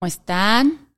¿Cómo 0.00 0.06
están? 0.06 0.94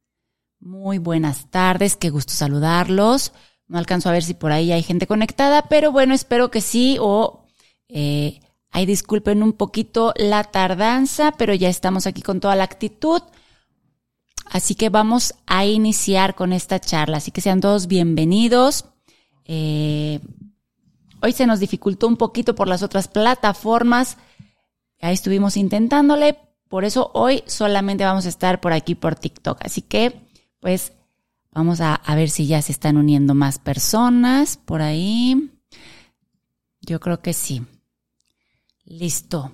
Muy 0.59 0.99
buenas 0.99 1.50
tardes, 1.50 1.97
qué 1.97 2.10
gusto 2.10 2.35
saludarlos. 2.35 3.33
No 3.67 3.79
alcanzo 3.79 4.11
a 4.11 4.12
ver 4.12 4.23
si 4.23 4.34
por 4.34 4.53
ahí 4.53 4.73
hay 4.73 4.83
gente 4.83 5.07
conectada, 5.07 5.62
pero 5.71 5.91
bueno, 5.91 6.12
espero 6.12 6.50
que 6.50 6.61
sí 6.61 6.99
o 7.00 7.47
eh, 7.89 8.41
ahí 8.71 8.84
disculpen 8.84 9.43
un 9.43 9.55
poquito 9.55 10.12
la 10.16 10.45
tardanza, 10.45 11.32
pero 11.39 11.55
ya 11.55 11.71
estamos 11.71 12.07
aquí 12.07 12.21
con 12.21 12.41
toda 12.41 12.57
la 12.57 12.64
actitud. 12.64 13.23
Así 14.45 14.75
que 14.75 14.91
vamos 14.91 15.32
a 15.46 15.64
iniciar 15.64 16.35
con 16.35 16.53
esta 16.53 16.79
charla. 16.79 17.17
Así 17.17 17.30
que 17.30 17.41
sean 17.41 17.62
todos 17.62 17.87
bienvenidos. 17.87 18.85
Eh, 19.46 20.21
hoy 21.23 21.32
se 21.32 21.46
nos 21.46 21.59
dificultó 21.59 22.07
un 22.07 22.19
poquito 22.19 22.55
por 22.55 22.69
las 22.69 22.82
otras 22.82 23.09
plataformas. 23.09 24.19
Ahí 25.01 25.14
estuvimos 25.14 25.57
intentándole, 25.57 26.37
por 26.71 26.84
eso 26.84 27.11
hoy 27.14 27.43
solamente 27.46 28.05
vamos 28.05 28.27
a 28.27 28.29
estar 28.29 28.61
por 28.61 28.73
aquí 28.73 28.95
por 28.95 29.16
TikTok. 29.16 29.59
Así 29.61 29.82
que, 29.82 30.21
pues, 30.61 30.93
vamos 31.50 31.81
a, 31.81 32.00
ver 32.14 32.30
si 32.30 32.46
ya 32.46 32.62
se 32.62 32.70
están 32.70 32.96
uniendo 32.96 33.34
más 33.34 33.58
personas 33.58 34.56
por 34.56 34.80
ahí. 34.80 35.50
Yo 36.80 37.00
creo 37.00 37.20
que 37.20 37.32
sí. 37.32 37.66
Listo. 38.84 39.50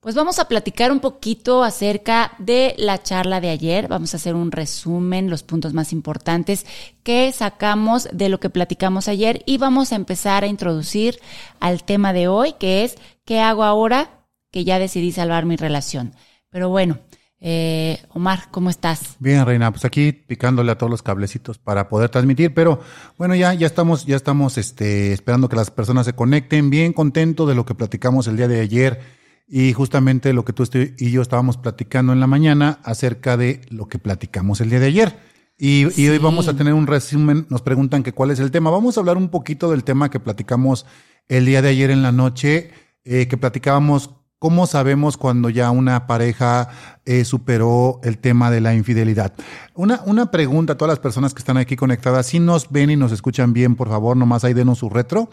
Pues 0.00 0.16
vamos 0.16 0.40
a 0.40 0.48
platicar 0.48 0.90
un 0.90 0.98
poquito 0.98 1.62
acerca 1.62 2.32
de 2.38 2.74
la 2.76 3.00
charla 3.00 3.40
de 3.40 3.50
ayer. 3.50 3.86
Vamos 3.86 4.12
a 4.12 4.16
hacer 4.16 4.34
un 4.34 4.50
resumen, 4.50 5.30
los 5.30 5.44
puntos 5.44 5.74
más 5.74 5.92
importantes 5.92 6.66
que 7.04 7.30
sacamos 7.30 8.08
de 8.12 8.30
lo 8.30 8.40
que 8.40 8.50
platicamos 8.50 9.06
ayer 9.06 9.44
y 9.46 9.58
vamos 9.58 9.92
a 9.92 9.96
empezar 9.96 10.42
a 10.42 10.48
introducir 10.48 11.20
al 11.60 11.84
tema 11.84 12.12
de 12.12 12.26
hoy, 12.26 12.54
que 12.54 12.82
es 12.82 12.96
¿qué 13.24 13.38
hago 13.38 13.62
ahora 13.62 14.15
que 14.56 14.64
ya 14.64 14.78
decidí 14.78 15.12
salvar 15.12 15.44
mi 15.44 15.56
relación. 15.56 16.14
Pero 16.48 16.70
bueno, 16.70 16.98
eh, 17.40 18.00
Omar, 18.14 18.44
¿cómo 18.50 18.70
estás? 18.70 19.16
Bien, 19.18 19.44
Reina, 19.44 19.70
pues 19.70 19.84
aquí 19.84 20.12
picándole 20.12 20.72
a 20.72 20.78
todos 20.78 20.90
los 20.90 21.02
cablecitos 21.02 21.58
para 21.58 21.90
poder 21.90 22.08
transmitir, 22.08 22.54
pero 22.54 22.80
bueno, 23.18 23.34
ya, 23.34 23.52
ya 23.52 23.66
estamos, 23.66 24.06
ya 24.06 24.16
estamos 24.16 24.56
este, 24.56 25.12
esperando 25.12 25.50
que 25.50 25.56
las 25.56 25.70
personas 25.70 26.06
se 26.06 26.14
conecten, 26.14 26.70
bien 26.70 26.94
contento 26.94 27.44
de 27.44 27.54
lo 27.54 27.66
que 27.66 27.74
platicamos 27.74 28.28
el 28.28 28.38
día 28.38 28.48
de 28.48 28.62
ayer 28.62 28.98
y 29.46 29.74
justamente 29.74 30.32
lo 30.32 30.46
que 30.46 30.54
tú 30.54 30.64
y 30.72 31.10
yo 31.10 31.20
estábamos 31.20 31.58
platicando 31.58 32.14
en 32.14 32.20
la 32.20 32.26
mañana 32.26 32.80
acerca 32.82 33.36
de 33.36 33.60
lo 33.68 33.88
que 33.88 33.98
platicamos 33.98 34.62
el 34.62 34.70
día 34.70 34.80
de 34.80 34.86
ayer. 34.86 35.18
Y, 35.58 36.00
y 36.00 36.08
hoy 36.08 36.16
vamos 36.16 36.48
a 36.48 36.56
tener 36.56 36.72
un 36.72 36.86
resumen, 36.86 37.44
nos 37.50 37.60
preguntan 37.60 38.02
que 38.02 38.14
cuál 38.14 38.30
es 38.30 38.40
el 38.40 38.50
tema. 38.50 38.70
Vamos 38.70 38.96
a 38.96 39.00
hablar 39.00 39.18
un 39.18 39.28
poquito 39.28 39.70
del 39.70 39.84
tema 39.84 40.08
que 40.08 40.18
platicamos 40.18 40.86
el 41.28 41.44
día 41.44 41.60
de 41.60 41.68
ayer 41.68 41.90
en 41.90 42.02
la 42.02 42.10
noche, 42.10 42.70
eh, 43.04 43.28
que 43.28 43.36
platicábamos 43.36 44.16
¿Cómo 44.38 44.66
sabemos 44.66 45.16
cuando 45.16 45.48
ya 45.48 45.70
una 45.70 46.06
pareja 46.06 46.68
eh, 47.06 47.24
superó 47.24 48.00
el 48.04 48.18
tema 48.18 48.50
de 48.50 48.60
la 48.60 48.74
infidelidad? 48.74 49.32
Una, 49.74 50.02
una 50.04 50.30
pregunta 50.30 50.74
a 50.74 50.76
todas 50.76 50.92
las 50.92 50.98
personas 50.98 51.32
que 51.32 51.38
están 51.38 51.56
aquí 51.56 51.74
conectadas, 51.74 52.26
si 52.26 52.38
nos 52.38 52.70
ven 52.70 52.90
y 52.90 52.96
nos 52.96 53.12
escuchan 53.12 53.54
bien, 53.54 53.76
por 53.76 53.88
favor, 53.88 54.16
nomás 54.16 54.44
ahí 54.44 54.52
denos 54.52 54.78
su 54.78 54.90
retro. 54.90 55.30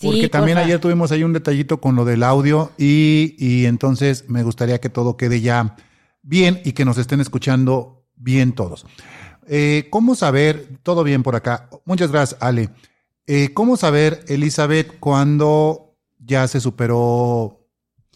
Porque 0.00 0.28
también 0.28 0.58
ayer 0.58 0.80
tuvimos 0.80 1.10
ahí 1.10 1.24
un 1.24 1.32
detallito 1.32 1.80
con 1.80 1.96
lo 1.96 2.04
del 2.04 2.22
audio 2.22 2.70
y, 2.78 3.34
y 3.38 3.66
entonces 3.66 4.26
me 4.28 4.42
gustaría 4.42 4.80
que 4.80 4.88
todo 4.88 5.16
quede 5.16 5.40
ya 5.40 5.76
bien 6.22 6.60
y 6.64 6.72
que 6.72 6.84
nos 6.84 6.98
estén 6.98 7.20
escuchando 7.20 8.04
bien 8.16 8.52
todos. 8.52 8.86
Eh, 9.46 9.88
¿Cómo 9.90 10.14
saber, 10.14 10.78
todo 10.82 11.04
bien 11.04 11.22
por 11.22 11.36
acá? 11.36 11.68
Muchas 11.84 12.10
gracias, 12.10 12.40
Ale. 12.40 12.70
Eh, 13.26 13.52
¿Cómo 13.54 13.76
saber, 13.76 14.24
Elizabeth, 14.28 14.98
cuando 15.00 15.96
ya 16.18 16.46
se 16.48 16.60
superó 16.60 17.63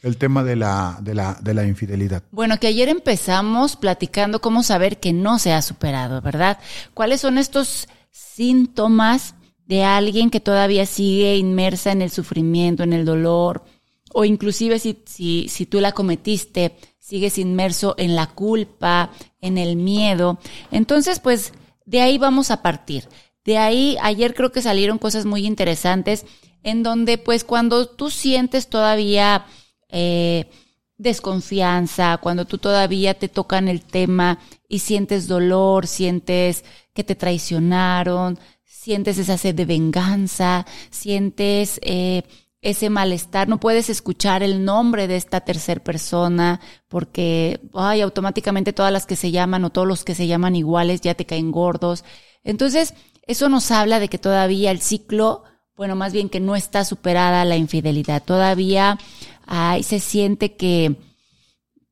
el 0.02 0.16
tema 0.16 0.44
de 0.44 0.56
la, 0.56 0.98
de, 1.00 1.14
la, 1.14 1.38
de 1.40 1.54
la 1.54 1.66
infidelidad. 1.66 2.22
Bueno, 2.30 2.58
que 2.58 2.66
ayer 2.66 2.88
empezamos 2.88 3.76
platicando 3.76 4.40
cómo 4.40 4.62
saber 4.62 4.98
que 4.98 5.12
no 5.12 5.38
se 5.38 5.52
ha 5.52 5.62
superado, 5.62 6.20
¿verdad? 6.20 6.58
¿Cuáles 6.94 7.20
son 7.20 7.38
estos 7.38 7.88
síntomas 8.10 9.34
de 9.66 9.84
alguien 9.84 10.30
que 10.30 10.40
todavía 10.40 10.86
sigue 10.86 11.36
inmersa 11.36 11.92
en 11.92 12.02
el 12.02 12.10
sufrimiento, 12.10 12.82
en 12.82 12.92
el 12.92 13.04
dolor? 13.04 13.64
O 14.12 14.24
inclusive 14.24 14.78
si, 14.78 15.02
si, 15.04 15.48
si 15.48 15.66
tú 15.66 15.80
la 15.80 15.92
cometiste, 15.92 16.76
sigues 16.98 17.38
inmerso 17.38 17.94
en 17.98 18.16
la 18.16 18.26
culpa, 18.26 19.10
en 19.40 19.58
el 19.58 19.76
miedo. 19.76 20.38
Entonces, 20.70 21.20
pues 21.20 21.52
de 21.84 22.00
ahí 22.00 22.18
vamos 22.18 22.50
a 22.50 22.62
partir. 22.62 23.08
De 23.44 23.58
ahí, 23.58 23.96
ayer 24.02 24.34
creo 24.34 24.52
que 24.52 24.60
salieron 24.60 24.98
cosas 24.98 25.24
muy 25.24 25.46
interesantes 25.46 26.26
en 26.62 26.82
donde 26.82 27.18
pues 27.18 27.44
cuando 27.44 27.86
tú 27.86 28.10
sientes 28.10 28.68
todavía 28.68 29.46
eh, 29.88 30.50
desconfianza, 30.96 32.18
cuando 32.18 32.44
tú 32.44 32.58
todavía 32.58 33.14
te 33.14 33.28
tocan 33.28 33.68
el 33.68 33.82
tema 33.82 34.38
y 34.68 34.80
sientes 34.80 35.28
dolor, 35.28 35.86
sientes 35.86 36.64
que 36.92 37.04
te 37.04 37.14
traicionaron, 37.14 38.38
sientes 38.64 39.18
esa 39.18 39.38
sed 39.38 39.54
de 39.54 39.64
venganza, 39.64 40.66
sientes 40.90 41.78
eh, 41.82 42.24
ese 42.60 42.90
malestar, 42.90 43.48
no 43.48 43.60
puedes 43.60 43.88
escuchar 43.88 44.42
el 44.42 44.64
nombre 44.64 45.06
de 45.06 45.16
esta 45.16 45.40
tercera 45.40 45.82
persona 45.82 46.60
porque, 46.88 47.60
ay, 47.74 48.00
automáticamente 48.00 48.72
todas 48.72 48.92
las 48.92 49.06
que 49.06 49.14
se 49.14 49.30
llaman 49.30 49.64
o 49.64 49.70
todos 49.70 49.86
los 49.86 50.04
que 50.04 50.16
se 50.16 50.26
llaman 50.26 50.56
iguales 50.56 51.00
ya 51.00 51.14
te 51.14 51.26
caen 51.26 51.52
gordos. 51.52 52.04
Entonces, 52.42 52.94
eso 53.26 53.48
nos 53.48 53.70
habla 53.70 54.00
de 54.00 54.08
que 54.08 54.18
todavía 54.18 54.72
el 54.72 54.80
ciclo, 54.80 55.44
bueno, 55.76 55.94
más 55.94 56.12
bien 56.12 56.28
que 56.28 56.40
no 56.40 56.56
está 56.56 56.84
superada 56.84 57.44
la 57.44 57.56
infidelidad. 57.56 58.24
Todavía 58.24 58.98
ahí 59.48 59.82
se 59.82 59.98
siente 59.98 60.54
que, 60.54 60.96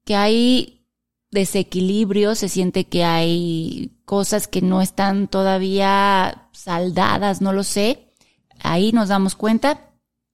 que 0.05 0.15
hay 0.15 0.85
desequilibrio, 1.31 2.35
se 2.35 2.49
siente 2.49 2.85
que 2.85 3.05
hay 3.05 3.93
cosas 4.05 4.47
que 4.47 4.63
no 4.63 4.83
están 4.83 5.27
todavía 5.27 6.49
saldadas, 6.53 7.41
no 7.41 7.53
lo 7.53 7.65
sé. 7.65 8.13
Ahí 8.63 8.93
nos 8.93 9.09
damos 9.09 9.35
cuenta 9.35 9.81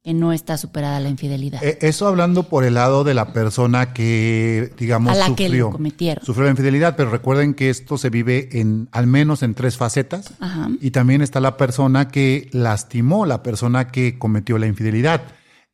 que 0.02 0.14
no 0.14 0.32
está 0.32 0.58
superada 0.58 0.98
la 0.98 1.08
infidelidad. 1.08 1.62
Eh, 1.62 1.78
eso 1.80 2.08
hablando 2.08 2.48
por 2.48 2.64
el 2.64 2.74
lado 2.74 3.04
de 3.04 3.14
la 3.14 3.32
persona 3.32 3.92
que, 3.92 4.72
digamos, 4.76 5.16
sufrió, 5.16 5.78
sufrió 6.22 6.44
la 6.44 6.50
infidelidad, 6.50 6.96
pero 6.96 7.10
recuerden 7.10 7.54
que 7.54 7.70
esto 7.70 7.98
se 7.98 8.10
vive 8.10 8.48
en 8.52 8.88
al 8.90 9.06
menos 9.06 9.44
en 9.44 9.54
tres 9.54 9.76
facetas. 9.76 10.34
Y 10.80 10.90
también 10.90 11.22
está 11.22 11.40
la 11.40 11.56
persona 11.56 12.08
que 12.08 12.48
lastimó, 12.52 13.26
la 13.26 13.44
persona 13.44 13.88
que 13.88 14.18
cometió 14.18 14.58
la 14.58 14.66
infidelidad. 14.66 15.22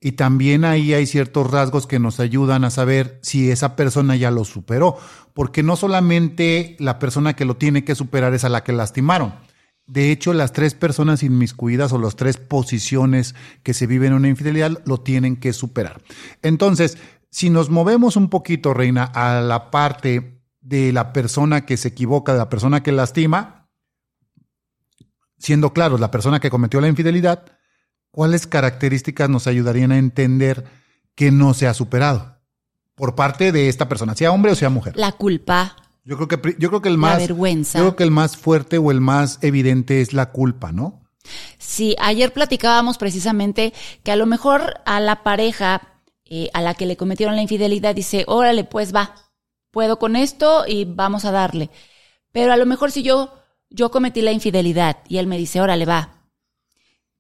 Y 0.01 0.13
también 0.13 0.65
ahí 0.65 0.95
hay 0.95 1.07
ciertos 1.07 1.51
rasgos 1.51 1.87
que 1.87 1.99
nos 1.99 2.21
ayudan 2.21 2.65
a 2.65 2.71
saber 2.71 3.19
si 3.23 3.51
esa 3.51 3.75
persona 3.75 4.15
ya 4.15 4.31
lo 4.31 4.45
superó, 4.45 4.97
porque 5.35 5.63
no 5.63 5.75
solamente 5.77 6.77
la 6.79 6.99
persona 6.99 7.35
que 7.35 7.45
lo 7.45 7.57
tiene 7.57 7.85
que 7.85 7.97
superar 7.97 8.33
es 8.35 8.45
a 8.45 8.49
la 8.49 8.63
que 8.63 8.73
lastimaron. 8.73 9.35
De 9.89 10.13
hecho, 10.13 10.35
las 10.35 10.53
tres 10.53 10.75
personas 10.75 11.23
inmiscuidas 11.23 11.93
o 11.93 11.99
las 11.99 12.15
tres 12.15 12.37
posiciones 12.37 13.35
que 13.63 13.75
se 13.75 13.87
viven 13.87 14.13
en 14.13 14.19
una 14.19 14.29
infidelidad 14.29 14.83
lo 14.85 15.01
tienen 15.01 15.37
que 15.37 15.53
superar. 15.53 16.03
Entonces, 16.43 16.99
si 17.31 17.51
nos 17.51 17.71
movemos 17.71 18.17
un 18.17 18.29
poquito, 18.29 18.75
Reina, 18.75 19.05
a 19.05 19.41
la 19.41 19.71
parte 19.71 20.43
de 20.61 20.93
la 20.93 21.13
persona 21.13 21.65
que 21.65 21.77
se 21.77 21.89
equivoca, 21.89 22.33
de 22.33 22.39
la 22.39 22.51
persona 22.51 22.83
que 22.83 22.93
lastima, 22.93 23.69
siendo 25.39 25.73
claros, 25.73 26.01
la 26.01 26.11
persona 26.11 26.39
que 26.39 26.51
cometió 26.51 26.81
la 26.81 26.89
infidelidad, 26.89 27.58
¿cuáles 28.19 28.49
características 28.49 29.31
nos 29.31 29.47
ayudarían 29.47 29.93
a 29.93 29.97
entender 29.97 30.65
que 31.15 31.31
no 31.31 31.55
se 31.55 31.69
ha 31.69 31.73
superado 31.73 32.35
por 32.97 33.15
parte 33.15 33.53
de 33.53 33.69
esta 33.69 33.89
persona, 33.89 34.17
sea 34.17 34.33
hombre 34.33 34.51
o 34.51 34.57
sea 34.57 34.71
mujer? 34.71 34.97
La 34.97 35.13
culpa. 35.13 35.77
Yo 36.03 36.17
creo 36.17 36.27
que 36.27 36.57
yo 36.59 36.69
creo 36.69 36.83
que 36.83 36.89
el 36.89 36.99
más 36.99 37.13
la 37.13 37.19
vergüenza. 37.21 37.79
Yo 37.79 37.85
creo 37.85 37.97
que 37.97 38.03
el 38.03 38.11
más 38.11 38.37
fuerte 38.37 38.77
o 38.77 38.91
el 38.91 39.01
más 39.01 39.39
evidente 39.41 40.01
es 40.01 40.15
la 40.15 40.33
culpa, 40.33 40.73
¿no? 40.73 41.01
Sí, 41.59 41.95
ayer 42.01 42.33
platicábamos 42.33 42.99
precisamente 42.99 43.73
que 44.03 44.11
a 44.11 44.17
lo 44.17 44.27
mejor 44.27 44.81
a 44.85 44.99
la 44.99 45.23
pareja 45.23 46.01
eh, 46.25 46.51
a 46.55 46.61
la 46.61 46.75
que 46.75 46.87
le 46.87 46.97
cometieron 46.97 47.37
la 47.37 47.43
infidelidad 47.43 47.95
dice, 47.95 48.25
órale, 48.27 48.65
pues 48.65 48.93
va, 48.93 49.15
puedo 49.71 50.01
con 50.01 50.17
esto 50.17 50.65
y 50.67 50.87
vamos 50.87 51.25
a 51.25 51.31
darle. 51.31 51.71
Pero 52.33 52.53
a 52.53 52.57
lo 52.57 52.67
mejor 52.67 52.91
si 52.91 53.05
yo, 53.05 53.33
yo 53.71 53.93
cometí 53.93 54.23
la 54.23 54.33
infidelidad 54.33 54.97
y 55.07 55.19
él 55.19 55.29
me 55.29 55.39
dice, 55.39 55.61
órale, 55.61 55.87
va, 55.87 56.18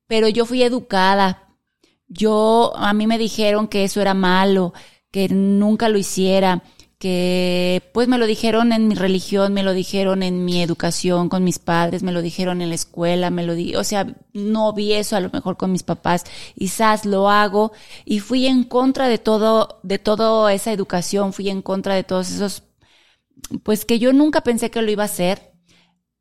pero 0.08 0.28
yo 0.28 0.46
fui 0.46 0.62
educada. 0.64 1.54
Yo, 2.08 2.72
a 2.76 2.92
mí 2.94 3.06
me 3.06 3.18
dijeron 3.18 3.68
que 3.68 3.84
eso 3.84 4.00
era 4.00 4.14
malo, 4.14 4.72
que 5.12 5.28
nunca 5.28 5.88
lo 5.88 5.98
hiciera, 5.98 6.64
que 6.98 7.82
pues 7.94 8.08
me 8.08 8.18
lo 8.18 8.26
dijeron 8.26 8.72
en 8.72 8.88
mi 8.88 8.94
religión, 8.94 9.52
me 9.52 9.62
lo 9.62 9.72
dijeron 9.72 10.22
en 10.22 10.44
mi 10.44 10.62
educación 10.62 11.28
con 11.28 11.44
mis 11.44 11.58
padres, 11.60 12.02
me 12.02 12.12
lo 12.12 12.22
dijeron 12.22 12.60
en 12.60 12.70
la 12.70 12.74
escuela, 12.74 13.30
me 13.30 13.44
lo 13.44 13.54
di, 13.54 13.76
o 13.76 13.84
sea, 13.84 14.06
no 14.32 14.72
vi 14.72 14.94
eso 14.94 15.14
a 15.14 15.20
lo 15.20 15.30
mejor 15.30 15.56
con 15.56 15.70
mis 15.70 15.84
papás, 15.84 16.24
quizás 16.56 17.04
lo 17.04 17.30
hago 17.30 17.72
y 18.04 18.18
fui 18.20 18.46
en 18.46 18.64
contra 18.64 19.06
de 19.06 19.18
todo, 19.18 19.80
de 19.84 19.98
toda 19.98 20.52
esa 20.52 20.72
educación, 20.72 21.32
fui 21.32 21.50
en 21.50 21.62
contra 21.62 21.94
de 21.94 22.04
todos 22.04 22.30
esos, 22.30 22.64
pues 23.62 23.84
que 23.84 23.98
yo 24.00 24.12
nunca 24.12 24.40
pensé 24.42 24.70
que 24.70 24.82
lo 24.82 24.90
iba 24.90 25.04
a 25.04 25.06
hacer. 25.06 25.52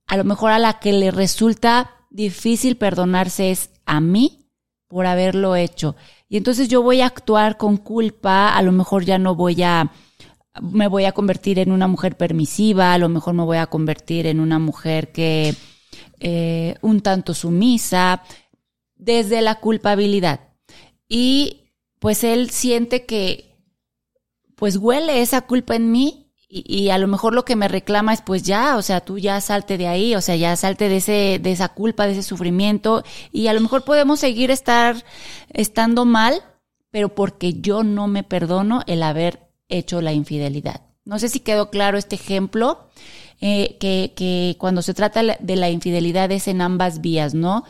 A 0.06 0.16
lo 0.16 0.24
mejor 0.24 0.52
a 0.52 0.60
la 0.60 0.80
que 0.80 0.94
le 0.94 1.12
resulta 1.12 1.97
difícil 2.10 2.78
perdonarse 2.78 3.52
es 3.52 3.70
a 3.86 4.00
mí 4.00 4.50
por 4.88 5.06
haberlo 5.06 5.56
hecho. 5.56 5.96
Y 6.30 6.38
entonces 6.38 6.68
yo 6.68 6.82
voy 6.82 7.02
a 7.02 7.08
actuar 7.08 7.58
con 7.58 7.78
culpa, 7.78 8.56
a 8.56 8.62
lo 8.62 8.72
mejor 8.72 9.06
ya 9.06 9.18
no 9.18 9.36
voy 9.36 9.62
a, 9.64 9.92
me 10.62 10.88
voy 10.88 11.06
a 11.06 11.12
convertir 11.12 11.60
en 11.60 11.72
una 11.72 11.88
mujer 11.88 12.18
permisiva, 12.18 12.94
a 12.94 12.98
lo 12.98 13.10
mejor 13.10 13.34
me 13.34 13.44
voy 13.44 13.58
a 13.58 13.68
convertir 13.68 14.28
en 14.28 14.40
una 14.40 14.60
mujer 14.60 15.12
que 15.12 15.56
eh, 16.20 16.76
un 16.82 17.02
tanto 17.02 17.34
sumisa, 17.34 18.24
desde 18.96 19.42
la 19.42 19.56
culpabilidad. 19.56 20.42
Y 21.08 21.72
pues 22.00 22.24
él 22.24 22.50
siente 22.50 23.06
que 23.06 23.56
pues 24.56 24.78
huele 24.78 25.22
esa 25.22 25.42
culpa 25.42 25.76
en 25.76 25.92
mí 25.92 26.27
y, 26.50 26.90
a 26.92 26.98
lo 26.98 27.08
mejor 27.08 27.34
lo 27.34 27.44
que 27.44 27.58
me 27.58 27.68
reclama 27.68 28.14
es 28.14 28.22
pues 28.22 28.44
ya, 28.44 28.78
o 28.78 28.82
sea, 28.82 29.02
tú 29.02 29.18
ya 29.18 29.42
salte 29.42 29.78
de 29.78 29.88
ahí, 29.88 30.16
o 30.16 30.22
sea, 30.22 30.38
ya 30.38 30.56
salte 30.56 30.88
de 30.88 30.98
ese, 30.98 31.40
de 31.42 31.52
esa 31.52 31.70
culpa, 31.70 32.06
de 32.06 32.14
ese 32.14 32.24
sufrimiento, 32.24 33.04
y 33.34 33.48
a 33.48 33.54
lo 33.54 33.60
mejor 33.60 33.84
podemos 33.84 34.22
seguir 34.22 34.50
estar, 34.50 35.04
estando 35.50 36.06
mal, 36.06 36.42
pero 36.90 37.14
porque 37.14 37.56
yo 37.56 37.84
no 37.84 38.08
me 38.08 38.24
perdono 38.24 38.82
el 38.88 39.04
haber 39.04 39.50
hecho 39.68 40.02
la 40.02 40.14
infidelidad. 40.14 40.82
No 41.04 41.20
sé 41.20 41.28
si 41.28 41.42
quedó 41.42 41.70
claro 41.70 41.98
este 41.98 42.16
ejemplo, 42.16 42.88
eh, 43.42 43.78
que, 43.80 44.14
que 44.16 44.56
cuando 44.58 44.82
se 44.82 44.94
trata 44.94 45.22
de 45.24 45.56
la 45.58 45.70
infidelidad 45.70 46.32
es 46.32 46.48
en 46.48 46.62
ambas 46.62 47.02
vías, 47.02 47.34
¿no? 47.34 47.66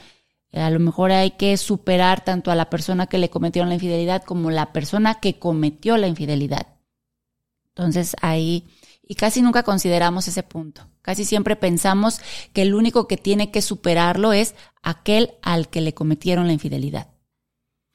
A 0.53 0.69
lo 0.69 0.79
mejor 0.79 1.11
hay 1.11 1.31
que 1.31 1.57
superar 1.57 2.23
tanto 2.23 2.51
a 2.51 2.55
la 2.55 2.69
persona 2.69 3.07
que 3.07 3.17
le 3.17 3.29
cometieron 3.29 3.69
la 3.69 3.75
infidelidad 3.75 4.23
como 4.23 4.49
la 4.51 4.71
persona 4.71 5.15
que 5.15 5.39
cometió 5.39 5.97
la 5.97 6.07
infidelidad. 6.07 6.76
Entonces 7.77 8.15
ahí, 8.21 8.67
y 9.03 9.15
casi 9.15 9.41
nunca 9.41 9.63
consideramos 9.63 10.27
ese 10.27 10.43
punto. 10.43 10.87
Casi 11.01 11.25
siempre 11.25 11.55
pensamos 11.55 12.19
que 12.53 12.63
el 12.63 12.73
único 12.73 13.07
que 13.07 13.17
tiene 13.17 13.51
que 13.51 13.61
superarlo 13.61 14.33
es 14.33 14.55
aquel 14.81 15.31
al 15.43 15.69
que 15.69 15.81
le 15.81 15.93
cometieron 15.93 16.47
la 16.47 16.53
infidelidad. 16.53 17.07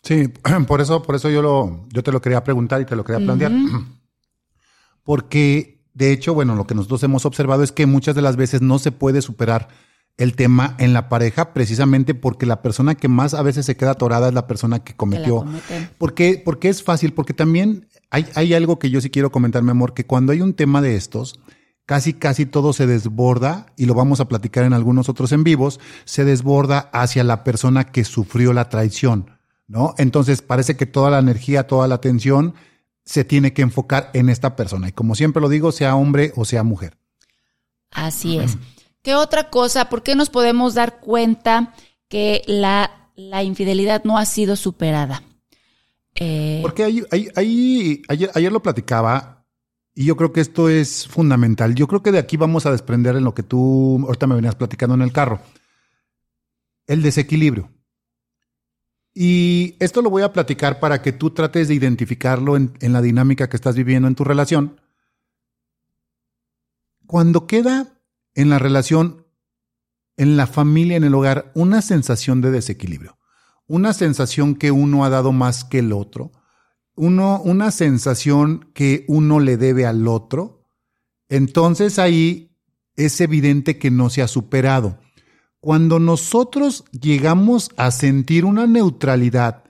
Sí, 0.02 0.28
por 0.68 0.80
eso, 0.80 1.02
por 1.02 1.16
eso 1.16 1.28
yo 1.30 1.42
lo, 1.42 1.84
yo 1.92 2.02
te 2.02 2.12
lo 2.12 2.20
quería 2.20 2.44
preguntar 2.44 2.80
y 2.80 2.84
te 2.84 2.96
lo 2.96 3.04
quería 3.04 3.24
plantear. 3.24 3.52
Porque, 5.02 5.84
de 5.94 6.12
hecho, 6.12 6.32
bueno, 6.32 6.54
lo 6.54 6.66
que 6.66 6.76
nosotros 6.76 7.02
hemos 7.02 7.26
observado 7.26 7.64
es 7.64 7.72
que 7.72 7.86
muchas 7.86 8.14
de 8.14 8.22
las 8.22 8.36
veces 8.36 8.62
no 8.62 8.78
se 8.78 8.92
puede 8.92 9.20
superar 9.20 9.68
el 10.16 10.36
tema 10.36 10.76
en 10.78 10.92
la 10.92 11.08
pareja 11.08 11.52
precisamente 11.54 12.14
porque 12.14 12.46
la 12.46 12.62
persona 12.62 12.94
que 12.94 13.08
más 13.08 13.34
a 13.34 13.42
veces 13.42 13.66
se 13.66 13.76
queda 13.76 13.92
atorada 13.92 14.28
es 14.28 14.34
la 14.34 14.46
persona 14.46 14.84
que 14.84 14.94
cometió. 14.94 15.44
¿Por 15.98 16.14
qué? 16.14 16.40
Porque 16.44 16.68
es 16.68 16.82
fácil, 16.82 17.12
porque 17.12 17.34
también 17.34 17.88
hay, 18.12 18.26
hay 18.34 18.52
algo 18.52 18.78
que 18.78 18.90
yo 18.90 19.00
sí 19.00 19.08
quiero 19.08 19.32
comentar, 19.32 19.62
mi 19.62 19.70
amor, 19.70 19.94
que 19.94 20.04
cuando 20.04 20.32
hay 20.32 20.42
un 20.42 20.52
tema 20.52 20.82
de 20.82 20.96
estos, 20.96 21.40
casi 21.86 22.12
casi 22.12 22.44
todo 22.44 22.74
se 22.74 22.86
desborda, 22.86 23.72
y 23.74 23.86
lo 23.86 23.94
vamos 23.94 24.20
a 24.20 24.28
platicar 24.28 24.64
en 24.64 24.74
algunos 24.74 25.08
otros 25.08 25.32
en 25.32 25.44
vivos, 25.44 25.80
se 26.04 26.26
desborda 26.26 26.90
hacia 26.92 27.24
la 27.24 27.42
persona 27.42 27.84
que 27.84 28.04
sufrió 28.04 28.52
la 28.52 28.68
traición, 28.68 29.38
¿no? 29.66 29.94
Entonces 29.96 30.42
parece 30.42 30.76
que 30.76 30.84
toda 30.84 31.10
la 31.10 31.20
energía, 31.20 31.66
toda 31.66 31.88
la 31.88 31.94
atención 31.94 32.54
se 33.02 33.24
tiene 33.24 33.54
que 33.54 33.62
enfocar 33.62 34.10
en 34.12 34.28
esta 34.28 34.56
persona. 34.56 34.90
Y 34.90 34.92
como 34.92 35.14
siempre 35.14 35.40
lo 35.40 35.48
digo, 35.48 35.72
sea 35.72 35.96
hombre 35.96 36.34
o 36.36 36.44
sea 36.44 36.62
mujer. 36.62 36.98
Así 37.90 38.38
es. 38.38 38.58
¿Qué 39.00 39.14
otra 39.14 39.48
cosa? 39.48 39.88
¿Por 39.88 40.02
qué 40.02 40.14
nos 40.14 40.28
podemos 40.28 40.74
dar 40.74 41.00
cuenta 41.00 41.72
que 42.08 42.42
la, 42.46 43.10
la 43.16 43.42
infidelidad 43.42 44.04
no 44.04 44.18
ha 44.18 44.26
sido 44.26 44.54
superada? 44.54 45.22
Eh, 46.22 46.60
Porque 46.62 46.84
ahí, 46.84 48.02
ayer, 48.08 48.52
lo 48.52 48.62
platicaba 48.62 49.44
y 49.94 50.04
yo 50.04 50.16
creo 50.16 50.32
que 50.32 50.40
esto 50.40 50.68
es 50.68 51.08
fundamental. 51.08 51.74
Yo 51.74 51.88
creo 51.88 52.02
que 52.02 52.12
de 52.12 52.18
aquí 52.18 52.36
vamos 52.36 52.64
a 52.64 52.70
desprender 52.70 53.16
en 53.16 53.24
lo 53.24 53.34
que 53.34 53.42
tú 53.42 54.00
ahorita 54.06 54.26
me 54.28 54.36
venías 54.36 54.54
platicando 54.54 54.94
en 54.94 55.02
el 55.02 55.12
carro. 55.12 55.40
El 56.86 57.02
desequilibrio. 57.02 57.70
Y 59.14 59.76
esto 59.80 60.00
lo 60.00 60.10
voy 60.10 60.22
a 60.22 60.32
platicar 60.32 60.80
para 60.80 61.02
que 61.02 61.12
tú 61.12 61.30
trates 61.30 61.68
de 61.68 61.74
identificarlo 61.74 62.56
en, 62.56 62.72
en 62.80 62.92
la 62.92 63.02
dinámica 63.02 63.48
que 63.48 63.56
estás 63.56 63.74
viviendo 63.74 64.08
en 64.08 64.14
tu 64.14 64.24
relación. 64.24 64.80
Cuando 67.06 67.46
queda 67.46 68.00
en 68.34 68.48
la 68.48 68.58
relación, 68.58 69.26
en 70.16 70.36
la 70.36 70.46
familia, 70.46 70.96
en 70.96 71.04
el 71.04 71.14
hogar, 71.14 71.50
una 71.54 71.82
sensación 71.82 72.40
de 72.40 72.52
desequilibrio, 72.52 73.18
una 73.66 73.92
sensación 73.92 74.54
que 74.54 74.70
uno 74.70 75.04
ha 75.04 75.10
dado 75.10 75.32
más 75.32 75.64
que 75.64 75.78
el 75.80 75.92
otro, 75.92 76.32
uno, 76.94 77.40
una 77.42 77.70
sensación 77.70 78.70
que 78.74 79.04
uno 79.08 79.40
le 79.40 79.56
debe 79.56 79.86
al 79.86 80.06
otro, 80.08 80.64
entonces 81.28 81.98
ahí 81.98 82.56
es 82.96 83.20
evidente 83.20 83.78
que 83.78 83.90
no 83.90 84.10
se 84.10 84.22
ha 84.22 84.28
superado. 84.28 84.98
Cuando 85.60 85.98
nosotros 85.98 86.84
llegamos 86.90 87.70
a 87.76 87.90
sentir 87.90 88.44
una 88.44 88.66
neutralidad 88.66 89.64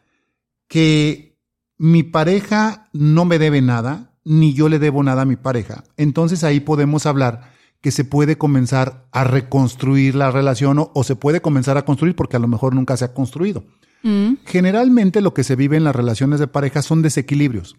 que 0.67 1.39
mi 1.77 2.03
pareja 2.03 2.89
no 2.93 3.25
me 3.25 3.39
debe 3.39 3.61
nada, 3.61 4.19
ni 4.25 4.55
yo 4.55 4.69
le 4.69 4.79
debo 4.79 5.03
nada 5.03 5.23
a 5.23 5.27
mi 5.27 5.37
pareja, 5.37 5.85
entonces 5.97 6.45
ahí 6.45 6.61
podemos 6.61 7.07
hablar 7.07 7.53
que 7.83 7.91
se 7.91 8.05
puede 8.05 8.39
comenzar 8.39 9.09
a 9.13 9.25
reconstruir 9.25 10.15
la 10.15 10.31
relación 10.31 10.79
o, 10.79 11.05
se 11.05 11.17
puede 11.17 11.43
comenzar 11.43 11.77
a 11.77 11.85
construir 11.85 12.17
porque 12.17 12.37
a 12.37 12.41
lo 12.41 12.49
mejor 12.49 12.75
nunca 12.75 12.97
se 12.97 13.05
ha 13.05 13.13
construido. 13.13 13.65
Mm. 14.03 14.35
Generalmente 14.47 15.21
lo 15.21 15.35
que 15.35 15.45
se 15.45 15.57
vive 15.57 15.77
en 15.77 15.85
las 15.85 15.95
relaciones 15.95 16.41
de 16.41 16.47
pareja 16.47 16.81
son 16.81 17.03
desequilibrios. 17.03 17.77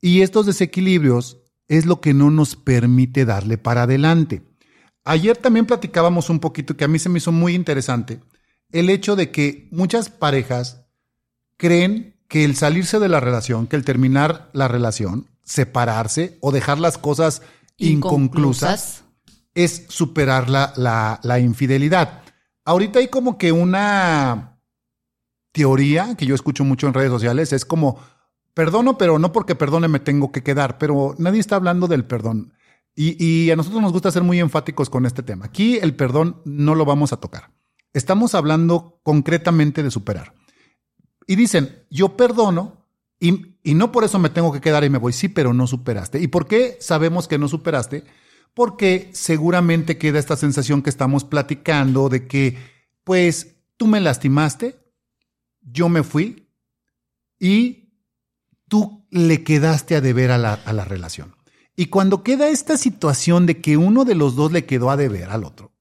Y 0.00 0.22
estos 0.22 0.46
desequilibrios 0.46 1.38
es 1.68 1.84
lo 1.84 2.00
que 2.00 2.14
no 2.14 2.30
nos 2.30 2.56
permite 2.56 3.26
darle 3.26 3.58
para 3.58 3.82
adelante. 3.82 4.42
Ayer 5.04 5.36
también 5.36 5.66
platicábamos 5.66 6.30
un 6.30 6.40
poquito 6.40 6.76
que 6.76 6.84
a 6.84 6.88
mí 6.88 6.98
se 6.98 7.10
me 7.10 7.18
hizo 7.18 7.30
muy 7.30 7.54
interesante 7.54 8.20
el 8.72 8.88
hecho 8.90 9.16
de 9.16 9.30
que 9.30 9.68
muchas 9.70 10.08
parejas 10.08 10.86
creen 11.56 12.16
que 12.28 12.44
el 12.44 12.56
salirse 12.56 12.98
de 12.98 13.08
la 13.08 13.20
relación, 13.20 13.66
que 13.66 13.76
el 13.76 13.84
terminar 13.84 14.50
la 14.52 14.68
relación, 14.68 15.28
separarse 15.42 16.38
o 16.40 16.52
dejar 16.52 16.78
las 16.78 16.96
cosas 16.96 17.42
inconclusas 17.76 19.04
es 19.64 19.86
superar 19.88 20.48
la, 20.48 20.72
la, 21.22 21.38
infidelidad. 21.40 22.22
Ahorita 22.64 22.98
hay 22.98 23.08
como 23.08 23.38
que 23.38 23.52
una 23.52 24.60
teoría 25.52 26.14
que 26.16 26.26
yo 26.26 26.34
escucho 26.34 26.64
mucho 26.64 26.86
en 26.86 26.94
redes 26.94 27.10
sociales, 27.10 27.52
es 27.52 27.64
como, 27.64 27.98
perdono, 28.54 28.98
pero 28.98 29.18
no 29.18 29.32
porque 29.32 29.54
perdone 29.54 29.88
me 29.88 30.00
tengo 30.00 30.32
que 30.32 30.42
quedar, 30.42 30.78
pero 30.78 31.14
nadie 31.18 31.40
está 31.40 31.56
hablando 31.56 31.88
del 31.88 32.04
perdón. 32.04 32.52
Y, 32.94 33.16
y, 33.24 33.50
a 33.50 33.56
nosotros 33.56 33.80
nos 33.80 33.92
gusta 33.92 34.10
ser 34.10 34.22
muy 34.22 34.40
enfáticos 34.40 34.90
con 34.90 35.06
este 35.06 35.22
tema. 35.22 35.46
Aquí 35.46 35.78
el 35.78 35.94
perdón 35.94 36.42
no 36.44 36.74
lo 36.74 36.84
vamos 36.84 37.12
a 37.12 37.18
tocar. 37.18 37.50
Estamos 37.92 38.34
hablando 38.34 39.00
concretamente 39.02 39.82
de 39.82 39.90
superar. 39.90 40.34
Y 41.26 41.36
dicen, 41.36 41.84
yo 41.88 42.16
perdono 42.16 42.86
y, 43.18 43.56
y 43.62 43.74
no 43.74 43.92
por 43.92 44.04
eso 44.04 44.18
me 44.18 44.30
tengo 44.30 44.52
que 44.52 44.60
quedar 44.60 44.84
y 44.84 44.90
me 44.90 44.98
voy. 44.98 45.12
Sí, 45.12 45.28
pero 45.28 45.54
no 45.54 45.66
superaste. 45.66 46.20
¿Y 46.20 46.26
por 46.26 46.46
qué 46.46 46.76
sabemos 46.80 47.28
que 47.28 47.38
no 47.38 47.48
superaste? 47.48 48.04
Porque 48.54 49.10
seguramente 49.12 49.98
queda 49.98 50.18
esta 50.18 50.36
sensación 50.36 50.82
que 50.82 50.90
estamos 50.90 51.24
platicando 51.24 52.08
de 52.08 52.26
que, 52.26 52.58
pues, 53.04 53.56
tú 53.76 53.86
me 53.86 54.00
lastimaste, 54.00 54.78
yo 55.62 55.88
me 55.88 56.02
fui 56.02 56.48
y 57.38 57.94
tú 58.68 59.06
le 59.10 59.42
quedaste 59.42 59.96
a 59.96 60.00
deber 60.00 60.30
a 60.30 60.38
la, 60.38 60.84
relación. 60.84 61.34
Y 61.74 61.86
cuando 61.86 62.22
queda 62.22 62.48
esta 62.48 62.76
situación 62.76 63.46
de 63.46 63.60
que 63.60 63.76
uno 63.76 64.04
de 64.04 64.14
los 64.14 64.36
dos 64.36 64.52
le 64.52 64.66
quedó 64.66 64.90
a 64.90 64.96
deber 64.96 65.30
al 65.30 65.44
otro, 65.44 65.72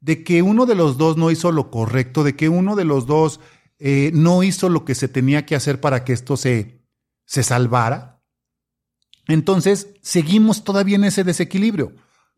de 0.00 0.24
que 0.24 0.42
uno 0.42 0.66
de 0.66 0.74
los 0.74 0.96
dos 0.98 1.16
no 1.16 1.30
hizo 1.30 1.52
lo 1.52 1.70
correcto, 1.70 2.24
de 2.24 2.34
que 2.34 2.48
uno 2.48 2.74
de 2.74 2.84
los 2.84 3.06
dos 3.06 3.40
eh, 3.78 4.10
no 4.14 4.42
hizo 4.42 4.68
lo 4.68 4.84
que 4.84 4.94
se 4.94 5.08
tenía 5.08 5.46
que 5.46 5.54
hacer 5.54 5.80
para 5.80 6.04
que 6.04 6.12
esto 6.12 6.36
se, 6.36 6.82
se 7.26 7.42
salvara, 7.42 8.22
entonces 9.28 9.88
seguimos 10.02 10.64
todavía 10.64 10.96
en 10.96 11.04
ese 11.04 11.24
desequilibrio. 11.24 11.92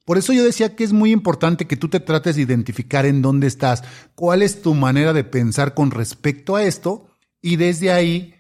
Por 0.05 0.19
eso 0.19 0.33
yo 0.33 0.45
decía 0.45 0.77
que 0.77 0.85
es 0.85 0.93
muy 0.93 1.13
importante 1.13 1.67
que 1.67 1.77
tú 1.77 1.89
te 1.89 2.01
trates 2.01 2.37
de 2.37 2.43
identificar 2.43 3.07
en 3.07 3.23
dónde 3.23 3.47
estás, 3.47 3.83
cuál 4.15 4.43
es 4.43 4.61
tu 4.61 4.75
manera 4.75 5.13
de 5.13 5.25
pensar 5.25 5.75
con 5.75 5.91
respecto 5.91 6.57
a 6.57 6.65
esto 6.65 7.09
y 7.41 7.57
desde 7.57 7.91
ahí 7.91 8.35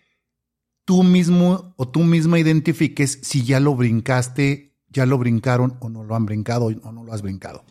tú 0.85 1.03
mismo 1.03 1.75
o 1.77 1.89
tú 1.89 2.01
misma 2.01 2.39
identifiques 2.39 3.19
si 3.23 3.45
ya 3.45 3.61
lo 3.61 3.75
brincaste, 3.75 4.77
ya 4.89 5.07
lo 5.07 5.17
brincaron 5.17 5.79
o 5.81 5.89
no 5.89 6.05
lo 6.05 6.15
han 6.15 6.27
brincado 6.27 6.67
o 6.67 6.93
no 6.93 7.03
lo 7.03 7.13
has 7.13 7.23
brincado. 7.23 7.65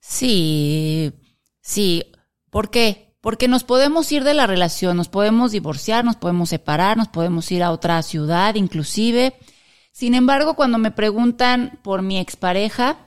Sí, 0.00 1.12
sí. 1.60 2.04
¿Por 2.50 2.70
qué? 2.70 3.14
Porque 3.20 3.48
nos 3.48 3.64
podemos 3.64 4.10
ir 4.12 4.24
de 4.24 4.34
la 4.34 4.46
relación, 4.46 4.96
nos 4.96 5.08
podemos 5.08 5.52
divorciar, 5.52 6.04
nos 6.04 6.16
podemos 6.16 6.48
separar, 6.48 6.96
nos 6.96 7.08
podemos 7.08 7.50
ir 7.52 7.62
a 7.62 7.70
otra 7.70 8.02
ciudad 8.02 8.54
inclusive. 8.54 9.34
Sin 9.92 10.14
embargo, 10.14 10.54
cuando 10.54 10.78
me 10.78 10.90
preguntan 10.90 11.78
por 11.82 12.02
mi 12.02 12.18
expareja, 12.18 13.03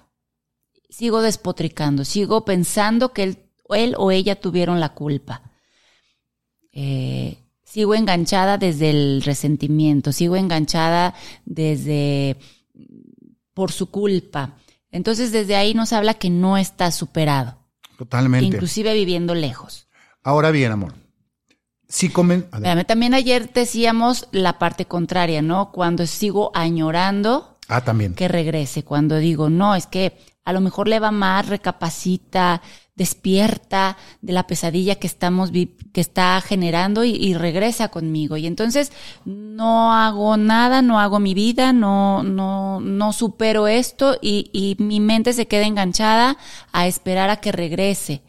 sigo 0.89 1.21
despotricando, 1.21 2.05
sigo 2.05 2.45
pensando 2.45 3.13
que 3.13 3.23
él, 3.69 3.95
o 3.97 4.11
ella 4.11 4.39
tuvieron 4.39 4.79
la 4.79 4.89
culpa. 4.93 5.41
Eh, 6.71 7.37
sigo 7.63 7.95
enganchada 7.95 8.57
desde 8.57 8.89
el 8.89 9.21
resentimiento, 9.23 10.11
sigo 10.11 10.35
enganchada 10.35 11.13
desde 11.45 12.37
por 13.53 13.71
su 13.71 13.89
culpa. 13.89 14.55
Entonces 14.91 15.31
desde 15.31 15.55
ahí 15.55 15.73
nos 15.73 15.93
habla 15.93 16.13
que 16.13 16.29
no 16.29 16.57
está 16.57 16.91
superado. 16.91 17.57
Totalmente. 17.97 18.45
Inclusive 18.45 18.93
viviendo 18.93 19.33
lejos. 19.35 19.87
Ahora 20.23 20.51
bien, 20.51 20.71
amor. 20.71 20.93
Si 21.89 22.09
También 22.09 23.13
ayer 23.13 23.51
decíamos 23.53 24.27
la 24.31 24.59
parte 24.59 24.85
contraria, 24.85 25.41
¿no? 25.41 25.71
Cuando 25.71 26.05
sigo 26.05 26.51
añorando 26.53 27.57
Ah, 27.69 27.81
también. 27.81 28.13
que 28.13 28.27
regrese. 28.27 28.83
Cuando 28.83 29.17
digo, 29.17 29.49
no, 29.49 29.73
es 29.73 29.87
que 29.87 30.17
a 30.47 30.53
lo 30.53 30.61
mejor 30.61 30.87
le 30.87 31.01
va 31.01 31.11
más, 31.11 31.49
recapacita, 31.49 32.61
despierta 32.95 33.97
de 34.21 34.31
la 34.31 34.47
pesadilla 34.47 34.95
que 34.95 35.05
estamos, 35.05 35.51
que 35.51 35.99
está 35.99 36.39
generando 36.39 37.03
y, 37.03 37.09
y 37.09 37.33
regresa 37.33 37.89
conmigo. 37.89 38.37
Y 38.37 38.47
entonces 38.47 38.93
no 39.25 39.91
hago 39.91 40.37
nada, 40.37 40.81
no 40.81 41.01
hago 41.01 41.19
mi 41.19 41.33
vida, 41.33 41.73
no, 41.73 42.23
no, 42.23 42.79
no 42.79 43.11
supero 43.11 43.67
esto 43.67 44.17
y, 44.21 44.49
y 44.53 44.81
mi 44.81 45.01
mente 45.01 45.33
se 45.33 45.49
queda 45.49 45.67
enganchada 45.67 46.37
a 46.71 46.87
esperar 46.87 47.29
a 47.29 47.41
que 47.41 47.51
regrese. 47.51 48.21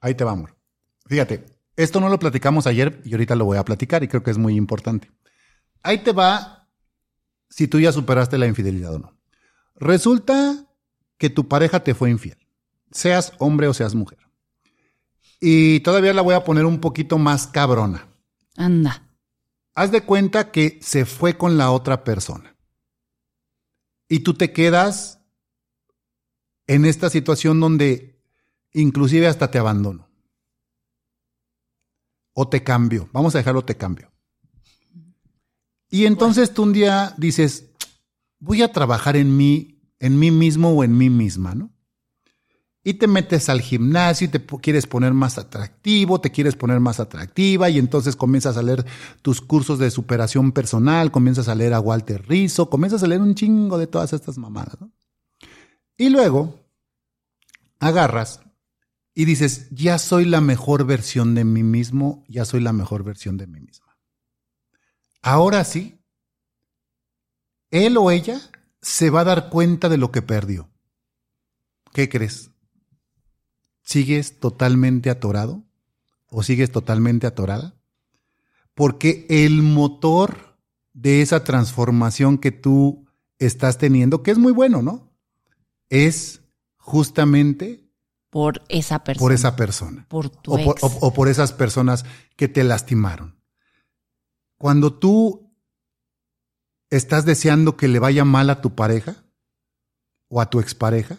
Ahí 0.00 0.14
te 0.14 0.22
vamos. 0.22 0.52
Fíjate, 1.06 1.46
esto 1.74 1.98
no 1.98 2.08
lo 2.08 2.20
platicamos 2.20 2.68
ayer 2.68 3.02
y 3.04 3.10
ahorita 3.10 3.34
lo 3.34 3.44
voy 3.44 3.58
a 3.58 3.64
platicar 3.64 4.04
y 4.04 4.08
creo 4.08 4.22
que 4.22 4.30
es 4.30 4.38
muy 4.38 4.54
importante. 4.54 5.10
Ahí 5.82 5.98
te 5.98 6.12
va 6.12 6.68
si 7.50 7.66
tú 7.66 7.80
ya 7.80 7.90
superaste 7.90 8.38
la 8.38 8.46
infidelidad 8.46 8.94
o 8.94 9.00
no. 9.00 9.18
Resulta 9.74 10.68
que 11.18 11.30
tu 11.30 11.48
pareja 11.48 11.82
te 11.82 11.94
fue 11.94 12.10
infiel, 12.10 12.38
seas 12.90 13.32
hombre 13.38 13.68
o 13.68 13.74
seas 13.74 13.94
mujer. 13.94 14.18
Y 15.40 15.80
todavía 15.80 16.14
la 16.14 16.22
voy 16.22 16.34
a 16.34 16.44
poner 16.44 16.64
un 16.64 16.80
poquito 16.80 17.18
más 17.18 17.46
cabrona. 17.46 18.08
Anda. 18.56 19.02
Haz 19.74 19.90
de 19.90 20.02
cuenta 20.02 20.50
que 20.50 20.78
se 20.80 21.04
fue 21.04 21.36
con 21.36 21.58
la 21.58 21.70
otra 21.70 22.04
persona. 22.04 22.56
Y 24.08 24.20
tú 24.20 24.34
te 24.34 24.52
quedas 24.52 25.20
en 26.66 26.84
esta 26.84 27.10
situación 27.10 27.60
donde 27.60 28.22
inclusive 28.72 29.26
hasta 29.26 29.50
te 29.50 29.58
abandono. 29.58 30.08
O 32.32 32.48
te 32.48 32.62
cambio. 32.62 33.08
Vamos 33.12 33.34
a 33.34 33.38
dejarlo 33.38 33.64
te 33.64 33.76
cambio. 33.76 34.12
Y 35.88 36.06
entonces 36.06 36.52
tú 36.52 36.64
un 36.64 36.72
día 36.72 37.14
dices, 37.18 37.70
voy 38.38 38.62
a 38.62 38.72
trabajar 38.72 39.16
en 39.16 39.36
mí, 39.36 39.73
en 39.98 40.18
mí 40.18 40.30
mismo 40.30 40.70
o 40.70 40.84
en 40.84 40.96
mí 40.96 41.10
misma, 41.10 41.54
¿no? 41.54 41.70
Y 42.86 42.94
te 42.94 43.06
metes 43.06 43.48
al 43.48 43.62
gimnasio 43.62 44.26
y 44.26 44.30
te 44.30 44.44
quieres 44.44 44.86
poner 44.86 45.14
más 45.14 45.38
atractivo, 45.38 46.20
te 46.20 46.30
quieres 46.30 46.54
poner 46.54 46.80
más 46.80 47.00
atractiva 47.00 47.70
y 47.70 47.78
entonces 47.78 48.14
comienzas 48.14 48.58
a 48.58 48.62
leer 48.62 48.84
tus 49.22 49.40
cursos 49.40 49.78
de 49.78 49.90
superación 49.90 50.52
personal, 50.52 51.10
comienzas 51.10 51.48
a 51.48 51.54
leer 51.54 51.72
a 51.72 51.80
Walter 51.80 52.28
Rizzo, 52.28 52.68
comienzas 52.68 53.02
a 53.02 53.06
leer 53.06 53.22
un 53.22 53.34
chingo 53.34 53.78
de 53.78 53.86
todas 53.86 54.12
estas 54.12 54.36
mamadas, 54.36 54.78
¿no? 54.80 54.92
Y 55.96 56.10
luego 56.10 56.60
agarras 57.78 58.40
y 59.14 59.24
dices, 59.24 59.68
ya 59.70 59.98
soy 59.98 60.24
la 60.24 60.40
mejor 60.40 60.84
versión 60.84 61.34
de 61.34 61.44
mí 61.44 61.62
mismo, 61.62 62.24
ya 62.28 62.44
soy 62.44 62.60
la 62.60 62.72
mejor 62.72 63.04
versión 63.04 63.36
de 63.36 63.46
mí 63.46 63.60
misma. 63.60 63.96
Ahora 65.22 65.64
sí, 65.64 66.04
él 67.70 67.96
o 67.96 68.10
ella 68.10 68.40
se 68.84 69.08
va 69.10 69.20
a 69.20 69.24
dar 69.24 69.48
cuenta 69.48 69.88
de 69.88 69.96
lo 69.96 70.12
que 70.12 70.20
perdió. 70.22 70.70
¿Qué 71.92 72.08
crees? 72.08 72.50
¿Sigues 73.82 74.38
totalmente 74.40 75.10
atorado? 75.10 75.64
¿O 76.28 76.42
sigues 76.42 76.70
totalmente 76.70 77.26
atorada? 77.26 77.74
Porque 78.74 79.26
el 79.28 79.62
motor 79.62 80.58
de 80.92 81.22
esa 81.22 81.44
transformación 81.44 82.38
que 82.38 82.50
tú 82.52 83.06
estás 83.38 83.78
teniendo, 83.78 84.22
que 84.22 84.30
es 84.32 84.38
muy 84.38 84.52
bueno, 84.52 84.82
¿no? 84.82 85.12
Es 85.88 86.42
justamente 86.76 87.88
Por 88.30 88.62
esa 88.68 89.04
persona. 89.04 89.24
por 89.24 89.32
esa 89.32 89.56
persona. 89.56 90.06
Por 90.08 90.28
tu 90.28 90.52
O 90.54 90.56
por, 90.64 90.74
ex. 90.76 90.82
o- 90.82 90.98
o 91.06 91.14
por 91.14 91.28
esas 91.28 91.52
personas 91.52 92.04
que 92.36 92.48
te 92.48 92.64
lastimaron. 92.64 93.38
Cuando 94.58 94.98
tú 94.98 95.43
estás 96.96 97.24
deseando 97.24 97.76
que 97.76 97.88
le 97.88 97.98
vaya 97.98 98.24
mal 98.24 98.50
a 98.50 98.60
tu 98.60 98.74
pareja 98.74 99.16
o 100.28 100.40
a 100.40 100.50
tu 100.50 100.60
expareja, 100.60 101.18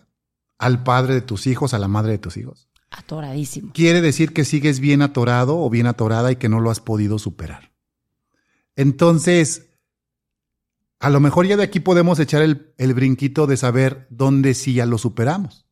al 0.58 0.84
padre 0.84 1.14
de 1.16 1.22
tus 1.22 1.48
hijos, 1.48 1.74
a 1.74 1.80
la 1.80 1.88
madre 1.88 2.14
de 2.14 2.18
tus 2.18 2.38
hijos, 2.38 2.70
Atoradísimo. 2.90 3.72
quiere 3.74 4.02
decir 4.02 4.34
que 4.34 4.46
sigues 4.46 4.80
bien 4.80 5.02
atorado 5.02 5.60
o 5.60 5.70
bien 5.70 5.88
atorada 5.88 6.32
y 6.32 6.38
que 6.38 6.50
no 6.50 6.60
lo 6.60 6.72
has 6.72 6.80
podido 6.80 7.20
superar. 7.20 7.72
Entonces, 8.76 9.70
a 11.00 11.10
lo 11.10 11.20
mejor 11.20 11.46
ya 11.46 11.58
de 11.58 11.64
aquí 11.64 11.80
podemos 11.80 12.20
echar 12.20 12.42
el, 12.42 12.74
el 12.78 12.94
brinquito 12.94 13.48
de 13.48 13.58
saber 13.58 14.08
dónde 14.10 14.54
sí 14.54 14.74
ya 14.74 14.86
lo 14.86 14.98
superamos. 14.98 15.66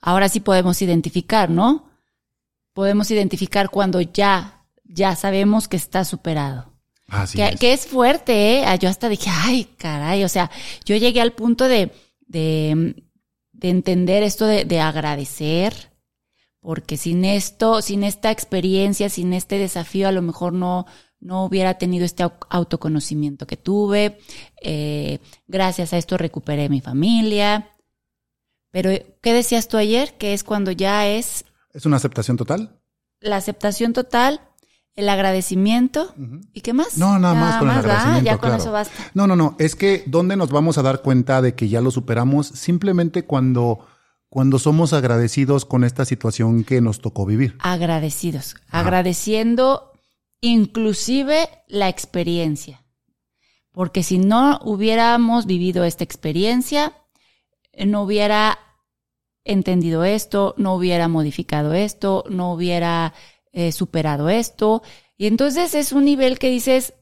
Ahora 0.00 0.28
sí 0.28 0.40
podemos 0.40 0.80
identificar, 0.80 1.50
¿no? 1.50 1.90
Podemos 2.72 3.10
identificar 3.10 3.68
cuando 3.68 4.00
ya, 4.00 4.64
ya 4.84 5.14
sabemos 5.16 5.68
que 5.68 5.76
está 5.76 6.04
superado. 6.04 6.69
Así 7.10 7.36
que, 7.38 7.48
es. 7.48 7.60
que 7.60 7.72
es 7.72 7.86
fuerte, 7.86 8.58
¿eh? 8.58 8.64
Ah, 8.66 8.76
Yo 8.76 8.88
hasta 8.88 9.08
dije, 9.08 9.30
ay, 9.32 9.64
caray, 9.76 10.24
o 10.24 10.28
sea, 10.28 10.50
yo 10.84 10.96
llegué 10.96 11.20
al 11.20 11.32
punto 11.32 11.66
de, 11.68 11.90
de, 12.20 13.04
de 13.52 13.68
entender 13.68 14.22
esto 14.22 14.46
de, 14.46 14.64
de 14.64 14.80
agradecer, 14.80 15.92
porque 16.60 16.96
sin 16.96 17.24
esto, 17.24 17.82
sin 17.82 18.04
esta 18.04 18.30
experiencia, 18.30 19.08
sin 19.08 19.32
este 19.32 19.58
desafío, 19.58 20.08
a 20.08 20.12
lo 20.12 20.22
mejor 20.22 20.52
no, 20.52 20.86
no 21.18 21.44
hubiera 21.44 21.74
tenido 21.78 22.04
este 22.04 22.22
au- 22.24 22.46
autoconocimiento 22.48 23.46
que 23.46 23.56
tuve. 23.56 24.18
Eh, 24.62 25.18
gracias 25.48 25.92
a 25.92 25.98
esto 25.98 26.16
recuperé 26.16 26.68
mi 26.68 26.80
familia. 26.80 27.70
Pero, 28.70 28.90
¿qué 29.20 29.32
decías 29.32 29.66
tú 29.68 29.78
ayer? 29.78 30.14
Que 30.16 30.32
es 30.32 30.44
cuando 30.44 30.70
ya 30.70 31.08
es 31.08 31.44
¿Es 31.72 31.86
una 31.86 31.96
aceptación 31.96 32.36
total? 32.36 32.78
la 33.20 33.36
aceptación 33.36 33.92
total, 33.92 34.40
el 35.00 35.08
agradecimiento. 35.08 36.14
¿Y 36.52 36.60
qué 36.60 36.72
más? 36.72 36.96
No, 36.96 37.18
nada 37.18 37.34
más 37.34 37.56
con 37.56 37.68
el 37.68 37.76
¿verdad? 37.76 37.90
agradecimiento. 37.90 38.26
Ya 38.26 38.38
con 38.38 38.48
claro. 38.50 38.62
eso 38.62 38.72
basta. 38.72 39.10
No, 39.14 39.26
no, 39.26 39.36
no. 39.36 39.56
Es 39.58 39.74
que 39.74 40.04
¿dónde 40.06 40.36
nos 40.36 40.50
vamos 40.50 40.78
a 40.78 40.82
dar 40.82 41.02
cuenta 41.02 41.42
de 41.42 41.54
que 41.54 41.68
ya 41.68 41.80
lo 41.80 41.90
superamos? 41.90 42.46
Simplemente 42.46 43.24
cuando, 43.24 43.86
cuando 44.28 44.58
somos 44.58 44.92
agradecidos 44.92 45.64
con 45.64 45.84
esta 45.84 46.04
situación 46.04 46.64
que 46.64 46.80
nos 46.80 47.00
tocó 47.00 47.26
vivir. 47.26 47.56
Agradecidos. 47.60 48.54
Agradeciendo 48.70 49.92
inclusive 50.40 51.48
la 51.66 51.88
experiencia. 51.88 52.82
Porque 53.72 54.02
si 54.02 54.18
no 54.18 54.60
hubiéramos 54.64 55.46
vivido 55.46 55.84
esta 55.84 56.04
experiencia, 56.04 56.92
no 57.86 58.02
hubiera 58.02 58.58
entendido 59.44 60.04
esto, 60.04 60.54
no 60.58 60.74
hubiera 60.74 61.08
modificado 61.08 61.72
esto, 61.72 62.24
no 62.28 62.52
hubiera 62.52 63.14
eh, 63.52 63.72
superado 63.72 64.28
esto. 64.28 64.82
Y 65.16 65.26
entonces 65.26 65.74
es 65.74 65.92
un 65.92 66.04
nivel 66.04 66.38
que 66.38 66.50
dices, 66.50 66.94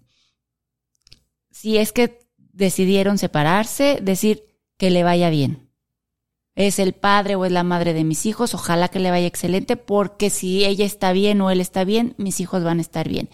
si 1.51 1.79
es 1.79 1.93
que 1.93 2.19
decidieron 2.39 3.19
separarse, 3.19 3.99
decir 4.03 4.45
que 4.77 4.91
le 4.91 5.05
vaya 5.05 5.31
bien. 5.31 5.71
Es 6.55 6.81
el 6.81 6.93
padre 6.93 7.37
o 7.37 7.45
es 7.45 7.53
la 7.53 7.63
madre 7.63 7.93
de 7.93 8.03
mis 8.03 8.27
hijos, 8.27 8.53
ojalá 8.55 8.89
que 8.89 8.99
le 8.99 9.11
vaya 9.11 9.27
excelente, 9.27 9.77
porque 9.77 10.29
si 10.31 10.65
ella 10.65 10.85
está 10.85 11.13
bien 11.13 11.41
o 11.41 11.51
él 11.51 11.61
está 11.61 11.85
bien, 11.85 12.15
mis 12.19 12.41
hijos 12.41 12.65
van 12.65 12.79
a 12.79 12.83
estar 12.83 13.09
bien. 13.09 13.31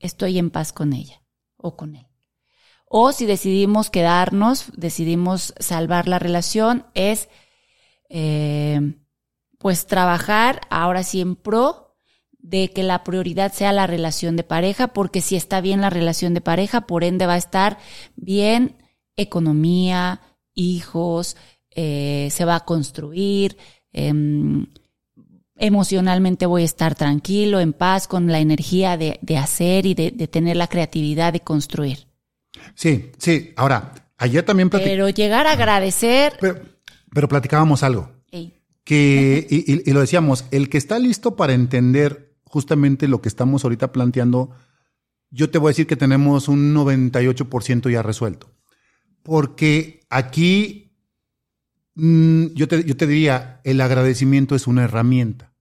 Estoy 0.00 0.38
en 0.38 0.50
paz 0.50 0.72
con 0.72 0.92
ella 0.92 1.22
o 1.56 1.76
con 1.76 1.94
él. 1.94 2.06
O 2.86 3.12
si 3.12 3.26
decidimos 3.26 3.90
quedarnos, 3.90 4.72
decidimos 4.76 5.54
salvar 5.60 6.08
la 6.08 6.18
relación, 6.18 6.84
es 6.94 7.28
eh, 8.08 8.96
pues 9.58 9.86
trabajar 9.86 10.60
ahora 10.68 11.02
sí 11.02 11.20
en 11.20 11.36
pro 11.36 11.81
de 12.42 12.70
que 12.72 12.82
la 12.82 13.04
prioridad 13.04 13.52
sea 13.52 13.72
la 13.72 13.86
relación 13.86 14.36
de 14.36 14.42
pareja, 14.44 14.88
porque 14.88 15.20
si 15.20 15.36
está 15.36 15.60
bien 15.60 15.80
la 15.80 15.90
relación 15.90 16.34
de 16.34 16.40
pareja, 16.40 16.82
por 16.82 17.04
ende 17.04 17.24
va 17.26 17.34
a 17.34 17.38
estar 17.38 17.78
bien 18.16 18.76
economía, 19.16 20.20
hijos, 20.54 21.36
eh, 21.70 22.28
se 22.30 22.44
va 22.44 22.56
a 22.56 22.64
construir, 22.64 23.56
em, 23.92 24.66
emocionalmente 25.56 26.46
voy 26.46 26.62
a 26.62 26.64
estar 26.66 26.94
tranquilo, 26.94 27.60
en 27.60 27.72
paz, 27.72 28.08
con 28.08 28.26
la 28.26 28.40
energía 28.40 28.96
de, 28.96 29.18
de 29.22 29.36
hacer 29.38 29.86
y 29.86 29.94
de, 29.94 30.10
de 30.10 30.26
tener 30.28 30.56
la 30.56 30.66
creatividad 30.66 31.32
de 31.32 31.40
construir. 31.40 32.06
Sí, 32.74 33.10
sí. 33.18 33.52
Ahora, 33.56 33.92
ayer 34.18 34.44
también 34.44 34.70
platicábamos, 34.70 35.12
Pero 35.12 35.16
llegar 35.16 35.46
a 35.46 35.52
agradecer, 35.52 36.34
pero, 36.40 36.60
pero 37.12 37.28
platicábamos 37.28 37.82
algo. 37.82 38.10
ey, 38.30 38.54
que, 38.84 39.46
y, 39.48 39.72
y- 39.72 39.82
y 39.88 39.92
lo 39.92 40.00
decíamos, 40.00 40.44
el 40.50 40.68
que 40.68 40.78
está 40.78 40.98
listo 40.98 41.36
para 41.36 41.52
entender 41.52 42.31
justamente 42.52 43.08
lo 43.08 43.22
que 43.22 43.30
estamos 43.30 43.64
ahorita 43.64 43.92
planteando, 43.92 44.50
yo 45.30 45.48
te 45.48 45.56
voy 45.56 45.68
a 45.68 45.72
decir 45.72 45.86
que 45.86 45.96
tenemos 45.96 46.48
un 46.48 46.74
98% 46.74 47.90
ya 47.90 48.02
resuelto. 48.02 48.50
Porque 49.22 50.00
aquí, 50.10 50.94
mm, 51.94 52.48
yo, 52.48 52.68
te, 52.68 52.84
yo 52.84 52.94
te 52.94 53.06
diría, 53.06 53.62
el 53.64 53.80
agradecimiento 53.80 54.54
es 54.54 54.66
una 54.66 54.84
herramienta. 54.84 55.54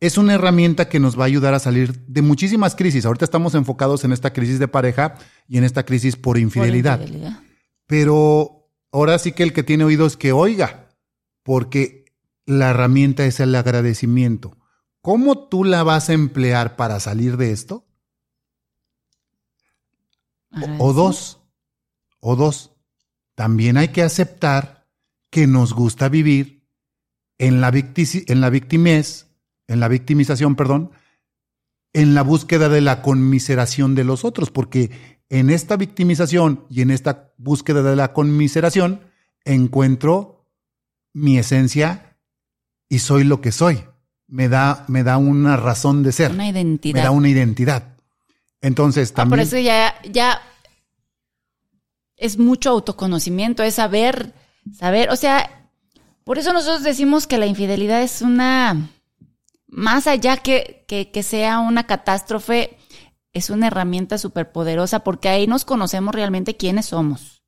Es 0.00 0.16
una 0.16 0.32
herramienta 0.32 0.88
que 0.88 0.98
nos 0.98 1.18
va 1.18 1.24
a 1.24 1.26
ayudar 1.26 1.52
a 1.52 1.58
salir 1.58 2.06
de 2.06 2.22
muchísimas 2.22 2.74
crisis. 2.74 3.04
Ahorita 3.04 3.26
estamos 3.26 3.54
enfocados 3.54 4.02
en 4.04 4.12
esta 4.12 4.32
crisis 4.32 4.58
de 4.58 4.68
pareja 4.68 5.16
y 5.46 5.58
en 5.58 5.64
esta 5.64 5.84
crisis 5.84 6.16
por 6.16 6.22
por 6.22 6.38
infidelidad. 6.38 7.02
infidelidad. 7.02 7.38
Pero 7.86 8.70
ahora 8.92 9.18
sí 9.18 9.32
que 9.32 9.42
el 9.42 9.52
que 9.52 9.62
tiene 9.62 9.84
oídos 9.84 10.16
que 10.16 10.32
oiga, 10.32 10.88
porque 11.42 12.06
la 12.46 12.70
herramienta 12.70 13.26
es 13.26 13.40
el 13.40 13.54
agradecimiento. 13.54 14.56
¿Cómo 15.02 15.48
tú 15.48 15.64
la 15.64 15.82
vas 15.82 16.08
a 16.08 16.12
emplear 16.12 16.76
para 16.76 17.00
salir 17.00 17.36
de 17.36 17.50
esto? 17.50 17.84
O- 20.78 20.92
dos, 20.92 21.40
O 22.20 22.36
dos, 22.36 22.72
también 23.34 23.76
hay 23.76 23.88
que 23.88 24.02
aceptar 24.02 24.86
que 25.30 25.46
nos 25.48 25.72
gusta 25.74 26.08
vivir 26.08 26.68
en 27.38 27.60
la, 27.60 27.72
en 27.74 28.40
la 28.40 28.50
victimez, 28.50 29.28
en 29.66 29.80
la 29.80 29.88
victimización, 29.88 30.54
perdón, 30.54 30.92
en 31.92 32.14
la 32.14 32.22
búsqueda 32.22 32.68
de 32.68 32.80
la 32.80 33.02
conmiseración 33.02 33.96
de 33.96 34.04
los 34.04 34.24
otros, 34.24 34.50
porque 34.50 35.20
en 35.30 35.50
esta 35.50 35.76
victimización 35.76 36.64
y 36.70 36.82
en 36.82 36.90
esta 36.92 37.32
búsqueda 37.38 37.82
de 37.82 37.96
la 37.96 38.12
conmiseración 38.12 39.00
encuentro 39.44 40.46
mi 41.12 41.38
esencia 41.38 42.18
y 42.88 43.00
soy 43.00 43.24
lo 43.24 43.40
que 43.40 43.50
soy. 43.50 43.84
Me 44.32 44.48
da, 44.48 44.86
me 44.88 45.02
da 45.02 45.18
una 45.18 45.58
razón 45.58 46.02
de 46.02 46.10
ser. 46.10 46.30
Una 46.30 46.48
identidad. 46.48 46.94
Me 46.94 47.02
da 47.02 47.10
una 47.10 47.28
identidad. 47.28 47.98
Entonces 48.62 49.12
también. 49.12 49.28
Ah, 49.28 49.42
por 49.42 49.46
eso 49.46 49.58
ya, 49.58 49.94
ya 50.10 50.40
es 52.16 52.38
mucho 52.38 52.70
autoconocimiento, 52.70 53.62
es 53.62 53.74
saber, 53.74 54.32
saber, 54.74 55.10
o 55.10 55.16
sea, 55.16 55.68
por 56.24 56.38
eso 56.38 56.54
nosotros 56.54 56.82
decimos 56.82 57.26
que 57.26 57.36
la 57.36 57.44
infidelidad 57.44 58.00
es 58.00 58.22
una, 58.22 58.88
más 59.66 60.06
allá 60.06 60.38
que, 60.38 60.86
que, 60.88 61.10
que 61.10 61.22
sea 61.22 61.58
una 61.58 61.86
catástrofe, 61.86 62.78
es 63.34 63.50
una 63.50 63.66
herramienta 63.66 64.16
súper 64.16 64.50
poderosa 64.50 65.00
porque 65.00 65.28
ahí 65.28 65.46
nos 65.46 65.66
conocemos 65.66 66.14
realmente 66.14 66.56
quiénes 66.56 66.86
somos. 66.86 67.42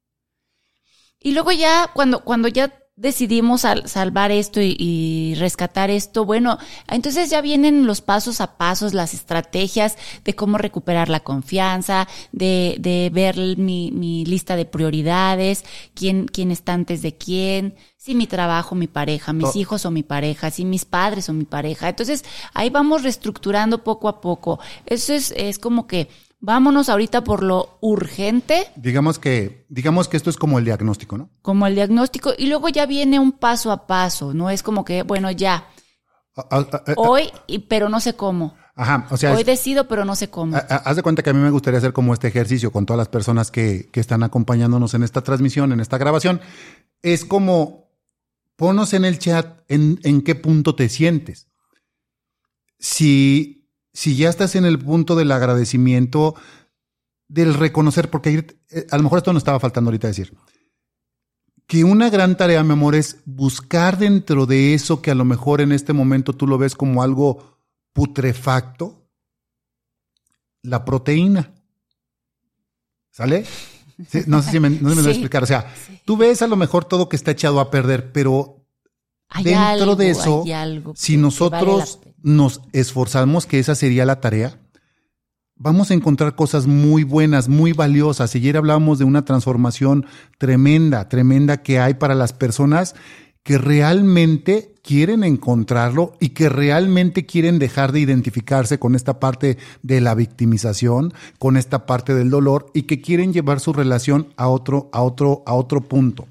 Y 1.19 1.33
luego 1.33 1.51
ya, 1.51 1.91
cuando, 1.95 2.25
cuando 2.25 2.49
ya 2.49 2.75
decidimos 2.97 3.63
salvar 3.87 4.31
esto 4.31 4.61
y, 4.63 5.35
rescatar 5.37 5.91
esto, 5.91 6.25
bueno, 6.25 6.59
entonces 6.89 7.29
ya 7.29 7.41
vienen 7.41 7.87
los 7.87 8.01
pasos 8.01 8.41
a 8.41 8.57
pasos, 8.57 8.95
las 8.95 9.15
estrategias 9.15 9.97
de 10.25 10.35
cómo 10.35 10.59
recuperar 10.59 11.09
la 11.09 11.21
confianza, 11.21 12.07
de, 12.31 12.77
de 12.79 13.11
ver 13.13 13.37
mi, 13.59 13.91
mi, 13.91 14.25
lista 14.25 14.55
de 14.55 14.65
prioridades, 14.65 15.65
quién, 15.95 16.27
quién 16.27 16.53
está 16.53 16.75
antes 16.75 17.03
de 17.03 17.17
quién, 17.17 17.75
si 17.97 18.15
mi 18.15 18.29
trabajo, 18.29 18.77
mi 18.77 18.87
pareja, 18.87 19.33
mis 19.33 19.57
hijos 19.57 19.87
o 19.87 19.91
mi 19.91 20.03
pareja, 20.03 20.51
si 20.51 20.65
mis 20.65 20.85
padres 20.85 21.29
o 21.29 21.33
mi 21.33 21.47
pareja. 21.47 21.89
Entonces 21.89 22.25
ahí 22.53 22.71
vamos 22.71 23.03
reestructurando 23.03 23.83
poco 23.83 24.09
a 24.09 24.21
poco. 24.21 24.61
Eso 24.87 25.15
es, 25.15 25.33
es 25.37 25.59
como 25.59 25.87
que 25.87 26.09
Vámonos 26.45 26.91
ahorita 26.91 27.25
por 27.25 27.43
lo 27.43 27.79
urgente. 27.81 28.67
Digamos 28.77 29.19
que, 29.19 29.65
digamos 29.71 30.09
que 30.09 30.19
esto 30.19 30.29
es 30.29 30.37
como 30.37 30.59
el 30.59 30.67
diagnóstico, 30.67 31.17
¿no? 31.17 31.31
Como 31.41 31.67
el 31.67 31.75
diagnóstico. 31.75 32.35
Y 32.37 32.49
luego 32.49 32.69
ya 32.69 32.85
viene 32.85 33.19
un 33.19 33.33
paso 33.33 33.73
a 33.73 33.87
paso, 33.87 34.35
¿no? 34.35 34.51
Es 34.51 34.63
como 34.63 34.85
que, 34.85 35.05
bueno, 35.05 35.31
ya. 35.31 35.67
Hoy, 36.97 37.31
pero 37.67 37.89
no 37.89 37.99
sé 37.99 38.15
cómo. 38.15 38.55
Ajá, 38.77 39.07
o 39.11 39.17
sea. 39.17 39.33
Hoy 39.33 39.43
decido, 39.43 39.89
pero 39.89 40.05
no 40.05 40.15
sé 40.17 40.29
cómo. 40.29 40.55
haz 40.55 40.97
de 40.97 41.03
cuenta 41.03 41.23
que 41.23 41.31
a 41.31 41.33
mí 41.33 41.41
me 41.41 41.49
gustaría 41.49 41.79
hacer 41.79 41.95
como 41.95 42.13
este 42.13 42.29
ejercicio 42.29 42.71
con 42.71 42.85
todas 42.85 42.99
las 42.99 43.09
personas 43.09 43.51
que, 43.51 43.89
que 43.91 44.01
están 44.01 44.23
acompañándonos 44.23 44.93
en 44.93 45.03
esta 45.03 45.23
transmisión, 45.23 45.73
en 45.73 45.81
esta 45.81 45.97
grabación. 45.97 46.43
Es 47.01 47.25
como, 47.25 47.89
ponos 48.57 48.93
en 48.93 49.07
el 49.07 49.19
chat 49.19 49.61
en, 49.69 49.99
en 50.03 50.21
qué 50.21 50.35
punto 50.35 50.75
te 50.75 50.91
sientes. 50.91 51.49
Si 52.79 53.64
si 53.95 54.17
ya 54.17 54.29
estás 54.29 54.57
en 54.57 54.67
el 54.67 54.79
punto 54.79 55.15
del 55.15 55.33
agradecimiento, 55.33 56.35
del 57.29 57.55
reconocer, 57.55 58.11
porque 58.11 58.59
eh, 58.71 58.87
a 58.91 58.97
lo 58.97 59.05
mejor 59.05 59.19
esto 59.19 59.33
no 59.33 59.39
estaba 59.39 59.61
faltando 59.61 59.89
ahorita 59.89 60.09
decir, 60.09 60.37
que 61.67 61.85
una 61.85 62.11
gran 62.11 62.37
tarea, 62.37 62.63
mi 62.65 62.73
amor, 62.73 62.97
es 62.97 63.21
buscar 63.25 63.97
dentro 63.97 64.47
de 64.47 64.75
eso 64.75 65.01
que 65.01 65.13
a 65.13 65.15
lo 65.15 65.25
mejor 65.25 65.61
en 65.61 65.73
este 65.73 65.93
momento 65.93 66.35
tú 66.35 66.47
lo 66.47 66.59
ves 66.59 66.75
como 66.75 67.03
algo 67.03 67.59
putrefacto, 67.93 69.09
la 70.63 70.85
proteína. 70.85 71.55
¿Sale? 73.11 73.47
no 74.27 74.43
sé 74.43 74.51
si 74.51 74.61
me, 74.61 74.71
no 74.71 74.89
me 74.89 74.97
lo 74.97 75.03
voy 75.03 75.11
a 75.11 75.13
explicar. 75.13 75.45
O 75.45 75.47
sea, 75.47 75.73
tú 76.05 76.17
ves 76.17 76.43
a 76.43 76.49
lo 76.49 76.57
mejor 76.57 76.85
todo 76.85 77.09
que 77.09 77.15
está 77.17 77.31
echado 77.31 77.61
a 77.61 77.71
perder, 77.71 78.13
pero 78.13 78.67
dentro 79.43 79.95
de 79.95 80.11
eso, 80.11 80.45
si 80.95 81.17
nosotros 81.17 82.01
nos 82.25 82.63
esforzamos, 82.73 83.47
que 83.47 83.61
esa 83.61 83.77
sería 83.77 84.05
la 84.05 84.21
tarea, 84.21 84.59
vamos 85.57 85.91
a 85.91 85.95
encontrar 85.95 86.35
cosas 86.35 86.67
muy 86.67 87.05
buenas, 87.05 87.49
muy 87.49 87.73
valiosas. 87.73 88.35
Ayer 88.35 88.57
hablábamos 88.57 88.99
de 88.99 89.05
una 89.05 89.25
transformación 89.25 90.07
tremenda, 90.39 91.09
tremenda 91.09 91.63
que 91.63 91.79
hay 91.79 91.95
para 91.95 92.15
las 92.15 92.33
personas 92.33 92.97
que 93.45 93.59
realmente 93.59 94.75
quieren 94.83 95.23
encontrarlo 95.23 96.15
y 96.19 96.31
que 96.31 96.49
realmente 96.49 97.27
quieren 97.27 97.59
dejar 97.59 97.93
de 97.93 98.01
identificarse 98.01 98.79
con 98.79 98.95
esta 98.95 99.21
parte 99.21 99.59
de 99.83 100.01
la 100.01 100.15
victimización, 100.15 101.13
con 101.39 101.59
esta 101.59 101.85
parte 101.85 102.15
del 102.15 102.31
dolor 102.31 102.71
y 102.73 102.83
que 102.83 103.03
quieren 103.03 103.35
llevar 103.35 103.61
su 103.61 103.75
relación 103.75 104.29
a 104.37 104.49
otro, 104.49 104.89
a 104.93 105.03
otro, 105.03 105.43
a 105.45 105.53
otro 105.53 105.83
punto. 105.83 106.27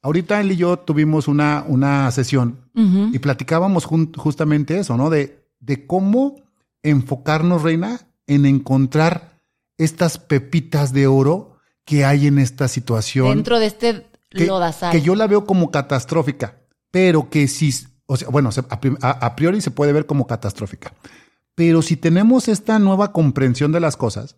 Ahorita 0.00 0.40
él 0.40 0.52
y 0.52 0.56
yo 0.56 0.78
tuvimos 0.78 1.28
una, 1.28 1.64
una 1.68 2.10
sesión 2.10 2.60
y 2.76 3.18
platicábamos 3.20 3.86
justamente 3.86 4.78
eso, 4.78 4.98
¿no? 4.98 5.08
De, 5.08 5.48
de 5.60 5.86
cómo 5.86 6.36
enfocarnos, 6.82 7.62
Reina, 7.62 8.06
en 8.26 8.44
encontrar 8.44 9.40
estas 9.78 10.18
pepitas 10.18 10.92
de 10.92 11.06
oro 11.06 11.56
que 11.86 12.04
hay 12.04 12.26
en 12.26 12.38
esta 12.38 12.68
situación. 12.68 13.28
Dentro 13.28 13.58
de 13.58 13.66
este 13.66 14.06
que, 14.28 14.46
lodazal. 14.46 14.92
Que 14.92 15.00
yo 15.00 15.14
la 15.14 15.26
veo 15.26 15.46
como 15.46 15.70
catastrófica, 15.70 16.60
pero 16.90 17.30
que 17.30 17.48
si, 17.48 17.72
o 18.04 18.18
sea, 18.18 18.28
bueno, 18.28 18.50
a 19.00 19.36
priori 19.36 19.62
se 19.62 19.70
puede 19.70 19.94
ver 19.94 20.04
como 20.04 20.26
catastrófica. 20.26 20.92
Pero 21.54 21.80
si 21.80 21.96
tenemos 21.96 22.46
esta 22.48 22.78
nueva 22.78 23.12
comprensión 23.12 23.72
de 23.72 23.80
las 23.80 23.96
cosas, 23.96 24.36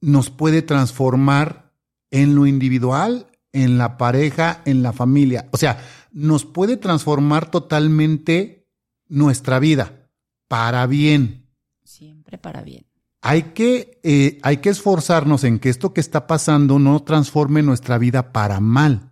nos 0.00 0.30
puede 0.30 0.62
transformar 0.62 1.74
en 2.10 2.34
lo 2.34 2.46
individual 2.46 3.26
en 3.52 3.78
la 3.78 3.98
pareja, 3.98 4.62
en 4.64 4.82
la 4.82 4.92
familia. 4.92 5.48
O 5.50 5.56
sea, 5.56 5.78
nos 6.12 6.44
puede 6.44 6.76
transformar 6.76 7.50
totalmente 7.50 8.68
nuestra 9.08 9.58
vida 9.58 10.08
para 10.48 10.86
bien. 10.86 11.46
Siempre 11.84 12.38
para 12.38 12.62
bien. 12.62 12.86
Hay 13.22 13.52
que, 13.52 14.00
eh, 14.02 14.38
hay 14.42 14.58
que 14.58 14.70
esforzarnos 14.70 15.44
en 15.44 15.58
que 15.58 15.68
esto 15.68 15.92
que 15.92 16.00
está 16.00 16.26
pasando 16.26 16.78
no 16.78 17.02
transforme 17.02 17.62
nuestra 17.62 17.98
vida 17.98 18.32
para 18.32 18.60
mal. 18.60 19.10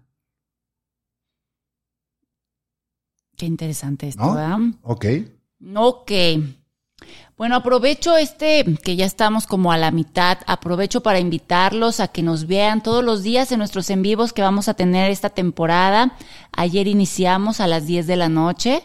Qué 3.37 3.46
interesante 3.46 4.08
esto, 4.08 4.34
¿verdad? 4.34 4.58
Ok. 4.82 5.06
Ok. 5.76 6.12
Bueno, 7.38 7.55
aprovecho 7.55 8.16
este 8.16 8.64
que 8.83 8.96
ya 8.96 9.07
estamos 9.07 9.46
como 9.46 9.70
a 9.70 9.77
la 9.79 9.92
mitad, 9.92 10.38
aprovecho 10.48 11.05
para 11.05 11.20
invitarlos 11.20 12.01
a 12.01 12.09
que 12.09 12.24
nos 12.24 12.48
vean 12.48 12.83
todos 12.83 13.05
los 13.05 13.22
días 13.22 13.53
en 13.53 13.59
nuestros 13.59 13.90
en 13.90 14.03
vivos 14.03 14.33
que 14.33 14.42
vamos 14.42 14.66
a 14.66 14.74
tener 14.74 15.12
esta 15.12 15.31
temporada. 15.31 16.16
Ayer 16.51 16.88
iniciamos 16.88 17.61
a 17.61 17.68
las 17.68 17.87
10 17.87 18.09
de 18.09 18.16
la 18.16 18.29
noche. 18.29 18.83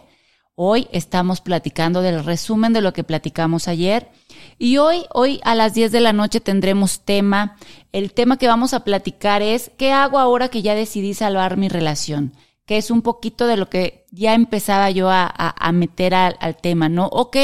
Hoy 0.54 0.88
estamos 0.92 1.42
platicando 1.42 2.04
del 2.04 2.24
resumen 2.24 2.74
de 2.74 2.82
lo 2.82 2.94
que 2.94 3.04
platicamos 3.04 3.68
ayer. 3.68 4.12
Y 4.60 4.78
hoy, 4.78 5.06
hoy 5.12 5.42
a 5.44 5.56
las 5.56 5.74
10 5.74 5.92
de 5.92 6.02
la 6.02 6.13
noche 6.13 6.39
tendremos 6.39 7.00
tema. 7.00 7.58
El 7.92 8.13
tema 8.13 8.38
que 8.38 8.48
vamos 8.48 8.76
a 8.76 8.84
platicar 8.84 9.42
es 9.42 9.72
¿qué 9.80 9.92
hago 9.92 10.20
ahora 10.20 10.50
que 10.50 10.62
ya 10.62 10.76
decidí 10.76 11.16
salvar 11.16 11.58
mi 11.58 11.70
relación? 11.70 12.34
Que 12.68 12.78
es 12.78 12.92
un 12.92 13.02
poquito 13.02 13.48
de 13.48 13.58
lo 13.58 13.68
que 13.68 14.06
ya 14.12 14.36
empezaba 14.36 14.92
yo 14.92 15.10
a, 15.10 15.26
a, 15.36 15.72
meter 15.72 16.13
al, 16.13 16.38
al 16.39 16.56
tema, 16.56 16.88
¿no? 16.88 17.08
Ok 17.08 17.36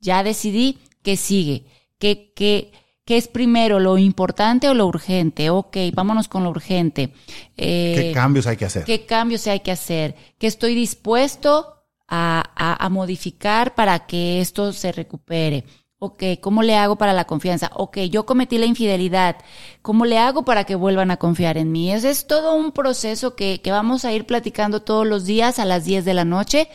ya 0.00 0.22
decidí 0.22 0.78
qué 1.02 1.16
sigue, 1.16 1.64
qué, 1.98 2.32
qué, 2.34 2.72
qué 3.04 3.16
es 3.16 3.28
primero, 3.28 3.80
lo 3.80 3.98
importante 3.98 4.68
o 4.68 4.74
lo 4.74 4.86
urgente. 4.86 5.50
Ok, 5.50 5.76
vámonos 5.94 6.28
con 6.28 6.44
lo 6.44 6.50
urgente. 6.50 7.12
Eh, 7.56 7.94
¿Qué 7.96 8.12
cambios 8.12 8.46
hay 8.46 8.56
que 8.56 8.66
hacer? 8.66 8.84
¿Qué 8.84 9.06
cambios 9.06 9.46
hay 9.46 9.60
que 9.60 9.72
hacer? 9.72 10.14
¿Qué 10.38 10.46
estoy 10.46 10.74
dispuesto 10.74 11.84
a, 12.06 12.42
a, 12.54 12.84
a 12.84 12.88
modificar 12.88 13.74
para 13.74 14.06
que 14.06 14.40
esto 14.40 14.72
se 14.72 14.92
recupere? 14.92 15.64
Ok, 16.00 16.22
¿cómo 16.40 16.62
le 16.62 16.76
hago 16.76 16.96
para 16.96 17.12
la 17.12 17.24
confianza? 17.24 17.72
Ok, 17.74 17.98
yo 18.02 18.24
cometí 18.24 18.56
la 18.56 18.66
infidelidad. 18.66 19.36
¿Cómo 19.82 20.04
le 20.04 20.16
hago 20.16 20.44
para 20.44 20.62
que 20.62 20.76
vuelvan 20.76 21.10
a 21.10 21.16
confiar 21.16 21.58
en 21.58 21.72
mí? 21.72 21.92
Ese 21.92 22.10
es 22.10 22.28
todo 22.28 22.54
un 22.54 22.70
proceso 22.70 23.34
que, 23.34 23.60
que 23.60 23.72
vamos 23.72 24.04
a 24.04 24.12
ir 24.12 24.24
platicando 24.24 24.82
todos 24.82 25.04
los 25.04 25.24
días 25.24 25.58
a 25.58 25.64
las 25.64 25.84
10 25.84 26.04
de 26.04 26.14
la 26.14 26.24
noche. 26.24 26.68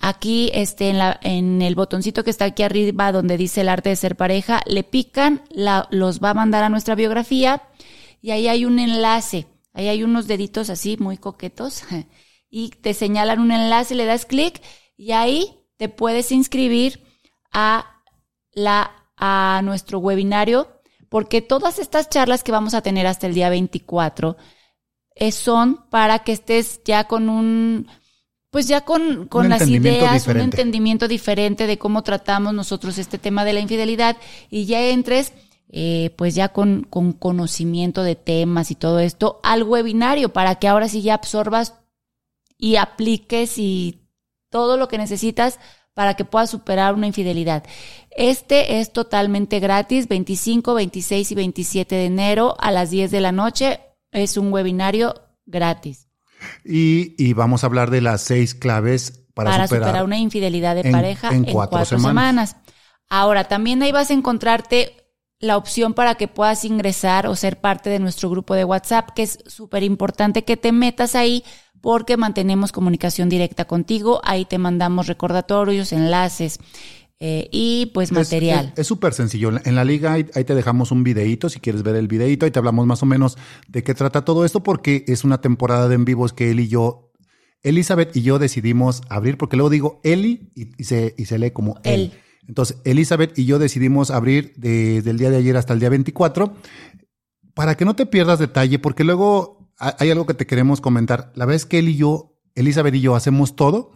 Aquí, 0.00 0.50
este, 0.52 0.90
en, 0.90 0.98
la, 0.98 1.18
en 1.22 1.62
el 1.62 1.74
botoncito 1.74 2.22
que 2.22 2.30
está 2.30 2.44
aquí 2.46 2.62
arriba 2.62 3.12
donde 3.12 3.36
dice 3.36 3.62
el 3.62 3.68
arte 3.68 3.88
de 3.88 3.96
ser 3.96 4.16
pareja, 4.16 4.60
le 4.66 4.84
pican, 4.84 5.42
la, 5.50 5.88
los 5.90 6.22
va 6.22 6.30
a 6.30 6.34
mandar 6.34 6.64
a 6.64 6.68
nuestra 6.68 6.94
biografía 6.94 7.62
y 8.20 8.30
ahí 8.30 8.48
hay 8.48 8.64
un 8.64 8.78
enlace. 8.78 9.46
Ahí 9.72 9.88
hay 9.88 10.02
unos 10.02 10.26
deditos 10.26 10.70
así 10.70 10.96
muy 10.98 11.16
coquetos 11.16 11.82
y 12.50 12.70
te 12.70 12.94
señalan 12.94 13.40
un 13.40 13.52
enlace, 13.52 13.94
le 13.94 14.04
das 14.04 14.26
clic 14.26 14.62
y 14.96 15.12
ahí 15.12 15.58
te 15.76 15.88
puedes 15.88 16.32
inscribir 16.32 17.02
a 17.52 18.02
la, 18.52 18.90
a 19.16 19.60
nuestro 19.64 19.98
webinario 19.98 20.68
porque 21.08 21.42
todas 21.42 21.78
estas 21.78 22.08
charlas 22.10 22.42
que 22.42 22.52
vamos 22.52 22.74
a 22.74 22.82
tener 22.82 23.06
hasta 23.06 23.26
el 23.26 23.34
día 23.34 23.48
24 23.48 24.36
eh, 25.14 25.32
son 25.32 25.88
para 25.88 26.20
que 26.20 26.32
estés 26.32 26.82
ya 26.84 27.04
con 27.04 27.28
un, 27.28 27.86
pues 28.56 28.68
ya 28.68 28.86
con, 28.86 29.26
con 29.26 29.50
las 29.50 29.68
ideas, 29.68 30.26
un 30.28 30.40
entendimiento 30.40 31.08
diferente 31.08 31.66
de 31.66 31.76
cómo 31.76 32.02
tratamos 32.02 32.54
nosotros 32.54 32.96
este 32.96 33.18
tema 33.18 33.44
de 33.44 33.52
la 33.52 33.60
infidelidad 33.60 34.16
y 34.48 34.64
ya 34.64 34.80
entres 34.80 35.34
eh, 35.68 36.14
pues 36.16 36.34
ya 36.34 36.48
con, 36.48 36.84
con 36.88 37.12
conocimiento 37.12 38.02
de 38.02 38.16
temas 38.16 38.70
y 38.70 38.74
todo 38.74 38.98
esto, 39.00 39.40
al 39.42 39.62
webinario 39.62 40.32
para 40.32 40.54
que 40.54 40.68
ahora 40.68 40.88
sí 40.88 41.02
ya 41.02 41.12
absorbas 41.12 41.74
y 42.56 42.76
apliques 42.76 43.58
y 43.58 44.00
todo 44.48 44.78
lo 44.78 44.88
que 44.88 44.96
necesitas 44.96 45.60
para 45.92 46.14
que 46.14 46.24
puedas 46.24 46.48
superar 46.48 46.94
una 46.94 47.08
infidelidad. 47.08 47.62
Este 48.10 48.80
es 48.80 48.90
totalmente 48.90 49.60
gratis, 49.60 50.08
25, 50.08 50.72
26 50.72 51.30
y 51.30 51.34
27 51.34 51.94
de 51.94 52.06
enero 52.06 52.56
a 52.58 52.70
las 52.70 52.88
10 52.88 53.10
de 53.10 53.20
la 53.20 53.32
noche. 53.32 53.80
Es 54.12 54.38
un 54.38 54.50
webinario 54.50 55.14
gratis. 55.44 56.05
Y, 56.64 57.32
vamos 57.34 57.62
a 57.62 57.66
hablar 57.66 57.90
de 57.90 58.00
las 58.00 58.22
seis 58.22 58.54
claves 58.54 59.24
para, 59.34 59.66
superar, 59.66 60.04
una 60.04 60.18
infidelidad 60.18 60.74
de 60.74 60.90
pareja 60.90 61.30
en, 61.30 61.44
cuatro, 61.44 61.84
semanas. 61.84 62.56
Ahora, 63.08 63.44
también 63.44 63.82
ahí 63.82 63.92
vas 63.92 64.10
a 64.10 64.14
encontrarte 64.14 65.06
la 65.38 65.56
opción 65.56 65.94
para 65.94 66.14
que 66.14 66.28
puedas 66.28 66.64
ingresar 66.64 67.26
o 67.26 67.36
ser 67.36 67.60
parte 67.60 67.90
de 67.90 67.98
nuestro 67.98 68.30
grupo 68.30 68.54
de 68.54 68.64
WhatsApp, 68.64 69.10
que 69.14 69.22
es 69.22 69.38
súper 69.46 69.82
importante 69.82 70.44
que 70.44 70.56
te 70.56 70.72
metas 70.72 71.14
ahí 71.14 71.44
porque 71.80 72.16
mantenemos 72.16 72.72
comunicación 72.72 73.28
directa 73.28 73.66
contigo. 73.66 74.20
Ahí 74.24 74.44
te 74.44 74.58
mandamos 74.58 75.06
recordatorios, 75.06 75.92
enlaces. 75.92 76.58
Eh, 77.18 77.48
y 77.50 77.86
pues 77.94 78.12
material. 78.12 78.74
Es 78.76 78.86
súper 78.86 79.14
sencillo. 79.14 79.50
En 79.64 79.74
la 79.74 79.84
liga 79.84 80.12
ahí, 80.12 80.24
te 80.24 80.54
dejamos 80.54 80.90
un 80.90 81.02
videito, 81.02 81.48
si 81.48 81.60
quieres 81.60 81.82
ver 81.82 81.96
el 81.96 82.08
videito, 82.08 82.44
ahí 82.44 82.50
te 82.50 82.58
hablamos 82.58 82.86
más 82.86 83.02
o 83.02 83.06
menos 83.06 83.38
de 83.68 83.82
qué 83.82 83.94
trata 83.94 84.24
todo 84.24 84.44
esto, 84.44 84.62
porque 84.62 85.04
es 85.08 85.24
una 85.24 85.40
temporada 85.40 85.88
de 85.88 85.94
en 85.94 86.04
vivos 86.04 86.34
que 86.34 86.50
él 86.50 86.60
y 86.60 86.68
yo, 86.68 87.10
Elizabeth 87.62 88.14
y 88.14 88.22
yo 88.22 88.38
decidimos 88.38 89.02
abrir, 89.08 89.38
porque 89.38 89.56
luego 89.56 89.70
digo 89.70 90.00
Eli 90.04 90.52
y, 90.54 90.84
se, 90.84 91.14
y 91.16 91.24
se 91.24 91.38
lee 91.38 91.52
como 91.52 91.80
él. 91.84 92.12
Entonces, 92.46 92.78
Elizabeth 92.84 93.36
y 93.38 93.46
yo 93.46 93.58
decidimos 93.58 94.10
abrir 94.10 94.52
desde 94.56 95.10
el 95.10 95.18
día 95.18 95.30
de 95.30 95.38
ayer 95.38 95.56
hasta 95.56 95.72
el 95.72 95.80
día 95.80 95.88
24, 95.88 96.54
para 97.54 97.76
que 97.76 97.86
no 97.86 97.96
te 97.96 98.06
pierdas 98.06 98.38
detalle, 98.38 98.78
porque 98.78 99.04
luego 99.04 99.72
hay 99.78 100.10
algo 100.10 100.26
que 100.26 100.34
te 100.34 100.46
queremos 100.46 100.80
comentar. 100.80 101.32
La 101.34 101.46
vez 101.46 101.64
que 101.64 101.78
él 101.78 101.88
y 101.88 101.96
yo, 101.96 102.38
Elizabeth 102.54 102.94
y 102.94 103.00
yo, 103.00 103.16
hacemos 103.16 103.56
todo, 103.56 103.92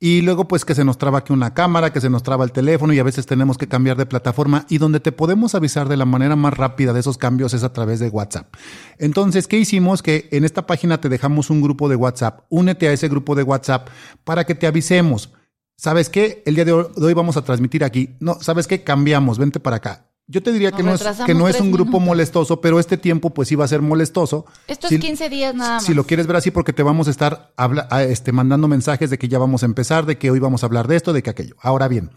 y 0.00 0.22
luego 0.22 0.46
pues 0.48 0.64
que 0.64 0.74
se 0.74 0.84
nos 0.84 0.98
traba 0.98 1.18
aquí 1.18 1.32
una 1.32 1.54
cámara, 1.54 1.92
que 1.92 2.00
se 2.00 2.10
nos 2.10 2.22
traba 2.22 2.44
el 2.44 2.52
teléfono 2.52 2.92
y 2.92 2.98
a 2.98 3.04
veces 3.04 3.26
tenemos 3.26 3.56
que 3.56 3.68
cambiar 3.68 3.96
de 3.96 4.06
plataforma 4.06 4.66
y 4.68 4.78
donde 4.78 5.00
te 5.00 5.12
podemos 5.12 5.54
avisar 5.54 5.88
de 5.88 5.96
la 5.96 6.04
manera 6.04 6.36
más 6.36 6.54
rápida 6.54 6.92
de 6.92 7.00
esos 7.00 7.16
cambios 7.16 7.54
es 7.54 7.62
a 7.62 7.72
través 7.72 8.00
de 8.00 8.08
WhatsApp. 8.08 8.52
Entonces, 8.98 9.46
¿qué 9.46 9.58
hicimos? 9.58 10.02
Que 10.02 10.28
en 10.32 10.44
esta 10.44 10.66
página 10.66 11.00
te 11.00 11.08
dejamos 11.08 11.48
un 11.50 11.62
grupo 11.62 11.88
de 11.88 11.96
WhatsApp. 11.96 12.44
Únete 12.50 12.88
a 12.88 12.92
ese 12.92 13.08
grupo 13.08 13.34
de 13.34 13.44
WhatsApp 13.44 13.88
para 14.24 14.44
que 14.44 14.54
te 14.54 14.66
avisemos. 14.66 15.32
¿Sabes 15.76 16.08
qué? 16.08 16.42
El 16.46 16.54
día 16.54 16.64
de 16.64 16.72
hoy 16.72 17.14
vamos 17.14 17.36
a 17.36 17.42
transmitir 17.42 17.84
aquí. 17.84 18.16
No, 18.20 18.40
¿sabes 18.40 18.66
qué? 18.66 18.84
Cambiamos, 18.84 19.38
vente 19.38 19.60
para 19.60 19.76
acá. 19.76 20.13
Yo 20.26 20.42
te 20.42 20.52
diría 20.52 20.72
que 20.72 20.82
no, 20.82 20.94
es, 20.94 21.02
que 21.26 21.34
no 21.34 21.48
es 21.48 21.60
un 21.60 21.70
grupo 21.70 22.00
molestoso, 22.00 22.62
pero 22.62 22.80
este 22.80 22.96
tiempo 22.96 23.30
pues 23.34 23.48
sí 23.48 23.56
va 23.56 23.66
a 23.66 23.68
ser 23.68 23.82
molestoso. 23.82 24.46
Estos 24.66 24.90
15 24.90 25.28
días 25.28 25.54
nada 25.54 25.74
más. 25.74 25.84
Si 25.84 25.92
lo 25.92 26.04
quieres 26.04 26.26
ver 26.26 26.36
así, 26.36 26.50
porque 26.50 26.72
te 26.72 26.82
vamos 26.82 27.08
a 27.08 27.10
estar 27.10 27.52
habla, 27.58 27.86
este, 28.04 28.32
mandando 28.32 28.66
mensajes 28.66 29.10
de 29.10 29.18
que 29.18 29.28
ya 29.28 29.38
vamos 29.38 29.62
a 29.62 29.66
empezar, 29.66 30.06
de 30.06 30.16
que 30.16 30.30
hoy 30.30 30.38
vamos 30.38 30.62
a 30.62 30.66
hablar 30.66 30.88
de 30.88 30.96
esto, 30.96 31.12
de 31.12 31.22
que 31.22 31.28
aquello. 31.28 31.56
Ahora 31.60 31.88
bien, 31.88 32.10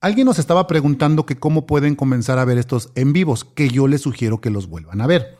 alguien 0.00 0.24
nos 0.24 0.40
estaba 0.40 0.66
preguntando 0.66 1.24
que 1.24 1.36
cómo 1.36 1.64
pueden 1.64 1.94
comenzar 1.94 2.40
a 2.40 2.44
ver 2.44 2.58
estos 2.58 2.90
en 2.96 3.12
vivos, 3.12 3.44
que 3.44 3.68
yo 3.68 3.86
les 3.86 4.00
sugiero 4.00 4.40
que 4.40 4.50
los 4.50 4.66
vuelvan 4.66 5.00
a 5.00 5.06
ver. 5.06 5.38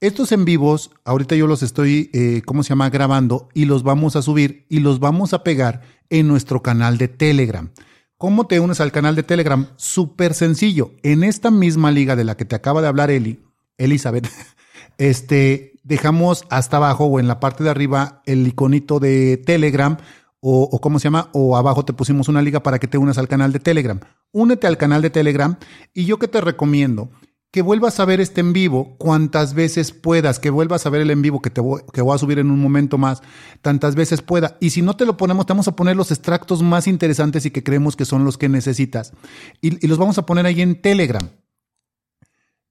Estos 0.00 0.32
en 0.32 0.44
vivos, 0.44 0.90
ahorita 1.04 1.36
yo 1.36 1.46
los 1.46 1.62
estoy, 1.62 2.10
eh, 2.14 2.42
¿cómo 2.44 2.64
se 2.64 2.70
llama?, 2.70 2.90
grabando 2.90 3.48
y 3.54 3.64
los 3.64 3.84
vamos 3.84 4.16
a 4.16 4.22
subir 4.22 4.66
y 4.68 4.80
los 4.80 4.98
vamos 4.98 5.34
a 5.34 5.44
pegar 5.44 5.82
en 6.10 6.26
nuestro 6.26 6.62
canal 6.62 6.98
de 6.98 7.08
Telegram. 7.08 7.70
¿Cómo 8.18 8.46
te 8.46 8.60
unes 8.60 8.80
al 8.80 8.92
canal 8.92 9.14
de 9.14 9.22
Telegram? 9.22 9.66
Súper 9.76 10.32
sencillo. 10.32 10.92
En 11.02 11.22
esta 11.22 11.50
misma 11.50 11.90
liga 11.90 12.16
de 12.16 12.24
la 12.24 12.34
que 12.34 12.46
te 12.46 12.56
acaba 12.56 12.80
de 12.80 12.88
hablar 12.88 13.10
Eli, 13.10 13.44
Elizabeth, 13.76 14.26
este, 14.98 15.74
dejamos 15.82 16.46
hasta 16.48 16.78
abajo 16.78 17.04
o 17.04 17.20
en 17.20 17.28
la 17.28 17.40
parte 17.40 17.62
de 17.62 17.68
arriba 17.68 18.22
el 18.24 18.46
iconito 18.46 19.00
de 19.00 19.36
Telegram 19.36 19.98
o, 20.40 20.62
o 20.62 20.80
cómo 20.80 20.98
se 20.98 21.04
llama, 21.04 21.28
o 21.34 21.58
abajo 21.58 21.84
te 21.84 21.92
pusimos 21.92 22.28
una 22.28 22.40
liga 22.40 22.62
para 22.62 22.78
que 22.78 22.88
te 22.88 22.96
unas 22.96 23.18
al 23.18 23.28
canal 23.28 23.52
de 23.52 23.60
Telegram. 23.60 24.00
Únete 24.32 24.66
al 24.66 24.78
canal 24.78 25.02
de 25.02 25.10
Telegram 25.10 25.56
y 25.92 26.06
yo 26.06 26.18
que 26.18 26.28
te 26.28 26.40
recomiendo 26.40 27.10
que 27.50 27.62
vuelvas 27.62 28.00
a 28.00 28.04
ver 28.04 28.20
este 28.20 28.40
en 28.40 28.52
vivo 28.52 28.96
cuantas 28.98 29.54
veces 29.54 29.92
puedas, 29.92 30.38
que 30.38 30.50
vuelvas 30.50 30.84
a 30.84 30.90
ver 30.90 31.00
el 31.00 31.10
en 31.10 31.22
vivo 31.22 31.40
que 31.40 31.50
te 31.50 31.60
voy, 31.60 31.82
que 31.92 32.02
voy 32.02 32.14
a 32.14 32.18
subir 32.18 32.38
en 32.38 32.50
un 32.50 32.60
momento 32.60 32.98
más, 32.98 33.22
tantas 33.62 33.94
veces 33.94 34.20
pueda. 34.22 34.58
Y 34.60 34.70
si 34.70 34.82
no 34.82 34.96
te 34.96 35.06
lo 35.06 35.16
ponemos, 35.16 35.46
te 35.46 35.52
vamos 35.52 35.68
a 35.68 35.76
poner 35.76 35.96
los 35.96 36.10
extractos 36.10 36.62
más 36.62 36.86
interesantes 36.86 37.46
y 37.46 37.50
que 37.50 37.62
creemos 37.62 37.96
que 37.96 38.04
son 38.04 38.24
los 38.24 38.36
que 38.36 38.48
necesitas. 38.48 39.12
Y, 39.60 39.84
y 39.84 39.88
los 39.88 39.98
vamos 39.98 40.18
a 40.18 40.26
poner 40.26 40.44
ahí 40.46 40.60
en 40.60 40.80
Telegram. 40.80 41.30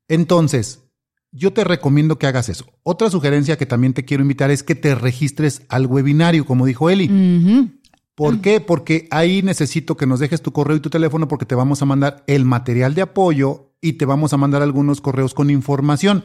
Entonces, 0.07 0.81
yo 1.31 1.51
te 1.51 1.63
recomiendo 1.63 2.17
que 2.17 2.27
hagas 2.27 2.49
eso. 2.49 2.65
Otra 2.83 3.09
sugerencia 3.09 3.57
que 3.57 3.65
también 3.65 3.93
te 3.93 4.05
quiero 4.05 4.23
invitar 4.23 4.51
es 4.51 4.63
que 4.63 4.75
te 4.75 4.95
registres 4.95 5.63
al 5.67 5.85
webinario, 5.85 6.45
como 6.45 6.65
dijo 6.65 6.89
Eli. 6.89 7.71
¿Por 8.15 8.39
qué? 8.39 8.61
Porque 8.61 9.09
ahí 9.11 9.41
necesito 9.41 9.97
que 9.97 10.07
nos 10.07 10.21
dejes 10.21 10.41
tu 10.41 10.53
correo 10.53 10.77
y 10.77 10.79
tu 10.79 10.89
teléfono 10.89 11.27
porque 11.27 11.45
te 11.45 11.53
vamos 11.53 11.81
a 11.81 11.85
mandar 11.85 12.23
el 12.27 12.45
material 12.45 12.95
de 12.95 13.01
apoyo 13.01 13.74
y 13.85 13.93
te 13.93 14.05
vamos 14.05 14.33
a 14.33 14.37
mandar 14.37 14.63
algunos 14.63 14.99
correos 14.99 15.35
con 15.35 15.51
información. 15.51 16.23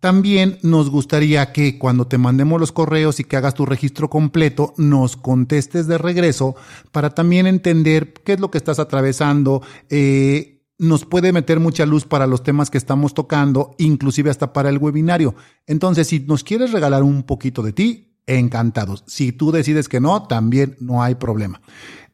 También 0.00 0.58
nos 0.62 0.90
gustaría 0.90 1.52
que 1.52 1.78
cuando 1.78 2.08
te 2.08 2.18
mandemos 2.18 2.58
los 2.58 2.72
correos 2.72 3.20
y 3.20 3.24
que 3.24 3.36
hagas 3.36 3.54
tu 3.54 3.64
registro 3.64 4.10
completo, 4.10 4.74
nos 4.76 5.16
contestes 5.16 5.86
de 5.86 5.98
regreso 5.98 6.56
para 6.90 7.10
también 7.10 7.46
entender 7.46 8.12
qué 8.24 8.32
es 8.32 8.40
lo 8.40 8.50
que 8.50 8.58
estás 8.58 8.80
atravesando. 8.80 9.62
Eh, 9.88 10.64
nos 10.78 11.04
puede 11.04 11.32
meter 11.32 11.60
mucha 11.60 11.86
luz 11.86 12.06
para 12.06 12.26
los 12.26 12.42
temas 12.42 12.70
que 12.70 12.78
estamos 12.78 13.14
tocando, 13.14 13.76
inclusive 13.78 14.30
hasta 14.30 14.52
para 14.52 14.68
el 14.68 14.78
webinario. 14.78 15.36
Entonces, 15.68 16.08
si 16.08 16.18
nos 16.18 16.42
quieres 16.42 16.72
regalar 16.72 17.04
un 17.04 17.22
poquito 17.22 17.62
de 17.62 17.72
ti, 17.72 18.16
encantados. 18.26 19.04
Si 19.06 19.30
tú 19.30 19.52
decides 19.52 19.88
que 19.88 20.00
no, 20.00 20.26
también 20.26 20.76
no 20.80 21.04
hay 21.04 21.14
problema. 21.14 21.60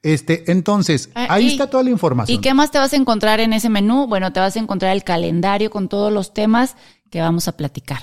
Este, 0.03 0.51
entonces, 0.51 1.11
ah, 1.15 1.27
ahí 1.31 1.49
está 1.49 1.69
toda 1.69 1.83
la 1.83 1.91
información. 1.91 2.39
¿Y 2.39 2.41
qué 2.41 2.55
más 2.55 2.71
te 2.71 2.79
vas 2.79 2.93
a 2.93 2.97
encontrar 2.97 3.41
en 3.41 3.53
ese 3.53 3.69
menú? 3.69 4.07
Bueno, 4.07 4.33
te 4.33 4.41
vas 4.41 4.57
a 4.57 4.59
encontrar 4.59 4.95
el 4.95 5.05
calendario 5.05 5.71
con 5.71 5.89
todos 5.89 6.13
los 6.13 6.33
temas 6.33 6.77
que 7.11 7.21
vamos 7.21 7.49
a 7.49 7.57
platicar. 7.57 8.03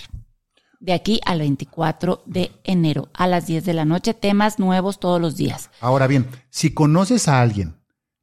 De 0.79 0.93
aquí 0.93 1.21
al 1.25 1.39
24 1.39 2.23
de 2.25 2.51
enero, 2.63 3.09
a 3.13 3.27
las 3.27 3.47
10 3.47 3.63
de 3.63 3.73
la 3.73 3.85
noche, 3.85 4.13
temas 4.13 4.59
nuevos 4.59 4.99
todos 4.99 5.21
los 5.21 5.37
días. 5.37 5.69
Ahora 5.79 6.07
bien, 6.07 6.27
si 6.49 6.73
conoces 6.73 7.29
a 7.29 7.41
alguien 7.41 7.75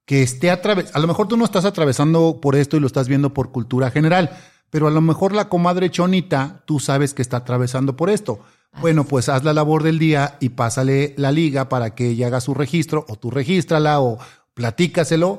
que 0.04 0.22
esté 0.22 0.50
atravesando, 0.50 0.98
a 0.98 1.00
lo 1.00 1.06
mejor 1.06 1.28
tú 1.28 1.37
no 1.38 1.44
estás 1.44 1.64
atravesando 1.64 2.40
por 2.42 2.56
esto 2.56 2.76
y 2.76 2.80
lo 2.80 2.87
estás 2.87 3.09
viendo 3.09 3.33
por 3.33 3.50
cultura 3.50 3.90
general, 3.90 4.37
pero 4.68 4.88
a 4.88 4.90
lo 4.90 5.00
mejor 5.00 5.35
la 5.35 5.48
comadre 5.48 5.90
Chonita, 5.90 6.62
tú 6.66 6.80
sabes 6.80 7.14
que 7.14 7.22
está 7.22 7.38
atravesando 7.38 7.96
por 7.96 8.11
esto 8.11 8.40
bueno, 8.80 9.04
pues 9.04 9.28
haz 9.28 9.44
la 9.44 9.52
labor 9.52 9.83
del 9.83 9.98
día 9.98 10.37
y 10.40 10.50
pásale 10.50 11.14
la 11.16 11.33
liga 11.33 11.68
para 11.68 11.94
que 11.94 12.09
ella 12.09 12.28
haga 12.28 12.40
su 12.40 12.54
registro, 12.54 13.04
o 13.09 13.16
tú 13.16 13.30
regístrala, 13.30 14.00
o 14.00 14.18
platícaselo, 14.54 15.38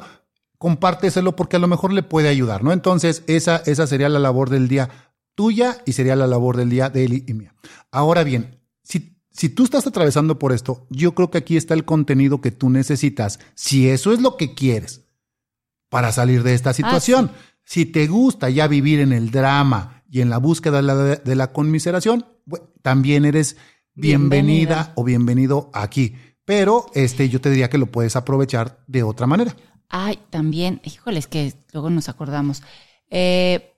compárteselo, 0.57 1.35
porque 1.35 1.55
a 1.55 1.59
lo 1.59 1.67
mejor 1.67 1.93
le 1.93 2.03
puede 2.03 2.29
ayudar, 2.29 2.63
¿no? 2.63 2.71
Entonces, 2.71 3.23
esa, 3.27 3.57
esa 3.65 3.87
sería 3.87 4.09
la 4.09 4.19
labor 4.19 4.49
del 4.49 4.67
día 4.67 4.89
tuya 5.35 5.77
y 5.85 5.93
sería 5.93 6.15
la 6.15 6.27
labor 6.27 6.57
del 6.57 6.69
día 6.69 6.89
de 6.89 7.05
Eli 7.05 7.23
y 7.27 7.33
mía. 7.33 7.55
Ahora 7.89 8.23
bien, 8.23 8.59
si, 8.83 9.17
si 9.31 9.49
tú 9.49 9.63
estás 9.63 9.87
atravesando 9.87 10.37
por 10.37 10.51
esto, 10.51 10.85
yo 10.89 11.15
creo 11.15 11.31
que 11.31 11.39
aquí 11.39 11.57
está 11.57 11.73
el 11.73 11.85
contenido 11.85 12.41
que 12.41 12.51
tú 12.51 12.69
necesitas, 12.69 13.39
si 13.55 13.89
eso 13.89 14.11
es 14.11 14.21
lo 14.21 14.37
que 14.37 14.53
quieres 14.53 15.05
para 15.89 16.11
salir 16.11 16.41
de 16.43 16.53
esta 16.53 16.71
ah, 16.71 16.73
situación. 16.73 17.31
Si 17.63 17.85
te 17.85 18.07
gusta 18.07 18.49
ya 18.49 18.67
vivir 18.67 18.99
en 18.99 19.13
el 19.13 19.29
drama 19.29 20.03
y 20.09 20.21
en 20.21 20.29
la 20.29 20.37
búsqueda 20.37 20.81
de 20.81 21.35
la 21.35 21.53
conmiseración, 21.53 22.25
también 22.81 23.25
eres 23.25 23.57
bienvenida, 23.93 24.93
o 24.95 25.03
bienvenido 25.03 25.69
aquí. 25.73 26.15
Pero 26.45 26.87
este, 26.93 27.29
yo 27.29 27.39
te 27.41 27.49
diría 27.49 27.69
que 27.69 27.77
lo 27.77 27.87
puedes 27.87 28.15
aprovechar 28.15 28.83
de 28.87 29.03
otra 29.03 29.27
manera. 29.27 29.55
Ay, 29.89 30.19
también, 30.29 30.81
híjoles, 30.83 31.27
que 31.27 31.53
luego 31.73 31.89
nos 31.89 32.09
acordamos. 32.09 32.63
Eh, 33.09 33.73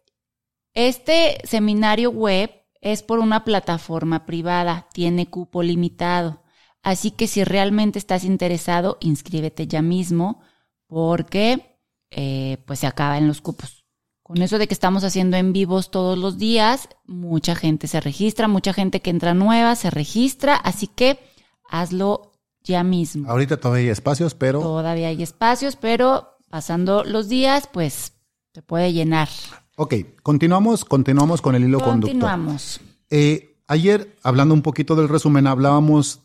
este 0.73 1.37
seminario 1.43 2.11
web 2.11 2.51
es 2.81 3.03
por 3.03 3.19
una 3.19 3.43
plataforma 3.43 4.25
privada, 4.25 4.87
tiene 4.93 5.29
cupo 5.29 5.63
limitado. 5.63 6.43
Así 6.83 7.11
que 7.11 7.27
si 7.27 7.43
realmente 7.43 7.97
estás 7.97 8.25
interesado, 8.25 8.97
inscríbete 8.99 9.67
ya 9.67 9.81
mismo 9.81 10.41
porque 10.87 11.79
eh, 12.11 12.57
pues 12.65 12.79
se 12.79 12.87
acaban 12.87 13.27
los 13.27 13.41
cupos. 13.41 13.82
Con 14.33 14.41
eso 14.41 14.57
de 14.57 14.67
que 14.67 14.73
estamos 14.73 15.03
haciendo 15.03 15.37
en 15.37 15.53
vivos 15.53 15.91
todos 15.91 16.17
los 16.17 16.39
días, 16.39 16.89
mucha 17.05 17.53
gente 17.53 17.85
se 17.85 18.01
registra, 18.01 18.47
mucha 18.47 18.73
gente 18.73 18.99
que 18.99 19.11
entra 19.11 19.35
nueva 19.35 19.75
se 19.75 19.91
registra, 19.91 20.55
así 20.55 20.87
que 20.87 21.19
hazlo 21.69 22.31
ya 22.63 22.83
mismo. 22.83 23.29
Ahorita 23.29 23.57
todavía 23.57 23.83
hay 23.83 23.89
espacios, 23.89 24.33
pero... 24.33 24.59
Todavía 24.59 25.09
hay 25.09 25.21
espacios, 25.21 25.75
pero 25.75 26.29
pasando 26.49 27.03
los 27.03 27.29
días, 27.29 27.69
pues 27.71 28.13
se 28.55 28.63
puede 28.63 28.91
llenar. 28.91 29.29
Ok, 29.75 29.93
continuamos, 30.23 30.83
continuamos 30.83 31.39
con 31.39 31.53
el 31.53 31.65
hilo 31.65 31.79
conductor. 31.79 32.09
Continuamos. 32.09 32.81
Eh, 33.11 33.59
ayer, 33.67 34.17
hablando 34.23 34.55
un 34.55 34.63
poquito 34.63 34.95
del 34.95 35.09
resumen, 35.09 35.45
hablábamos 35.45 36.21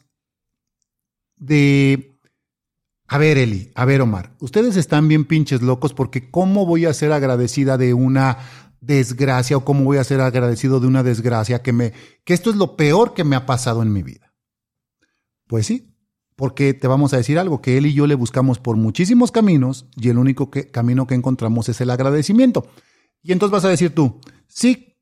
de 1.37 2.08
A 3.11 3.17
ver, 3.17 3.39
Eli, 3.39 3.73
a 3.75 3.87
ver, 3.87 4.03
Omar, 4.03 4.37
ustedes 4.39 4.77
están 4.77 5.09
bien 5.09 5.25
pinches 5.25 5.63
locos 5.63 5.95
porque 5.95 6.31
¿cómo 6.31 6.67
voy 6.67 6.85
a 6.85 6.93
ser 6.93 7.11
agradecida 7.13 7.79
de 7.79 7.95
una 7.95 8.37
desgracia 8.83 9.57
o 9.57 9.65
cómo 9.65 9.85
voy 9.85 9.97
a 9.97 10.05
ser 10.05 10.21
agradecido 10.21 10.79
de 10.79 10.89
una 10.89 11.03
desgracia 11.03 11.63
que 11.63 11.73
me, 11.73 11.95
que 12.25 12.35
esto 12.35 12.51
es 12.51 12.57
lo 12.57 12.77
peor 12.77 13.15
que 13.15 13.25
me 13.25 13.35
ha 13.35 13.47
pasado 13.47 13.83
en 13.83 13.95
mi 13.95 14.03
vida? 14.03 14.35
Pues 15.47 15.65
sí, 15.65 15.97
porque 16.37 16.75
te 16.75 16.87
vamos 16.87 17.15
a 17.15 17.17
decir 17.17 17.39
algo, 17.39 17.63
que 17.63 17.79
él 17.79 17.87
y 17.87 17.95
yo 17.95 18.07
le 18.07 18.15
buscamos 18.15 18.59
por 18.59 18.77
muchísimos 18.77 19.33
caminos 19.33 19.87
y 19.97 20.11
el 20.11 20.19
único 20.19 20.51
camino 20.51 21.07
que 21.07 21.15
encontramos 21.15 21.71
es 21.71 21.81
el 21.81 21.89
agradecimiento. 21.89 22.69
Y 23.23 23.33
entonces 23.33 23.53
vas 23.53 23.65
a 23.65 23.71
decir 23.71 23.95
tú, 23.95 24.21
sí, 24.47 24.99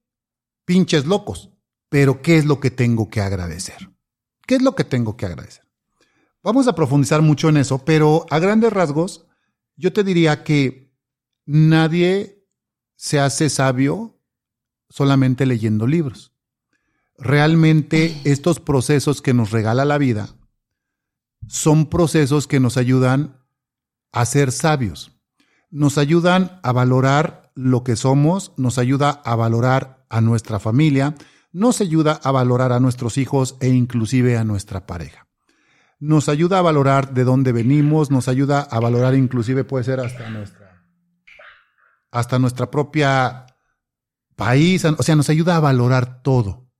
pinches 0.65 1.07
locos, 1.07 1.51
pero 1.89 2.23
¿qué 2.23 2.39
es 2.39 2.45
lo 2.45 2.61
que 2.61 2.71
tengo 2.71 3.11
que 3.11 3.21
agradecer? 3.21 3.91
¿Qué 4.47 4.55
es 4.55 4.63
lo 4.63 4.77
que 4.77 4.85
tengo 4.85 5.17
que 5.17 5.27
agradecer? 5.27 5.66
Vamos 6.47 6.69
a 6.69 6.77
profundizar 6.77 7.23
mucho 7.23 7.49
en 7.49 7.57
eso, 7.57 7.85
pero 7.85 8.25
a 8.31 8.39
grandes 8.39 8.73
rasgos, 8.73 9.27
yo 9.75 9.93
te 9.93 10.05
diría 10.05 10.45
que 10.45 10.97
nadie 11.45 12.47
se 12.95 13.19
hace 13.19 13.51
sabio 13.51 14.21
solamente 14.89 15.45
leyendo 15.45 15.89
libros. 15.89 16.37
Realmente 17.19 18.21
estos 18.23 18.61
procesos 18.61 19.23
que 19.23 19.35
nos 19.35 19.51
regala 19.51 19.85
la 19.85 19.99
vida 19.99 20.37
son 21.49 21.87
procesos 21.87 22.47
que 22.47 22.61
nos 22.61 22.77
ayudan 22.77 23.45
a 24.13 24.25
ser 24.25 24.53
sabios, 24.53 25.19
nos 25.69 25.99
ayudan 25.99 26.61
a 26.63 26.71
valorar 26.71 27.51
lo 27.57 27.83
que 27.83 27.97
somos, 27.97 28.53
nos 28.57 28.79
ayuda 28.79 29.11
a 29.11 29.35
valorar 29.35 30.07
a 30.11 30.21
nuestra 30.21 30.61
familia, 30.61 31.17
nos 31.51 31.81
ayuda 31.81 32.21
a 32.23 32.31
valorar 32.31 32.71
a 32.71 32.79
nuestros 32.79 33.19
hijos 33.19 33.57
e 33.59 33.67
inclusive 33.71 34.37
a 34.37 34.45
nuestra 34.45 34.87
pareja 34.87 35.27
nos 35.99 36.29
ayuda 36.29 36.59
a 36.59 36.63
valorar 36.63 37.15
de 37.15 37.25
dónde 37.25 37.53
venimos, 37.53 38.11
nos 38.11 38.29
ayuda 38.29 38.61
a 38.61 38.81
valorar 38.81 39.15
inclusive 39.15 39.65
puede 39.65 39.85
ser 39.85 40.01
hasta 40.01 40.29
nuestra, 40.31 40.85
hasta 42.11 42.39
nuestra 42.39 42.71
propia 42.71 43.47
país, 44.37 44.85
o 44.85 45.03
sea, 45.03 45.17
nos 45.17 45.31
ayuda 45.31 45.57
a 45.57 45.61
valorar 45.61 46.23
todo. 46.23 46.71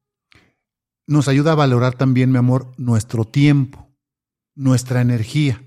Nos 1.07 1.29
ayuda 1.29 1.53
a 1.53 1.57
valorar 1.57 1.95
también, 1.95 2.31
mi 2.31 2.39
amor, 2.39 2.73
nuestro 2.77 3.25
tiempo, 3.25 3.97
nuestra 4.55 5.01
energía. 5.01 5.63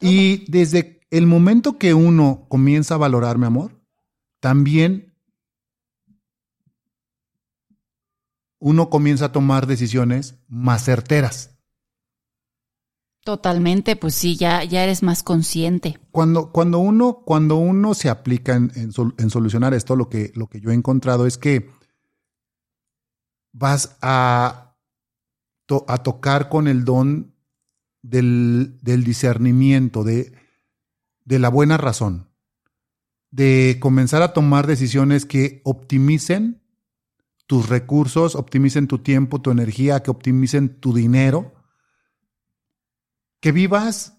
Y 0.00 0.50
desde 0.50 1.00
el 1.10 1.26
momento 1.26 1.78
que 1.78 1.94
uno 1.94 2.46
comienza 2.48 2.94
a 2.94 2.98
valorar, 2.98 3.38
mi 3.38 3.46
amor, 3.46 3.82
también 4.40 5.16
uno 8.60 8.90
comienza 8.90 9.26
a 9.26 9.32
tomar 9.32 9.66
decisiones 9.66 10.38
más 10.48 10.84
certeras. 10.84 11.57
Totalmente, 13.28 13.94
pues 13.94 14.14
sí, 14.14 14.36
ya, 14.36 14.64
ya 14.64 14.82
eres 14.82 15.02
más 15.02 15.22
consciente. 15.22 15.98
Cuando, 16.12 16.50
cuando, 16.50 16.78
uno, 16.78 17.24
cuando 17.26 17.56
uno 17.56 17.92
se 17.92 18.08
aplica 18.08 18.54
en, 18.54 18.72
en, 18.74 18.90
solucionar 19.28 19.74
esto, 19.74 19.96
lo 19.96 20.08
que, 20.08 20.32
lo 20.34 20.46
que 20.46 20.62
yo 20.62 20.70
he 20.70 20.74
encontrado 20.74 21.26
es 21.26 21.36
que 21.36 21.68
vas 23.52 23.98
a, 24.00 24.78
a 25.88 25.98
tocar 25.98 26.48
con 26.48 26.68
el 26.68 26.86
don 26.86 27.34
del, 28.00 28.78
del 28.80 29.04
discernimiento, 29.04 30.04
de, 30.04 30.32
de 31.26 31.38
la 31.38 31.50
buena 31.50 31.76
razón, 31.76 32.30
de 33.30 33.76
comenzar 33.78 34.22
a 34.22 34.32
tomar 34.32 34.66
decisiones 34.66 35.26
que 35.26 35.60
optimicen 35.66 36.62
tus 37.46 37.68
recursos, 37.68 38.34
optimicen 38.36 38.86
tu 38.86 39.00
tiempo, 39.00 39.42
tu 39.42 39.50
energía, 39.50 40.02
que 40.02 40.10
optimicen 40.10 40.80
tu 40.80 40.94
dinero 40.94 41.57
que 43.40 43.52
vivas 43.52 44.18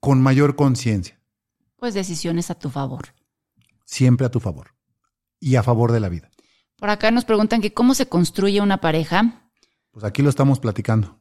con 0.00 0.20
mayor 0.22 0.56
conciencia. 0.56 1.20
Pues 1.76 1.94
decisiones 1.94 2.50
a 2.50 2.54
tu 2.54 2.70
favor. 2.70 3.14
Siempre 3.84 4.26
a 4.26 4.30
tu 4.30 4.40
favor. 4.40 4.74
Y 5.40 5.56
a 5.56 5.62
favor 5.62 5.92
de 5.92 6.00
la 6.00 6.08
vida. 6.08 6.30
Por 6.76 6.90
acá 6.90 7.10
nos 7.10 7.24
preguntan 7.24 7.60
que 7.60 7.72
cómo 7.72 7.94
se 7.94 8.08
construye 8.08 8.60
una 8.60 8.80
pareja. 8.80 9.50
Pues 9.90 10.04
aquí 10.04 10.22
lo 10.22 10.30
estamos 10.30 10.60
platicando. 10.60 11.20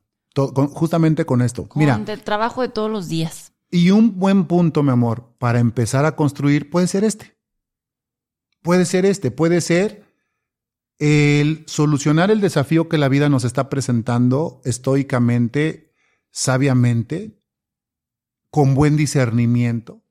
justamente 0.74 1.26
con 1.26 1.42
esto. 1.42 1.68
Con 1.68 1.80
Mira. 1.80 2.02
El 2.06 2.24
trabajo 2.24 2.62
de 2.62 2.70
todos 2.70 2.90
los 2.90 3.08
días. 3.08 3.54
Y 3.72 3.92
un 3.92 4.20
buen 4.20 4.46
punto, 4.46 4.84
mi 4.84 4.92
amor, 4.92 5.34
para 5.38 5.60
empezar 5.60 6.06
a 6.06 6.16
construir 6.16 6.70
puede 6.70 6.88
ser 6.88 7.04
este. 7.04 7.38
Puede 8.62 8.86
ser 8.86 9.06
este. 9.06 9.32
Puede 9.32 9.62
ser 9.62 10.06
el 10.98 11.64
solucionar 11.68 12.32
el 12.32 12.42
desafío 12.42 12.88
que 12.88 12.98
la 12.98 13.10
vida 13.10 13.30
nos 13.30 13.44
está 13.44 13.70
presentando 13.70 14.62
estoicamente 14.64 15.85
sabiamente, 16.36 17.40
con 18.52 18.76
buen 18.76 18.98
discernimiento, 18.98 20.02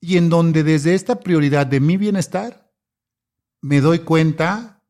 y 0.00 0.16
en 0.16 0.28
donde 0.28 0.64
desde 0.64 0.94
esta 0.94 1.20
prioridad 1.20 1.68
de 1.68 1.78
mi 1.78 1.96
bienestar 1.96 2.68
me 3.60 3.80
doy 3.80 4.00
cuenta 4.00 4.82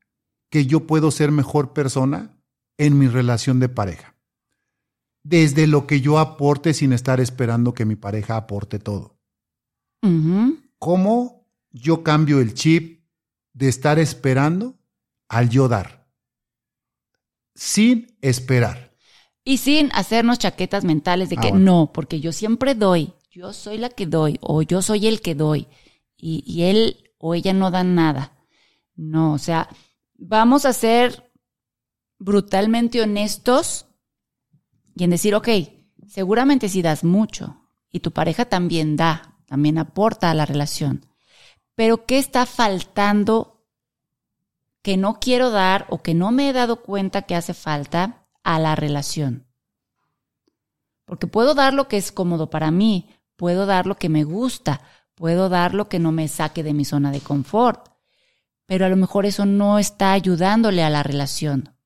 que 0.49 0.65
yo 0.65 0.87
puedo 0.87 1.11
ser 1.11 1.31
mejor 1.31 1.75
persona 1.75 2.39
en 2.79 2.99
mi 2.99 3.07
relación 3.07 3.61
de 3.61 3.69
pareja. 3.69 4.17
Desde 5.23 5.67
lo 5.67 5.87
que 5.87 6.01
yo 6.01 6.19
aporte 6.19 6.73
sin 6.73 6.95
estar 6.95 7.21
esperando 7.21 7.75
que 7.75 7.85
mi 7.85 7.95
pareja 7.95 8.39
aporte 8.39 8.79
todo. 8.79 9.19
¿Cómo 10.79 11.47
yo 11.71 12.03
cambio 12.03 12.41
el 12.41 12.55
chip 12.55 13.05
de 13.53 13.69
estar 13.69 13.99
esperando 13.99 14.79
al 15.29 15.51
yo 15.51 15.69
dar? 15.69 16.09
Sin 17.55 18.17
esperar. 18.23 18.94
Y 19.45 19.59
sin 19.59 19.91
hacernos 19.93 20.39
chaquetas 20.39 20.85
mentales 20.85 21.29
de 21.29 21.37
ah, 21.39 21.43
que 21.43 21.53
no, 21.53 21.93
porque 21.93 22.21
yo 22.21 22.33
siempre 22.33 22.75
doy, 22.75 23.13
yo 23.31 23.53
soy 23.53 23.79
la 23.79 23.91
que 23.91 24.07
doy 24.07 24.39
o 24.41 24.63
yo 24.63 24.81
soy 24.81 25.07
el 25.07 25.21
que 25.21 25.35
doy 25.35 25.69
y, 26.17 26.43
y 26.47 26.63
él 26.63 27.13
o 27.19 27.35
ella 27.35 27.53
no 27.53 27.71
dan 27.71 27.95
nada. 27.95 28.33
No, 28.97 29.35
o 29.35 29.39
sea, 29.39 29.69
vamos 30.15 30.65
a 30.65 30.73
ser 30.73 31.31
brutalmente 32.19 33.03
honestos 33.03 33.87
y 34.95 35.05
en 35.05 35.11
decir, 35.11 35.35
ok, 35.35 35.49
seguramente 36.09 36.69
si 36.69 36.81
das 36.81 37.05
mucho 37.05 37.61
y 37.91 38.01
tu 38.01 38.13
pareja 38.13 38.47
también 38.47 38.97
da, 38.97 39.37
también 39.47 39.79
aporta 39.79 40.31
a 40.31 40.35
la 40.35 40.47
relación, 40.47 41.07
pero 41.75 42.07
¿qué 42.07 42.19
está 42.19 42.47
faltando 42.47 43.67
que 44.83 44.97
no 44.97 45.19
quiero 45.21 45.51
dar 45.51 45.87
o 45.91 46.03
que 46.03 46.15
no 46.15 46.31
me 46.31 46.49
he 46.49 46.53
dado 46.53 46.83
cuenta 46.83 47.23
que 47.23 47.35
hace 47.35 47.55
falta? 47.55 48.24
A 48.45 48.61
la 48.61 48.77
relación. 48.77 49.47
Porque 51.05 51.27
puedo 51.27 51.55
dar 51.55 51.75
lo 51.75 51.89
que 51.89 51.97
es 51.97 52.13
cómodo 52.13 52.51
para 52.51 52.71
mí, 52.71 53.11
puedo 53.37 53.67
dar 53.67 53.87
lo 53.87 53.97
que 53.97 54.09
me 54.09 54.25
gusta, 54.25 54.81
puedo 55.15 55.49
dar 55.49 55.75
lo 55.75 55.89
que 55.89 55.99
no 55.99 56.13
me 56.13 56.29
saque 56.29 56.63
de 56.63 56.75
mi 56.75 56.85
zona 56.85 57.11
de 57.11 57.21
confort, 57.21 57.89
pero 58.67 58.87
a 58.87 58.89
lo 58.89 58.97
mejor 58.97 59.27
eso 59.27 59.45
no 59.45 59.79
está 59.79 60.13
ayudándole 60.13 60.83
a 60.83 60.91
la 60.91 61.03
relación. 61.03 61.77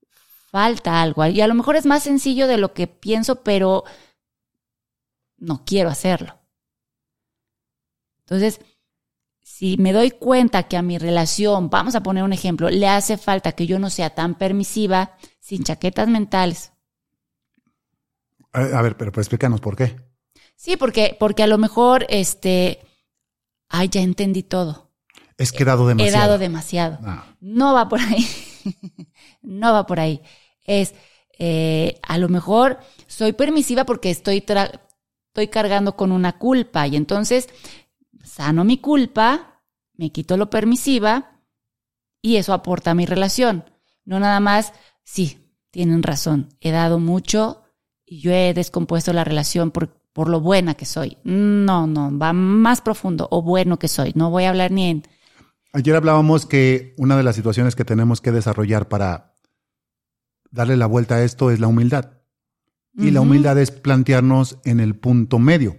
Falta 0.51 1.03
algo. 1.03 1.27
Y 1.27 1.41
a 1.41 1.47
lo 1.47 1.55
mejor 1.55 1.77
es 1.77 1.85
más 1.87 2.05
sencillo 2.05 2.47
de 2.47 2.59
lo 2.59 2.73
que 2.73 2.87
pienso, 2.87 3.43
pero 3.43 3.85
no 5.37 5.65
quiero 5.65 5.91
hacerlo. 5.91 6.39
Entonces, 8.21 8.61
si 9.41 9.77
me 9.77 9.93
doy 9.93 10.11
cuenta 10.11 10.65
que 10.65 10.77
a 10.77 10.83
mi 10.83 10.99
relación, 10.99 11.69
vamos 11.69 11.95
a 11.95 12.03
poner 12.03 12.23
un 12.23 12.33
ejemplo, 12.33 12.71
le 12.71 12.89
hace 12.89 13.17
falta 13.17 13.53
que 13.53 13.67
yo 13.67 13.79
no 13.79 13.91
sea 13.91 14.11
tan 14.11 14.37
permisiva, 14.37 15.17
sin 15.49 15.65
chaquetas 15.65 16.07
mentales. 16.09 16.73
A, 18.53 18.83
ver, 18.83 18.99
pero 18.99 19.13
pues 19.13 19.25
explícanos 19.25 19.63
por 19.63 19.77
qué. 19.77 19.99
Sí, 20.57 20.77
porque, 20.77 21.17
porque 21.19 21.43
a 21.43 21.47
lo 21.47 21.57
mejor, 21.57 22.05
este, 22.11 22.81
ay, 23.71 23.89
ya 23.89 24.03
entendí 24.03 24.43
todo. 24.43 24.91
Es 25.39 25.53
que 25.53 25.63
he 25.63 25.67
dado 25.67 25.87
demasiado. 25.87 26.17
He 26.17 26.21
dado 26.21 26.39
demasiado. 26.39 26.99
Ah. 27.03 27.25
No 27.41 27.73
va 27.73 27.89
por 27.89 27.99
ahí. 27.99 28.29
no 29.43 29.73
va 29.73 29.87
por 29.87 30.01
ahí. 30.01 30.21
Es, 30.65 30.95
eh, 31.39 31.99
a 32.03 32.19
lo 32.19 32.29
mejor 32.29 32.81
soy 33.07 33.33
permisiva 33.33 33.87
porque 33.87 34.11
estoy, 34.11 34.45
estoy 34.45 35.49
cargando 35.49 35.97
con 35.97 36.13
una 36.13 36.37
culpa 36.37 36.87
y 36.87 36.97
entonces 36.97 37.49
sano 38.23 38.65
mi 38.65 38.79
culpa, 38.79 39.63
me 39.95 40.13
quito 40.13 40.37
lo 40.37 40.51
permisiva 40.51 41.41
y 42.21 42.37
eso 42.37 42.53
aporta 42.53 42.91
a 42.91 42.95
mi 42.95 43.07
relación. 43.07 43.65
No 44.05 44.21
nada 44.21 44.41
más 44.41 44.75
sí, 45.09 45.39
tienen 45.71 46.03
razón, 46.03 46.49
he 46.61 46.71
dado 46.71 46.99
mucho 46.99 47.63
y 48.05 48.21
yo 48.21 48.31
he 48.31 48.53
descompuesto 48.55 49.13
la 49.13 49.25
relación 49.25 49.71
por, 49.71 49.89
por 50.13 50.29
lo 50.29 50.41
buena 50.41 50.75
que 50.75 50.85
soy. 50.85 51.17
No, 51.25 51.87
no, 51.87 52.17
va 52.17 52.33
más 52.33 52.81
profundo 52.81 53.27
o 53.31 53.43
bueno 53.43 53.79
que 53.79 53.89
soy. 53.89 54.13
No 54.15 54.31
voy 54.31 54.45
a 54.45 54.51
hablar 54.51 54.71
ni 54.71 54.87
en... 54.87 55.03
Ayer 55.73 55.97
hablábamos 55.97 56.47
que 56.47 56.95
una 56.99 57.17
de 57.17 57.23
las 57.23 57.37
situaciones 57.37 57.75
que 57.75 57.85
tenemos 57.85 58.21
que 58.21 58.33
desarrollar 58.33 58.89
para 58.89 59.35
darle 60.51 60.77
la 60.77 60.87
vuelta 60.87 61.17
a 61.17 61.25
esto 61.25 61.51
es 61.51 61.61
la 61.61 61.67
humildad. 61.67 62.13
Y 62.95 63.13
la 63.13 63.21
humildad 63.21 63.57
es 63.59 63.71
plantearnos 63.71 64.59
en 64.65 64.81
el 64.81 64.97
punto 64.97 65.39
medio, 65.39 65.77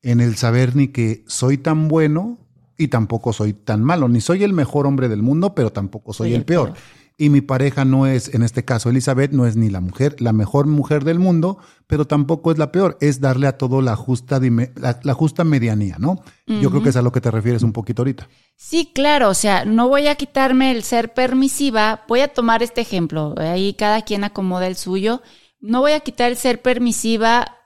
en 0.00 0.20
el 0.20 0.36
saber 0.36 0.74
ni 0.74 0.88
que 0.88 1.22
soy 1.26 1.58
tan 1.58 1.86
bueno 1.88 2.48
y 2.78 2.88
tampoco 2.88 3.34
soy 3.34 3.52
tan 3.52 3.82
malo, 3.84 4.08
ni 4.08 4.22
soy 4.22 4.42
el 4.42 4.54
mejor 4.54 4.86
hombre 4.86 5.10
del 5.10 5.22
mundo, 5.22 5.54
pero 5.54 5.70
tampoco 5.70 6.14
soy, 6.14 6.32
el, 6.32 6.46
peor. 6.46 6.72
Y 7.18 7.30
mi 7.30 7.40
pareja 7.40 7.84
no 7.84 8.06
es, 8.06 8.34
en 8.34 8.42
este 8.42 8.64
caso 8.64 8.90
Elizabeth, 8.90 9.32
no 9.32 9.46
es 9.46 9.56
ni 9.56 9.70
la 9.70 9.80
mujer, 9.80 10.20
la 10.20 10.32
mejor 10.32 10.66
mujer 10.66 11.04
del 11.04 11.18
mundo, 11.18 11.58
pero 11.86 12.06
tampoco 12.06 12.52
es 12.52 12.58
la 12.58 12.72
peor, 12.72 12.98
es 13.00 13.20
darle 13.20 13.46
a 13.46 13.56
todo 13.56 13.80
la 13.80 13.96
justa, 13.96 14.38
la, 14.74 15.00
la 15.02 15.14
justa 15.14 15.42
medianía, 15.44 15.96
¿no? 15.98 16.22
Yo 16.46 16.70
creo 16.70 16.82
que 16.82 16.90
es 16.90 16.96
a 16.96 17.02
lo 17.02 17.12
que 17.12 17.20
te 17.20 17.30
refieres 17.30 17.62
un 17.62 17.72
poquito 17.72 18.02
ahorita. 18.02 18.28
Sí, 18.56 18.90
claro, 18.94 19.30
o 19.30 19.34
sea, 19.34 19.64
no 19.64 19.88
voy 19.88 20.08
a 20.08 20.14
quitarme 20.14 20.70
el 20.70 20.82
ser 20.82 21.14
permisiva, 21.14 22.04
voy 22.06 22.20
a 22.20 22.28
tomar 22.28 22.62
este 22.62 22.82
ejemplo, 22.82 23.34
ahí 23.38 23.72
cada 23.74 24.02
quien 24.02 24.22
acomoda 24.22 24.66
el 24.66 24.76
suyo, 24.76 25.22
no 25.58 25.80
voy 25.80 25.92
a 25.92 26.00
quitar 26.00 26.30
el 26.30 26.36
ser 26.36 26.60
permisiva 26.60 27.56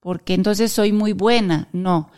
porque 0.00 0.34
entonces 0.34 0.72
soy 0.72 0.92
muy 0.92 1.12
buena, 1.12 1.68
no. 1.72 2.10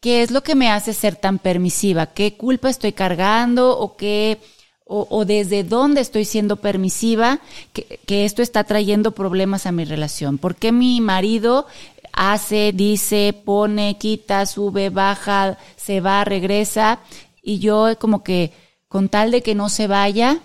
¿Qué 0.00 0.22
es 0.22 0.30
lo 0.30 0.42
que 0.42 0.54
me 0.54 0.70
hace 0.70 0.92
ser 0.92 1.16
tan 1.16 1.38
permisiva? 1.38 2.06
¿Qué 2.06 2.36
culpa 2.36 2.68
estoy 2.68 2.92
cargando 2.92 3.76
o 3.78 3.96
qué 3.96 4.40
o, 4.88 5.24
desde 5.24 5.64
dónde 5.64 6.00
estoy 6.00 6.24
siendo 6.24 6.56
permisiva 6.56 7.40
que, 7.72 7.98
que, 8.06 8.24
esto 8.24 8.40
está 8.40 8.62
trayendo 8.62 9.10
problemas 9.10 9.66
a 9.66 9.72
mi 9.72 9.84
relación? 9.84 10.38
¿Por 10.38 10.54
qué 10.54 10.70
mi 10.70 11.00
marido 11.00 11.66
hace, 12.12 12.72
dice, 12.72 13.34
pone, 13.44 13.98
quita, 13.98 14.46
sube, 14.46 14.90
baja, 14.90 15.58
se 15.76 16.00
va, 16.00 16.24
regresa 16.24 17.00
y 17.42 17.58
yo 17.58 17.96
como 17.98 18.24
que 18.24 18.52
con 18.88 19.08
tal 19.08 19.30
de 19.30 19.42
que 19.42 19.54
no 19.54 19.68
se 19.68 19.86
vaya, 19.86 20.40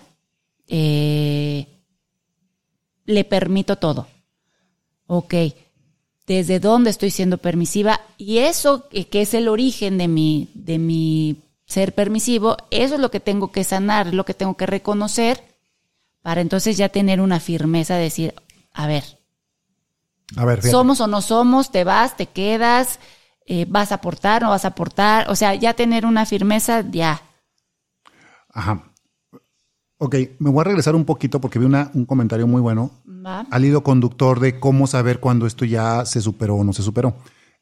eh, 0.68 1.66
le 3.06 3.24
permito 3.24 3.76
todo. 3.76 4.06
Ok, 5.06 5.34
desde 6.26 6.60
dónde 6.60 6.90
estoy 6.90 7.10
siendo 7.10 7.38
permisiva 7.38 8.00
y 8.16 8.38
eso 8.38 8.88
que 8.88 9.22
es 9.22 9.34
el 9.34 9.48
origen 9.48 9.98
de 9.98 10.08
mi, 10.08 10.48
de 10.54 10.78
mi 10.78 11.36
ser 11.72 11.94
permisivo, 11.94 12.56
eso 12.70 12.94
es 12.94 13.00
lo 13.00 13.10
que 13.10 13.18
tengo 13.18 13.50
que 13.50 13.64
sanar, 13.64 14.12
lo 14.12 14.24
que 14.24 14.34
tengo 14.34 14.56
que 14.56 14.66
reconocer 14.66 15.42
para 16.22 16.40
entonces 16.40 16.76
ya 16.76 16.88
tener 16.88 17.20
una 17.20 17.40
firmeza 17.40 17.96
de 17.96 18.02
decir, 18.02 18.34
a 18.72 18.86
ver, 18.86 19.04
a 20.36 20.44
ver 20.44 20.62
somos 20.62 21.00
o 21.00 21.06
no 21.06 21.20
somos, 21.20 21.72
te 21.72 21.84
vas, 21.84 22.16
te 22.16 22.26
quedas, 22.26 23.00
eh, 23.46 23.66
vas 23.68 23.90
a 23.90 23.96
aportar, 23.96 24.42
no 24.42 24.50
vas 24.50 24.64
a 24.64 24.68
aportar, 24.68 25.30
o 25.30 25.34
sea, 25.34 25.54
ya 25.54 25.74
tener 25.74 26.06
una 26.06 26.26
firmeza, 26.26 26.84
ya. 26.88 27.22
Ajá. 28.50 28.84
Ok, 29.98 30.16
me 30.38 30.50
voy 30.50 30.60
a 30.60 30.64
regresar 30.64 30.94
un 30.94 31.04
poquito 31.04 31.40
porque 31.40 31.58
vi 31.58 31.64
una, 31.64 31.90
un 31.94 32.04
comentario 32.04 32.46
muy 32.46 32.60
bueno 32.60 32.90
al 33.50 33.64
hilo 33.64 33.82
conductor 33.82 34.40
de 34.40 34.58
cómo 34.58 34.86
saber 34.86 35.20
cuándo 35.20 35.46
esto 35.46 35.64
ya 35.64 36.04
se 36.04 36.20
superó 36.20 36.56
o 36.56 36.64
no 36.64 36.72
se 36.72 36.82
superó. 36.82 37.14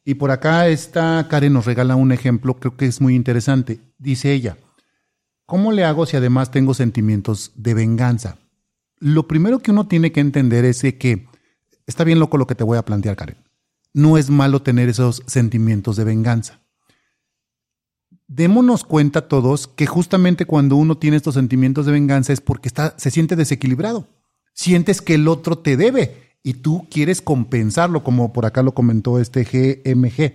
Y 0.04 0.14
por 0.14 0.30
acá 0.30 0.68
esta 0.68 1.26
Karen 1.28 1.52
nos 1.52 1.66
regala 1.66 1.96
un 1.96 2.12
ejemplo, 2.12 2.56
creo 2.58 2.76
que 2.76 2.86
es 2.86 3.00
muy 3.00 3.14
interesante. 3.14 3.80
Dice 3.98 4.32
ella, 4.32 4.56
¿cómo 5.46 5.72
le 5.72 5.84
hago 5.84 6.06
si 6.06 6.16
además 6.16 6.50
tengo 6.50 6.74
sentimientos 6.74 7.52
de 7.54 7.74
venganza? 7.74 8.38
Lo 8.98 9.28
primero 9.28 9.60
que 9.60 9.70
uno 9.70 9.86
tiene 9.86 10.12
que 10.12 10.20
entender 10.20 10.64
es 10.64 10.82
que, 10.82 11.26
está 11.86 12.04
bien 12.04 12.18
loco 12.18 12.38
lo 12.38 12.46
que 12.46 12.54
te 12.54 12.64
voy 12.64 12.78
a 12.78 12.84
plantear, 12.84 13.16
Karen, 13.16 13.36
no 13.92 14.18
es 14.18 14.30
malo 14.30 14.62
tener 14.62 14.88
esos 14.88 15.22
sentimientos 15.26 15.96
de 15.96 16.04
venganza 16.04 16.60
démonos 18.30 18.84
cuenta 18.84 19.26
todos 19.26 19.66
que 19.66 19.86
justamente 19.86 20.46
cuando 20.46 20.76
uno 20.76 20.96
tiene 20.96 21.16
estos 21.16 21.34
sentimientos 21.34 21.84
de 21.84 21.92
venganza 21.92 22.32
es 22.32 22.40
porque 22.40 22.68
está, 22.68 22.94
se 22.96 23.10
siente 23.10 23.34
desequilibrado. 23.34 24.06
Sientes 24.54 25.02
que 25.02 25.14
el 25.14 25.26
otro 25.26 25.58
te 25.58 25.76
debe 25.76 26.29
y 26.42 26.54
tú 26.54 26.86
quieres 26.90 27.20
compensarlo, 27.20 28.02
como 28.02 28.32
por 28.32 28.46
acá 28.46 28.62
lo 28.62 28.74
comentó 28.74 29.18
este 29.20 29.44
GMG. 29.44 30.34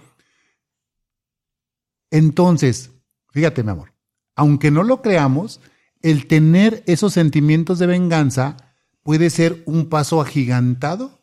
Entonces, 2.12 2.92
fíjate, 3.32 3.64
mi 3.64 3.72
amor, 3.72 3.94
aunque 4.36 4.72
no 4.72 4.84
lo 4.84 5.02
creamos, 5.02 5.62
el 6.02 6.28
tener 6.28 6.84
esos 6.86 7.14
sentimientos 7.14 7.80
de 7.80 7.88
venganza 7.88 8.58
puede 9.04 9.30
ser 9.30 9.64
un 9.66 9.90
paso 9.90 10.22
agigantado 10.22 11.20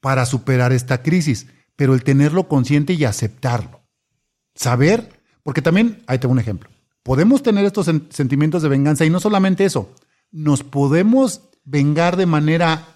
para 0.00 0.26
superar 0.26 0.72
esta 0.72 1.02
crisis, 1.02 1.46
pero 1.76 1.94
el 1.94 2.02
tenerlo 2.02 2.48
consciente 2.48 2.94
y 2.94 3.04
aceptarlo. 3.04 3.80
Saber 4.54 5.22
porque 5.42 5.62
también, 5.62 6.02
ahí 6.06 6.18
tengo 6.18 6.32
un 6.32 6.38
ejemplo. 6.38 6.70
Podemos 7.02 7.42
tener 7.42 7.64
estos 7.64 7.90
sentimientos 8.10 8.62
de 8.62 8.68
venganza 8.68 9.04
y 9.04 9.10
no 9.10 9.18
solamente 9.18 9.64
eso, 9.64 9.92
nos 10.30 10.62
podemos 10.62 11.42
vengar 11.64 12.16
de 12.16 12.26
manera 12.26 12.91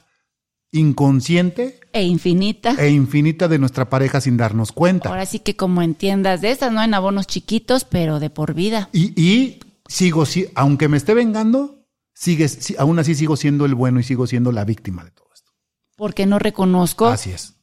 inconsciente 0.73 1.81
e 1.93 2.03
infinita 2.03 2.75
e 2.79 2.91
infinita 2.91 3.49
de 3.49 3.59
nuestra 3.59 3.89
pareja 3.89 4.21
sin 4.21 4.37
darnos 4.37 4.73
cuenta. 4.73 5.09
Ahora 5.09 5.27
sí 5.27 5.39
que 5.39 5.57
como 5.57 5.83
entiendas 5.83 6.41
de 6.41 6.51
estas, 6.51 6.73
no 6.73 6.83
en 6.83 6.95
abonos 6.95 7.27
chiquitos, 7.27 7.85
pero 7.85 8.21
de 8.21 8.31
por 8.31 8.55
vida. 8.55 8.89
Y, 8.93 9.21
y 9.21 9.61
sigo, 9.89 10.25
aunque 10.55 10.89
me 10.89 10.97
esté 10.97 11.15
vengando, 11.15 11.87
sigues, 12.15 12.75
aún 12.79 12.99
así 12.99 13.15
sigo 13.15 13.37
siendo 13.37 13.65
el 13.65 13.75
bueno 13.75 14.01
y 14.01 14.03
sigo 14.03 14.27
siendo 14.27 14.53
la 14.53 14.65
víctima 14.65 15.05
de 15.05 15.13
todo 15.13 15.29
esto. 15.33 15.53
Porque 15.97 16.27
no 16.27 16.39
reconozco 16.39 17.07
Así 17.07 17.31
es 17.31 17.57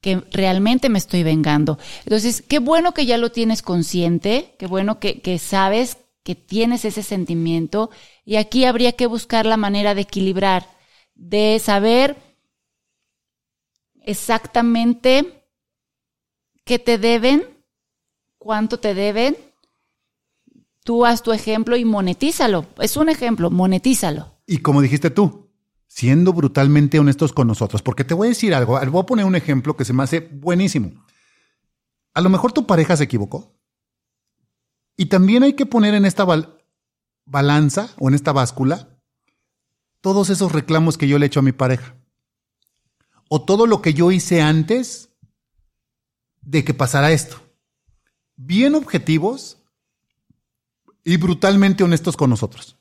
que 0.00 0.22
realmente 0.32 0.88
me 0.88 0.98
estoy 0.98 1.22
vengando. 1.22 1.78
Entonces, 2.04 2.42
qué 2.46 2.58
bueno 2.58 2.92
que 2.94 3.06
ya 3.06 3.18
lo 3.18 3.30
tienes 3.30 3.62
consciente, 3.62 4.54
qué 4.58 4.66
bueno 4.66 4.98
que, 4.98 5.20
que 5.20 5.38
sabes 5.38 5.98
que 6.22 6.34
tienes 6.34 6.84
ese 6.84 7.02
sentimiento 7.02 7.90
y 8.24 8.36
aquí 8.36 8.64
habría 8.64 8.92
que 8.92 9.06
buscar 9.06 9.46
la 9.46 9.56
manera 9.56 9.94
de 9.94 10.02
equilibrar, 10.02 10.66
de 11.14 11.58
saber 11.62 12.16
exactamente 14.04 15.46
qué 16.64 16.78
te 16.78 16.98
deben, 16.98 17.44
cuánto 18.38 18.78
te 18.78 18.94
deben. 18.94 19.36
Tú 20.84 21.04
haz 21.04 21.22
tu 21.22 21.32
ejemplo 21.32 21.76
y 21.76 21.84
monetízalo. 21.84 22.66
Es 22.78 22.96
un 22.96 23.08
ejemplo, 23.08 23.50
monetízalo. 23.50 24.40
Y 24.46 24.58
como 24.58 24.80
dijiste 24.80 25.10
tú, 25.10 25.50
siendo 25.86 26.32
brutalmente 26.32 26.98
honestos 26.98 27.32
con 27.32 27.46
nosotros. 27.46 27.82
Porque 27.82 28.04
te 28.04 28.14
voy 28.14 28.28
a 28.28 28.30
decir 28.30 28.54
algo, 28.54 28.78
voy 28.90 29.02
a 29.02 29.06
poner 29.06 29.24
un 29.24 29.36
ejemplo 29.36 29.76
que 29.76 29.84
se 29.84 29.92
me 29.92 30.02
hace 30.02 30.20
buenísimo. 30.20 30.92
A 32.14 32.20
lo 32.20 32.30
mejor 32.30 32.52
tu 32.52 32.66
pareja 32.66 32.96
se 32.96 33.04
equivocó. 33.04 33.54
Y 34.96 35.06
también 35.06 35.42
hay 35.42 35.54
que 35.54 35.66
poner 35.66 35.94
en 35.94 36.04
esta 36.04 36.26
balanza 37.24 37.90
o 37.98 38.08
en 38.08 38.14
esta 38.14 38.32
báscula 38.32 38.88
todos 40.00 40.30
esos 40.30 40.52
reclamos 40.52 40.96
que 40.96 41.08
yo 41.08 41.18
le 41.18 41.26
he 41.26 41.28
hecho 41.28 41.40
a 41.40 41.44
mi 41.44 41.52
pareja. 41.52 41.94
O 43.32 43.42
todo 43.42 43.66
lo 43.66 43.80
que 43.80 43.94
yo 43.94 44.10
hice 44.10 44.42
antes 44.42 45.08
de 46.42 46.64
que 46.64 46.74
pasara 46.74 47.12
esto. 47.12 47.40
Bien 48.36 48.74
objetivos 48.74 49.58
y 51.04 51.16
brutalmente 51.16 51.84
honestos 51.84 52.16
con 52.16 52.28
nosotros 52.28 52.76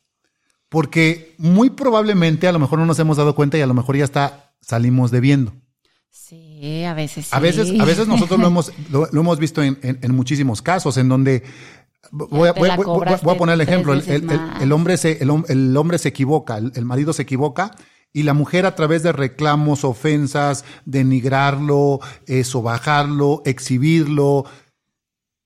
porque 0.69 1.33
muy 1.37 1.71
probablemente 1.71 2.47
a 2.47 2.51
lo 2.51 2.59
mejor 2.59 2.79
no 2.79 2.85
nos 2.85 2.99
hemos 2.99 3.17
dado 3.17 3.35
cuenta 3.35 3.57
y 3.57 3.61
a 3.61 3.67
lo 3.67 3.73
mejor 3.73 3.97
ya 3.97 4.05
está 4.05 4.53
salimos 4.61 5.11
debiendo. 5.11 5.53
Sí, 6.11 6.83
a 6.83 6.93
veces 6.93 7.25
sí. 7.25 7.31
A 7.35 7.39
veces, 7.39 7.79
a 7.79 7.85
veces 7.85 8.07
nosotros 8.07 8.39
lo 8.39 8.47
hemos, 8.47 8.71
lo, 8.91 9.07
hemos 9.11 9.39
visto 9.39 9.63
en, 9.63 9.75
muchísimos 10.09 10.61
casos 10.61 10.97
en 10.97 11.09
donde 11.09 11.43
voy, 12.11 12.47
a, 12.47 12.53
poner 12.53 13.55
el 13.55 13.61
ejemplo. 13.61 13.93
El, 13.93 14.71
hombre 14.71 14.97
se, 14.97 15.17
el, 15.21 15.77
hombre 15.77 15.97
se 15.97 16.09
equivoca, 16.09 16.57
el, 16.57 16.85
marido 16.85 17.13
se 17.13 17.23
equivoca 17.23 17.71
y 18.13 18.23
la 18.23 18.33
mujer 18.33 18.65
a 18.65 18.75
través 18.75 19.03
de 19.03 19.11
reclamos, 19.11 19.83
ofensas, 19.83 20.65
denigrarlo, 20.85 21.99
eso, 22.25 22.61
bajarlo, 22.61 23.41
exhibirlo, 23.45 24.45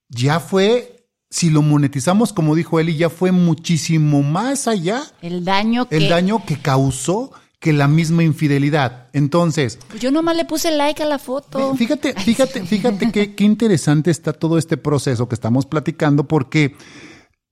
ya 0.10 0.40
fue 0.40 0.94
si 1.30 1.50
lo 1.50 1.64
monetizamos, 1.64 2.32
como 2.32 2.54
dijo 2.54 2.80
Eli, 2.80 2.96
ya 2.96 3.10
fue 3.10 3.32
muchísimo 3.32 4.22
más 4.22 4.68
allá. 4.68 5.02
El 5.20 5.44
daño 5.44 5.90
que... 5.90 5.98
El 5.98 6.10
daño 6.10 6.46
que 6.46 6.58
causó 6.58 7.32
que 7.60 7.74
la 7.74 7.88
misma 7.88 8.24
infidelidad. 8.24 9.08
Entonces... 9.14 9.80
Pues 9.88 10.00
yo 10.00 10.12
nomás 10.12 10.38
le 10.38 10.46
puse 10.46 10.70
like 10.70 11.02
a 11.02 11.08
la 11.08 11.18
foto. 11.18 11.74
Fíjate, 11.76 12.14
fíjate, 12.14 12.64
fíjate 12.68 13.12
qué, 13.12 13.34
qué 13.34 13.44
interesante 13.46 14.12
está 14.12 14.32
todo 14.32 14.60
este 14.60 14.78
proceso 14.78 15.28
que 15.28 15.34
estamos 15.34 15.66
platicando 15.66 16.28
porque 16.28 16.76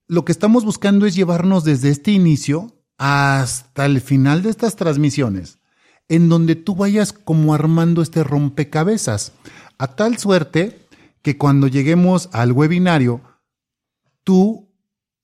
lo 0.07 0.25
que 0.25 0.31
estamos 0.31 0.63
buscando 0.63 1.07
es 1.07 1.15
llevarnos 1.15 1.63
desde 1.63 1.89
este 1.89 2.11
inicio 2.11 2.80
hasta 3.03 3.87
el 3.87 3.99
final 3.99 4.43
de 4.43 4.51
estas 4.51 4.75
transmisiones, 4.75 5.57
en 6.07 6.29
donde 6.29 6.55
tú 6.55 6.75
vayas 6.75 7.13
como 7.13 7.55
armando 7.55 8.03
este 8.03 8.23
rompecabezas, 8.23 9.31
a 9.79 9.87
tal 9.95 10.19
suerte 10.19 10.85
que 11.23 11.35
cuando 11.35 11.65
lleguemos 11.65 12.29
al 12.31 12.51
webinario, 12.51 13.21
tú 14.23 14.69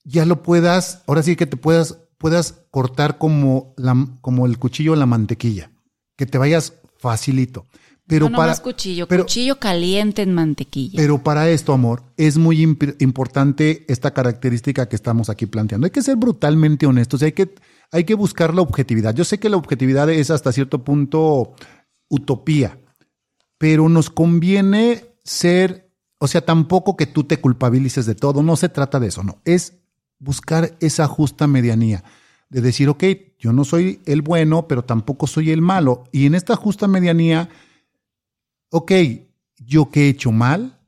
ya 0.03 0.25
lo 0.25 0.41
puedas, 0.41 1.03
ahora 1.05 1.21
sí 1.21 1.35
que 1.35 1.45
te 1.45 1.55
puedas, 1.55 1.99
puedas 2.17 2.63
cortar 2.71 3.19
como, 3.19 3.75
la, 3.77 4.07
como 4.21 4.47
el 4.47 4.57
cuchillo 4.57 4.93
en 4.93 4.99
la 4.99 5.05
mantequilla, 5.05 5.69
que 6.15 6.25
te 6.25 6.39
vayas 6.39 6.73
facilito. 6.97 7.67
Pero 8.07 8.29
no, 8.29 8.37
para 8.37 8.53
más 8.53 8.61
cuchillo, 8.61 9.05
cuchillo 9.07 9.59
caliente 9.59 10.21
en 10.21 10.33
mantequilla. 10.33 10.95
Pero 10.95 11.21
para 11.21 11.49
esto, 11.49 11.73
amor, 11.73 12.03
es 12.15 12.37
muy 12.37 12.61
importante 12.63 13.85
esta 13.89 14.13
característica 14.13 14.87
que 14.87 14.95
estamos 14.95 15.29
aquí 15.29 15.45
planteando. 15.45 15.85
Hay 15.85 15.91
que 15.91 16.01
ser 16.01 16.15
brutalmente 16.15 16.85
honestos, 16.85 17.21
hay 17.21 17.33
que, 17.33 17.53
hay 17.91 18.03
que 18.03 18.15
buscar 18.15 18.53
la 18.53 18.61
objetividad. 18.61 19.15
Yo 19.15 19.23
sé 19.23 19.39
que 19.39 19.49
la 19.49 19.57
objetividad 19.57 20.09
es 20.09 20.29
hasta 20.29 20.51
cierto 20.51 20.83
punto 20.83 21.53
utopía, 22.09 22.79
pero 23.57 23.89
nos 23.89 24.09
conviene 24.09 25.05
ser 25.23 25.87
o 26.19 26.27
sea, 26.27 26.41
tampoco 26.41 26.97
que 26.97 27.05
tú 27.05 27.23
te 27.23 27.39
culpabilices 27.39 28.05
de 28.05 28.15
todo, 28.15 28.41
no 28.41 28.55
se 28.55 28.69
trata 28.69 28.99
de 28.99 29.07
eso, 29.07 29.23
no, 29.23 29.39
es 29.45 29.73
buscar 30.19 30.75
esa 30.79 31.07
justa 31.07 31.47
medianía. 31.47 32.03
de 32.49 32.61
decir, 32.61 32.87
ok, 32.87 33.03
yo 33.37 33.51
no 33.51 33.65
soy 33.65 33.99
el 34.05 34.21
bueno, 34.21 34.69
pero 34.69 34.85
tampoco 34.85 35.27
soy 35.27 35.51
el 35.51 35.61
malo. 35.61 36.05
Y 36.13 36.27
en 36.27 36.33
esta 36.33 36.55
justa 36.55 36.87
medianía, 36.87 37.49
ok, 38.69 38.91
yo 39.57 39.89
qué 39.91 40.05
he 40.05 40.09
hecho 40.09 40.31
mal, 40.31 40.79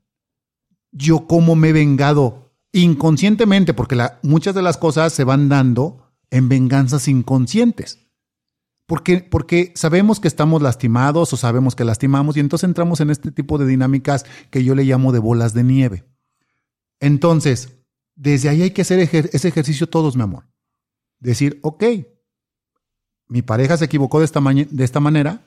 yo 0.90 1.26
cómo 1.26 1.56
me 1.56 1.68
he 1.68 1.72
vengado 1.74 2.50
inconscientemente, 2.72 3.74
porque 3.74 4.02
muchas 4.22 4.54
de 4.54 4.62
las 4.62 4.78
cosas 4.78 5.12
se 5.12 5.24
van 5.24 5.50
dando 5.50 6.09
en 6.30 6.48
venganzas 6.48 7.08
inconscientes. 7.08 8.06
Porque, 8.86 9.18
porque 9.20 9.72
sabemos 9.76 10.18
que 10.18 10.28
estamos 10.28 10.62
lastimados 10.62 11.32
o 11.32 11.36
sabemos 11.36 11.76
que 11.76 11.84
lastimamos 11.84 12.36
y 12.36 12.40
entonces 12.40 12.68
entramos 12.68 13.00
en 13.00 13.10
este 13.10 13.30
tipo 13.30 13.56
de 13.56 13.66
dinámicas 13.66 14.26
que 14.50 14.64
yo 14.64 14.74
le 14.74 14.84
llamo 14.84 15.12
de 15.12 15.20
bolas 15.20 15.54
de 15.54 15.62
nieve. 15.62 16.04
Entonces, 16.98 17.76
desde 18.16 18.48
ahí 18.48 18.62
hay 18.62 18.70
que 18.72 18.82
hacer 18.82 18.98
ese 18.98 19.48
ejercicio 19.48 19.88
todos, 19.88 20.16
mi 20.16 20.22
amor. 20.22 20.48
Decir, 21.20 21.60
ok, 21.62 21.84
mi 23.28 23.42
pareja 23.42 23.76
se 23.76 23.84
equivocó 23.84 24.18
de 24.18 24.24
esta, 24.24 24.40
de 24.40 24.84
esta 24.84 24.98
manera, 24.98 25.40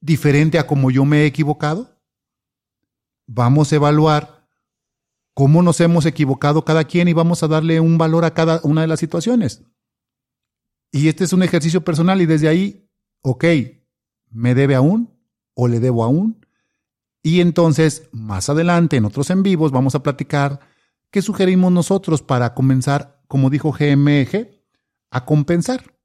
diferente 0.00 0.58
a 0.58 0.66
como 0.66 0.90
yo 0.90 1.04
me 1.06 1.22
he 1.22 1.26
equivocado. 1.26 1.90
Vamos 3.26 3.72
a 3.72 3.76
evaluar 3.76 4.46
cómo 5.32 5.62
nos 5.62 5.80
hemos 5.80 6.04
equivocado 6.06 6.64
cada 6.64 6.84
quien 6.84 7.08
y 7.08 7.12
vamos 7.12 7.42
a 7.42 7.48
darle 7.48 7.80
un 7.80 7.98
valor 7.98 8.24
a 8.24 8.34
cada 8.34 8.60
una 8.62 8.82
de 8.82 8.86
las 8.86 9.00
situaciones. 9.00 9.62
Y 10.92 11.08
este 11.08 11.24
es 11.24 11.32
un 11.32 11.42
ejercicio 11.42 11.84
personal 11.84 12.20
y 12.20 12.26
desde 12.26 12.48
ahí, 12.48 12.88
ok, 13.22 13.44
¿me 14.30 14.54
debe 14.54 14.74
aún 14.74 15.10
o 15.54 15.68
le 15.68 15.80
debo 15.80 16.04
aún? 16.04 16.46
Y 17.22 17.40
entonces, 17.40 18.08
más 18.12 18.48
adelante, 18.48 18.96
en 18.96 19.04
otros 19.04 19.30
en 19.30 19.42
vivos, 19.42 19.72
vamos 19.72 19.94
a 19.94 20.02
platicar 20.02 20.60
qué 21.10 21.22
sugerimos 21.22 21.72
nosotros 21.72 22.22
para 22.22 22.54
comenzar, 22.54 23.20
como 23.26 23.50
dijo 23.50 23.72
GMG, 23.72 24.48
a 25.10 25.24
compensar. 25.24 25.96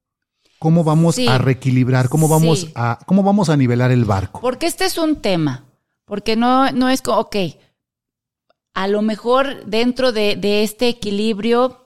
¿Cómo 0.58 0.84
vamos 0.84 1.18
a 1.18 1.38
reequilibrar? 1.38 2.08
¿Cómo 2.08 2.28
vamos, 2.28 2.68
a, 2.74 2.98
¿Cómo 3.06 3.22
vamos 3.22 3.48
a 3.48 3.56
nivelar 3.56 3.90
el 3.90 4.04
barco? 4.04 4.40
Porque 4.40 4.66
este 4.66 4.84
es 4.84 4.96
un 4.98 5.16
tema. 5.16 5.64
Porque 6.04 6.36
no, 6.36 6.70
no 6.72 6.88
es 6.88 7.02
como, 7.02 7.18
ok, 7.18 7.36
a 8.74 8.88
lo 8.88 9.02
mejor 9.02 9.64
dentro 9.66 10.12
de, 10.12 10.36
de 10.36 10.62
este 10.62 10.88
equilibrio 10.88 11.81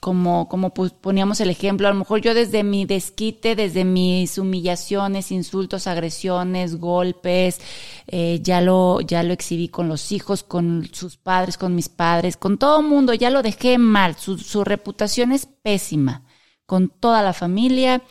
como, 0.00 0.48
como 0.48 0.72
poníamos 0.72 1.40
el 1.40 1.50
ejemplo, 1.50 1.88
a 1.88 1.90
lo 1.90 1.98
mejor 1.98 2.20
yo 2.20 2.34
desde 2.34 2.62
mi 2.62 2.84
desquite, 2.84 3.56
desde 3.56 3.84
mis 3.84 4.38
humillaciones, 4.38 5.32
insultos, 5.32 5.86
agresiones, 5.86 6.76
golpes, 6.76 7.60
eh, 8.06 8.40
ya, 8.42 8.60
lo, 8.60 9.00
ya 9.00 9.22
lo 9.22 9.32
exhibí 9.32 9.68
con 9.68 9.88
los 9.88 10.12
hijos, 10.12 10.42
con 10.42 10.88
sus 10.92 11.16
padres, 11.16 11.56
con 11.56 11.74
mis 11.74 11.88
padres, 11.88 12.36
con 12.36 12.58
todo 12.58 12.80
el 12.80 12.86
mundo, 12.86 13.14
ya 13.14 13.30
lo 13.30 13.42
dejé 13.42 13.78
mal, 13.78 14.16
su, 14.16 14.38
su 14.38 14.64
reputación 14.64 15.32
es 15.32 15.46
pésima, 15.46 16.24
con 16.66 16.88
toda 16.88 17.22
la 17.22 17.32
familia, 17.32 18.02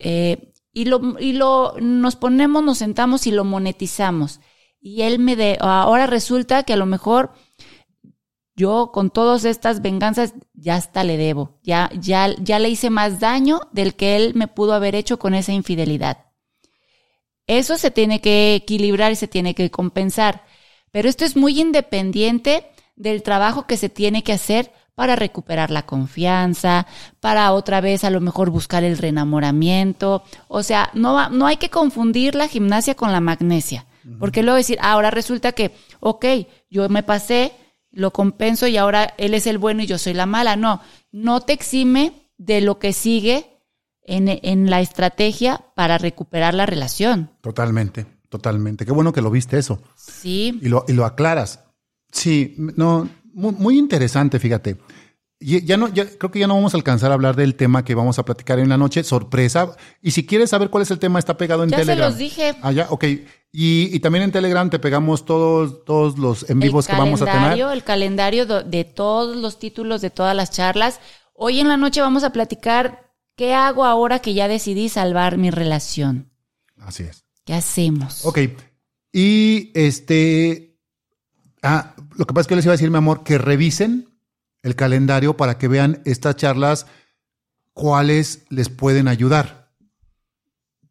eh, 0.00 0.52
y, 0.72 0.84
lo, 0.86 1.18
y 1.18 1.32
lo, 1.32 1.74
nos 1.80 2.16
ponemos, 2.16 2.62
nos 2.62 2.78
sentamos 2.78 3.26
y 3.26 3.30
lo 3.30 3.44
monetizamos. 3.44 4.40
Y 4.80 5.02
él 5.02 5.18
me 5.18 5.34
de, 5.34 5.56
ahora 5.60 6.06
resulta 6.06 6.62
que 6.62 6.72
a 6.72 6.76
lo 6.76 6.86
mejor 6.86 7.32
yo 8.58 8.90
con 8.92 9.10
todas 9.10 9.44
estas 9.44 9.80
venganzas 9.80 10.34
ya 10.52 10.74
hasta 10.74 11.04
le 11.04 11.16
debo, 11.16 11.60
ya, 11.62 11.90
ya, 11.94 12.34
ya 12.40 12.58
le 12.58 12.68
hice 12.68 12.90
más 12.90 13.20
daño 13.20 13.60
del 13.72 13.94
que 13.94 14.16
él 14.16 14.34
me 14.34 14.48
pudo 14.48 14.74
haber 14.74 14.96
hecho 14.96 15.20
con 15.20 15.32
esa 15.32 15.52
infidelidad. 15.52 16.26
Eso 17.46 17.78
se 17.78 17.92
tiene 17.92 18.20
que 18.20 18.56
equilibrar 18.56 19.12
y 19.12 19.16
se 19.16 19.28
tiene 19.28 19.54
que 19.54 19.70
compensar, 19.70 20.44
pero 20.90 21.08
esto 21.08 21.24
es 21.24 21.36
muy 21.36 21.60
independiente 21.60 22.66
del 22.96 23.22
trabajo 23.22 23.66
que 23.68 23.76
se 23.76 23.88
tiene 23.88 24.24
que 24.24 24.32
hacer 24.32 24.72
para 24.96 25.14
recuperar 25.14 25.70
la 25.70 25.86
confianza, 25.86 26.88
para 27.20 27.52
otra 27.52 27.80
vez 27.80 28.02
a 28.02 28.10
lo 28.10 28.20
mejor 28.20 28.50
buscar 28.50 28.82
el 28.82 28.98
reenamoramiento. 28.98 30.24
O 30.48 30.64
sea, 30.64 30.90
no, 30.94 31.30
no 31.30 31.46
hay 31.46 31.58
que 31.58 31.70
confundir 31.70 32.34
la 32.34 32.48
gimnasia 32.48 32.96
con 32.96 33.12
la 33.12 33.20
magnesia, 33.20 33.86
porque 34.18 34.42
luego 34.42 34.56
decir, 34.56 34.78
ahora 34.82 35.12
resulta 35.12 35.52
que, 35.52 35.70
ok, 36.00 36.26
yo 36.68 36.88
me 36.88 37.04
pasé, 37.04 37.52
lo 37.90 38.12
compenso 38.12 38.66
y 38.66 38.76
ahora 38.76 39.14
él 39.18 39.34
es 39.34 39.46
el 39.46 39.58
bueno 39.58 39.82
y 39.82 39.86
yo 39.86 39.98
soy 39.98 40.14
la 40.14 40.26
mala. 40.26 40.56
No, 40.56 40.80
no 41.12 41.40
te 41.40 41.52
exime 41.52 42.30
de 42.36 42.60
lo 42.60 42.78
que 42.78 42.92
sigue 42.92 43.58
en, 44.02 44.28
en 44.28 44.70
la 44.70 44.80
estrategia 44.80 45.64
para 45.74 45.98
recuperar 45.98 46.54
la 46.54 46.66
relación. 46.66 47.30
Totalmente, 47.40 48.06
totalmente. 48.28 48.86
Qué 48.86 48.92
bueno 48.92 49.12
que 49.12 49.22
lo 49.22 49.30
viste 49.30 49.58
eso. 49.58 49.82
Sí. 49.96 50.58
Y 50.62 50.68
lo, 50.68 50.84
y 50.88 50.92
lo 50.92 51.04
aclaras. 51.04 51.64
Sí, 52.10 52.54
no, 52.56 53.08
muy, 53.32 53.52
muy 53.52 53.78
interesante, 53.78 54.38
fíjate. 54.38 54.76
Ya 55.40 55.76
no, 55.76 55.86
ya, 55.86 56.04
creo 56.04 56.32
que 56.32 56.40
ya 56.40 56.48
no 56.48 56.56
vamos 56.56 56.74
a 56.74 56.76
alcanzar 56.76 57.12
a 57.12 57.14
hablar 57.14 57.36
del 57.36 57.54
tema 57.54 57.84
que 57.84 57.94
vamos 57.94 58.18
a 58.18 58.24
platicar 58.24 58.58
en 58.58 58.68
la 58.68 58.76
noche. 58.76 59.04
Sorpresa. 59.04 59.76
Y 60.02 60.10
si 60.10 60.26
quieres 60.26 60.50
saber 60.50 60.68
cuál 60.68 60.82
es 60.82 60.90
el 60.90 60.98
tema, 60.98 61.20
está 61.20 61.36
pegado 61.36 61.62
en 61.62 61.70
Telegram. 61.70 61.96
Ya 61.96 62.04
se 62.04 62.10
los 62.10 62.18
dije. 62.18 62.56
Ah, 62.60 62.72
ya, 62.72 62.88
ok. 62.90 63.04
Y, 63.52 63.94
y, 63.94 64.00
también 64.00 64.24
en 64.24 64.32
Telegram 64.32 64.68
te 64.68 64.80
pegamos 64.80 65.24
todos, 65.24 65.84
todos 65.84 66.18
los 66.18 66.50
en 66.50 66.58
vivos 66.58 66.88
que 66.88 66.96
vamos 66.96 67.22
a 67.22 67.26
tener. 67.26 67.58
El 67.72 67.84
calendario 67.84 68.46
de 68.46 68.84
todos 68.84 69.36
los 69.36 69.60
títulos 69.60 70.00
de 70.00 70.10
todas 70.10 70.34
las 70.34 70.50
charlas. 70.50 71.00
Hoy 71.34 71.60
en 71.60 71.68
la 71.68 71.76
noche 71.76 72.00
vamos 72.00 72.24
a 72.24 72.32
platicar 72.32 73.12
qué 73.36 73.54
hago 73.54 73.84
ahora 73.84 74.18
que 74.18 74.34
ya 74.34 74.48
decidí 74.48 74.88
salvar 74.88 75.38
mi 75.38 75.50
relación. 75.50 76.32
Así 76.78 77.04
es. 77.04 77.24
¿Qué 77.44 77.54
hacemos? 77.54 78.24
Ok. 78.26 78.40
Y 79.12 79.70
este. 79.74 80.76
Ah, 81.62 81.94
lo 82.16 82.26
que 82.26 82.34
pasa 82.34 82.42
es 82.42 82.46
que 82.48 82.56
les 82.56 82.64
iba 82.64 82.72
a 82.72 82.76
decir, 82.76 82.90
mi 82.90 82.98
amor, 82.98 83.22
que 83.22 83.38
revisen 83.38 84.17
el 84.62 84.76
calendario 84.76 85.36
para 85.36 85.58
que 85.58 85.68
vean 85.68 86.02
estas 86.04 86.36
charlas, 86.36 86.86
cuáles 87.72 88.44
les 88.48 88.68
pueden 88.68 89.08
ayudar. 89.08 89.72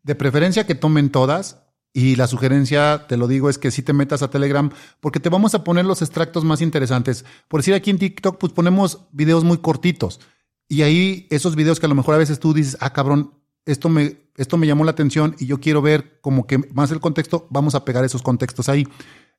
De 0.04 0.16
preferencia 0.16 0.66
que 0.66 0.76
tomen 0.76 1.12
todas 1.12 1.64
y 1.94 2.16
la 2.16 2.28
sugerencia, 2.28 3.08
te 3.08 3.18
lo 3.18 3.28
digo, 3.28 3.50
es 3.50 3.58
que 3.58 3.72
si 3.72 3.82
te 3.82 3.94
metas 3.94 4.22
a 4.22 4.30
Telegram 4.30 4.72
porque 5.00 5.20
te 5.20 5.30
vamos 5.30 5.56
a 5.56 5.64
poner 5.64 5.86
los 5.86 6.02
extractos 6.02 6.46
más 6.46 6.62
interesantes. 6.62 7.26
Por 7.48 7.60
decir 7.60 7.74
aquí 7.74 7.90
en 7.90 7.98
TikTok, 7.98 8.38
pues 8.38 8.54
ponemos 8.54 9.08
videos 9.12 9.44
muy 9.44 9.58
cortitos 9.58 10.20
y 10.70 10.82
ahí 10.82 11.28
esos 11.30 11.56
videos 11.56 11.80
que 11.80 11.86
a 11.86 11.90
lo 11.90 11.96
mejor 11.96 12.16
a 12.16 12.20
veces 12.20 12.40
tú 12.40 12.54
dices, 12.54 12.78
ah, 12.82 12.94
cabrón, 12.94 13.34
esto 13.66 13.90
me, 13.90 14.18
esto 14.36 14.58
me 14.58 14.68
llamó 14.68 14.84
la 14.84 14.92
atención 14.92 15.36
y 15.40 15.46
yo 15.46 15.60
quiero 15.60 15.82
ver 15.82 16.20
como 16.22 16.48
que 16.48 16.58
más 16.74 16.92
el 16.92 17.00
contexto, 17.00 17.48
vamos 17.50 17.76
a 17.76 17.84
pegar 17.84 18.06
esos 18.06 18.22
contextos 18.22 18.70
ahí. 18.70 18.88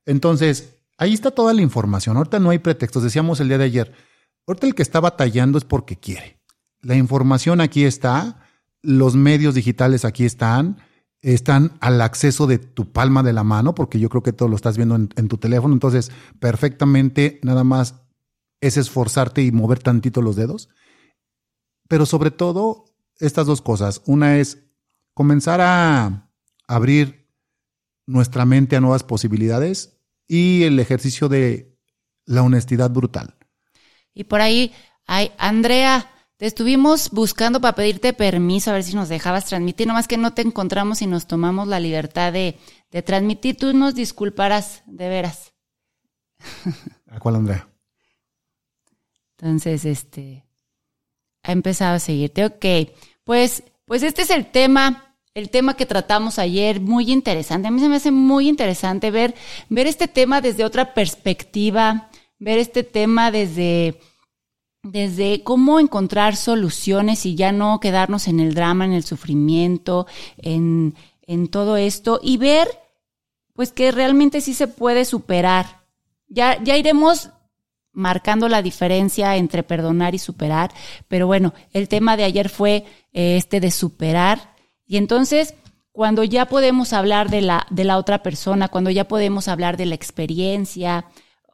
Entonces, 0.05 0.81
ahí 0.97 1.15
está 1.15 1.31
toda 1.31 1.55
la 1.55 1.63
información. 1.63 2.17
Ahorita 2.17 2.39
no 2.39 2.51
hay 2.51 2.59
pretextos. 2.59 3.03
Decíamos 3.03 3.41
el 3.41 3.49
día 3.49 3.59
de 3.59 3.65
ayer, 3.65 3.93
ahorita 4.49 4.67
el 4.67 4.75
que 4.75 4.83
está 4.83 4.99
batallando 5.01 5.59
es 5.59 5.65
porque 5.65 5.97
quiere. 5.97 6.41
La 6.83 6.97
información 6.97 7.61
aquí 7.61 7.85
está, 7.85 8.41
los 8.83 9.15
medios 9.15 9.55
digitales 9.55 10.05
aquí 10.05 10.25
están 10.25 10.79
están 11.21 11.77
al 11.81 12.01
acceso 12.01 12.47
de 12.47 12.59
tu 12.59 12.93
palma 12.93 13.23
de 13.23 13.33
la 13.33 13.45
mano, 13.45 13.75
porque 13.75 13.99
yo 13.99 14.09
creo 14.09 14.23
que 14.23 14.33
todo 14.33 14.49
lo 14.49 14.57
estás 14.57 14.77
viendo 14.77 14.95
en, 14.95 15.29
tu 15.29 15.39
teléfono, 15.39 15.75
entonces 15.75 16.13
perfectamente 16.39 17.41
nada 17.43 17.65
más 17.65 18.03
es 18.61 18.77
esforzarte 18.77 19.43
y 19.43 19.53
mover 19.53 19.81
tantito 19.81 20.23
los 20.23 20.37
dedos. 20.37 20.69
Pero 21.89 22.07
sobre 22.07 22.31
todo, 22.31 22.85
estas 23.19 23.47
dos 23.47 23.63
cosas. 23.63 24.03
Una 24.05 24.39
es 24.39 24.59
comenzar 25.15 25.61
a 25.61 26.31
abrir 26.67 27.29
nuestra 28.07 28.45
mente 28.45 28.77
a 28.77 28.81
nuevas 28.81 29.03
posibilidades 29.03 29.99
y 30.27 30.65
el 30.65 30.79
ejercicio 30.79 31.29
de 31.29 31.77
la 32.27 32.43
honestidad 32.43 32.91
brutal. 32.91 33.38
Y 34.19 34.25
por 34.25 34.41
ahí 34.41 34.75
hay 35.07 35.31
Andrea, 35.39 36.11
te 36.39 36.47
estuvimos 36.47 37.11
buscando 37.11 37.61
para 37.61 37.77
pedirte 37.77 38.13
permiso 38.13 38.69
a 38.69 38.75
ver 38.75 38.83
si 38.83 38.97
nos 38.97 39.09
dejabas 39.09 39.45
transmitir, 39.45 39.87
nomás 39.87 40.09
que 40.09 40.17
no 40.17 40.35
te 40.35 40.43
encontramos 40.43 41.03
y 41.03 41.07
nos 41.07 41.29
tomamos 41.29 41.69
la 41.69 41.79
libertad 41.79 42.33
de, 42.33 42.59
transmitir. 43.05 43.57
Tú 43.57 43.73
nos 43.75 43.95
disculparás, 43.95 44.83
de 44.87 45.09
veras. 45.09 45.53
¿A 47.07 47.21
cuál, 47.21 47.37
Andrea? 47.37 47.69
Entonces, 49.39 49.85
este, 49.85 50.45
ha 51.45 51.53
empezado 51.53 51.95
a 51.95 52.01
seguirte. 52.01 52.45
Ok, 52.45 52.91
pues, 53.23 53.63
pues 53.85 54.03
este 54.03 54.23
es 54.23 54.31
el 54.31 54.51
tema, 54.51 55.15
el 55.33 55.49
tema 55.49 55.77
que 55.77 55.87
tratamos 55.87 56.41
ayer, 56.41 56.81
muy 56.81 57.13
interesante. 57.13 57.69
A 57.69 57.71
mí 57.71 57.79
se 57.79 57.89
me 57.89 57.97
hace 57.97 58.11
muy 58.11 58.49
interesante 58.49 59.13
ver, 59.13 59.37
ver 59.69 59.87
este 59.87 60.09
tema 60.09 60.41
desde 60.41 60.65
otra 60.65 60.93
perspectiva, 60.93 62.08
ver 62.39 62.59
este 62.59 62.83
tema 62.85 63.31
desde 63.31 64.01
desde 64.83 65.43
cómo 65.43 65.81
encontrar 65.81 66.37
soluciones 66.37 67.27
y 67.27 67.35
ya 67.35 67.53
no 67.53 67.81
quedarnos 67.81 68.29
en 68.29 68.41
el 68.41 68.55
drama, 68.55 68.85
en 68.85 68.93
el 68.93 69.05
sufrimiento, 69.05 70.07
en, 70.39 70.95
en 71.23 71.49
todo 71.49 71.77
esto 71.77 72.21
y 72.23 72.37
ver 72.37 72.69
pues 73.55 73.73
que 73.73 73.91
realmente 73.91 74.41
sí 74.41 74.55
se 74.55 74.69
puede 74.69 75.05
superar. 75.05 75.83
Ya, 76.29 76.63
ya 76.63 76.77
iremos 76.77 77.31
marcando 77.93 78.49
la 78.49 78.63
diferencia 78.63 79.37
entre 79.37 79.65
perdonar 79.65 80.15
y 80.15 80.19
superar, 80.19 80.71
pero 81.09 81.27
bueno, 81.27 81.53
el 81.73 81.89
tema 81.89 82.17
de 82.17 82.25
ayer 82.25 82.49
fue 82.49 82.85
eh, 83.13 83.37
este 83.37 83.59
de 83.61 83.73
superar 83.73 84.55
y 84.87 84.97
entonces 84.97 85.55
cuando 85.91 86.23
ya 86.23 86.47
podemos 86.47 86.93
hablar 86.93 87.29
de 87.29 87.41
la, 87.41 87.67
de 87.71 87.83
la 87.83 87.99
otra 87.99 88.23
persona, 88.23 88.69
cuando 88.69 88.91
ya 88.91 89.09
podemos 89.09 89.49
hablar 89.49 89.77
de 89.77 89.87
la 89.87 89.97
experiencia, 89.97 91.07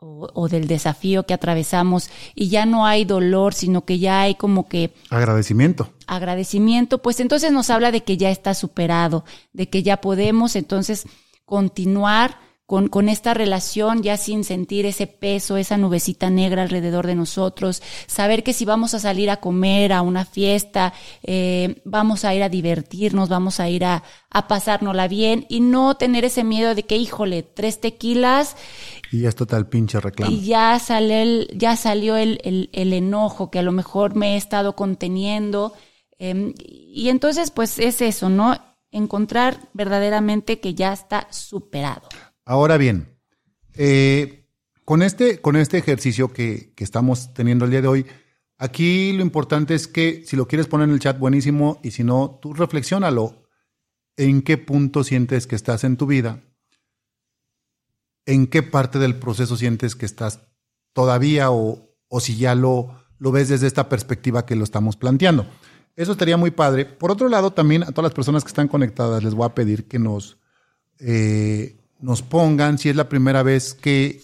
o, 0.04 0.48
del 0.48 0.66
desafío 0.66 1.24
que 1.24 1.34
atravesamos 1.34 2.10
y 2.34 2.48
ya 2.48 2.66
no 2.66 2.86
hay 2.86 3.04
dolor, 3.04 3.54
sino 3.54 3.84
que 3.84 3.98
ya 3.98 4.22
hay 4.22 4.34
como 4.34 4.68
que... 4.68 4.94
Agradecimiento. 5.10 5.90
Agradecimiento, 6.06 6.98
pues 6.98 7.20
entonces 7.20 7.52
nos 7.52 7.70
habla 7.70 7.90
de 7.90 8.02
que 8.02 8.16
ya 8.16 8.30
está 8.30 8.54
superado, 8.54 9.24
de 9.52 9.68
que 9.68 9.82
ya 9.82 10.00
podemos 10.00 10.56
entonces 10.56 11.06
continuar 11.44 12.38
con, 12.66 12.88
con, 12.88 13.10
esta 13.10 13.34
relación 13.34 14.02
ya 14.02 14.16
sin 14.16 14.42
sentir 14.42 14.86
ese 14.86 15.06
peso, 15.06 15.58
esa 15.58 15.76
nubecita 15.76 16.30
negra 16.30 16.62
alrededor 16.62 17.06
de 17.06 17.14
nosotros, 17.14 17.82
saber 18.06 18.42
que 18.42 18.54
si 18.54 18.64
vamos 18.64 18.94
a 18.94 19.00
salir 19.00 19.28
a 19.28 19.36
comer, 19.36 19.92
a 19.92 20.00
una 20.00 20.24
fiesta, 20.24 20.94
eh, 21.22 21.82
vamos 21.84 22.24
a 22.24 22.34
ir 22.34 22.42
a 22.42 22.48
divertirnos, 22.48 23.28
vamos 23.28 23.60
a 23.60 23.68
ir 23.68 23.84
a, 23.84 24.02
a 24.30 24.48
pasárnosla 24.48 25.08
bien 25.08 25.44
y 25.50 25.60
no 25.60 25.96
tener 25.96 26.24
ese 26.24 26.42
miedo 26.42 26.74
de 26.74 26.84
que, 26.84 26.96
híjole, 26.96 27.42
tres 27.42 27.80
tequilas. 27.80 28.56
Y 29.12 29.20
ya 29.20 29.28
está 29.28 29.56
el 29.56 29.66
pinche 29.66 30.00
reclamo. 30.00 30.32
Y 30.32 30.40
ya, 30.44 30.78
sale 30.78 31.22
el, 31.22 31.48
ya 31.54 31.76
salió 31.76 32.16
el, 32.16 32.40
el, 32.44 32.70
el, 32.72 32.92
enojo 32.94 33.50
que 33.50 33.58
a 33.58 33.62
lo 33.62 33.72
mejor 33.72 34.16
me 34.16 34.34
he 34.34 34.36
estado 34.36 34.74
conteniendo. 34.74 35.74
Eh, 36.18 36.54
y 36.58 37.10
entonces, 37.10 37.50
pues 37.50 37.78
es 37.78 38.00
eso, 38.00 38.30
¿no? 38.30 38.56
Encontrar 38.90 39.68
verdaderamente 39.74 40.60
que 40.60 40.74
ya 40.74 40.92
está 40.92 41.28
superado. 41.30 42.08
Ahora 42.44 42.76
bien, 42.76 43.18
eh, 43.74 44.50
con, 44.84 45.02
este, 45.02 45.40
con 45.40 45.56
este 45.56 45.78
ejercicio 45.78 46.32
que, 46.32 46.72
que, 46.74 46.84
estamos 46.84 47.32
teniendo 47.32 47.64
el 47.64 47.70
día 47.70 47.80
de 47.80 47.88
hoy, 47.88 48.06
aquí 48.58 49.12
lo 49.12 49.22
importante 49.22 49.74
es 49.74 49.88
que 49.88 50.24
si 50.26 50.36
lo 50.36 50.46
quieres 50.46 50.66
poner 50.66 50.88
en 50.88 50.94
el 50.94 51.00
chat, 51.00 51.18
buenísimo, 51.18 51.80
y 51.82 51.92
si 51.92 52.04
no, 52.04 52.38
tú 52.42 52.52
reflexiónalo. 52.52 53.42
¿En 54.16 54.42
qué 54.42 54.58
punto 54.58 55.02
sientes 55.02 55.46
que 55.46 55.56
estás 55.56 55.82
en 55.82 55.96
tu 55.96 56.06
vida? 56.06 56.40
¿En 58.26 58.46
qué 58.46 58.62
parte 58.62 58.98
del 58.98 59.18
proceso 59.18 59.56
sientes 59.56 59.96
que 59.96 60.06
estás 60.06 60.40
todavía 60.92 61.50
o, 61.50 61.96
o 62.08 62.20
si 62.20 62.36
ya 62.36 62.54
lo, 62.54 63.04
lo 63.18 63.32
ves 63.32 63.48
desde 63.48 63.66
esta 63.66 63.88
perspectiva 63.88 64.46
que 64.46 64.54
lo 64.54 64.64
estamos 64.64 64.96
planteando? 64.96 65.46
Eso 65.96 66.12
estaría 66.12 66.36
muy 66.36 66.50
padre. 66.50 66.84
Por 66.84 67.10
otro 67.10 67.28
lado, 67.28 67.52
también 67.52 67.82
a 67.82 67.86
todas 67.86 68.10
las 68.10 68.14
personas 68.14 68.44
que 68.44 68.48
están 68.48 68.68
conectadas 68.68 69.24
les 69.24 69.34
voy 69.34 69.46
a 69.46 69.54
pedir 69.54 69.88
que 69.88 69.98
nos... 69.98 70.38
Eh, 71.00 71.83
nos 72.04 72.20
pongan 72.20 72.76
si 72.76 72.90
es 72.90 72.96
la 72.96 73.08
primera 73.08 73.42
vez 73.42 73.72
que, 73.72 74.20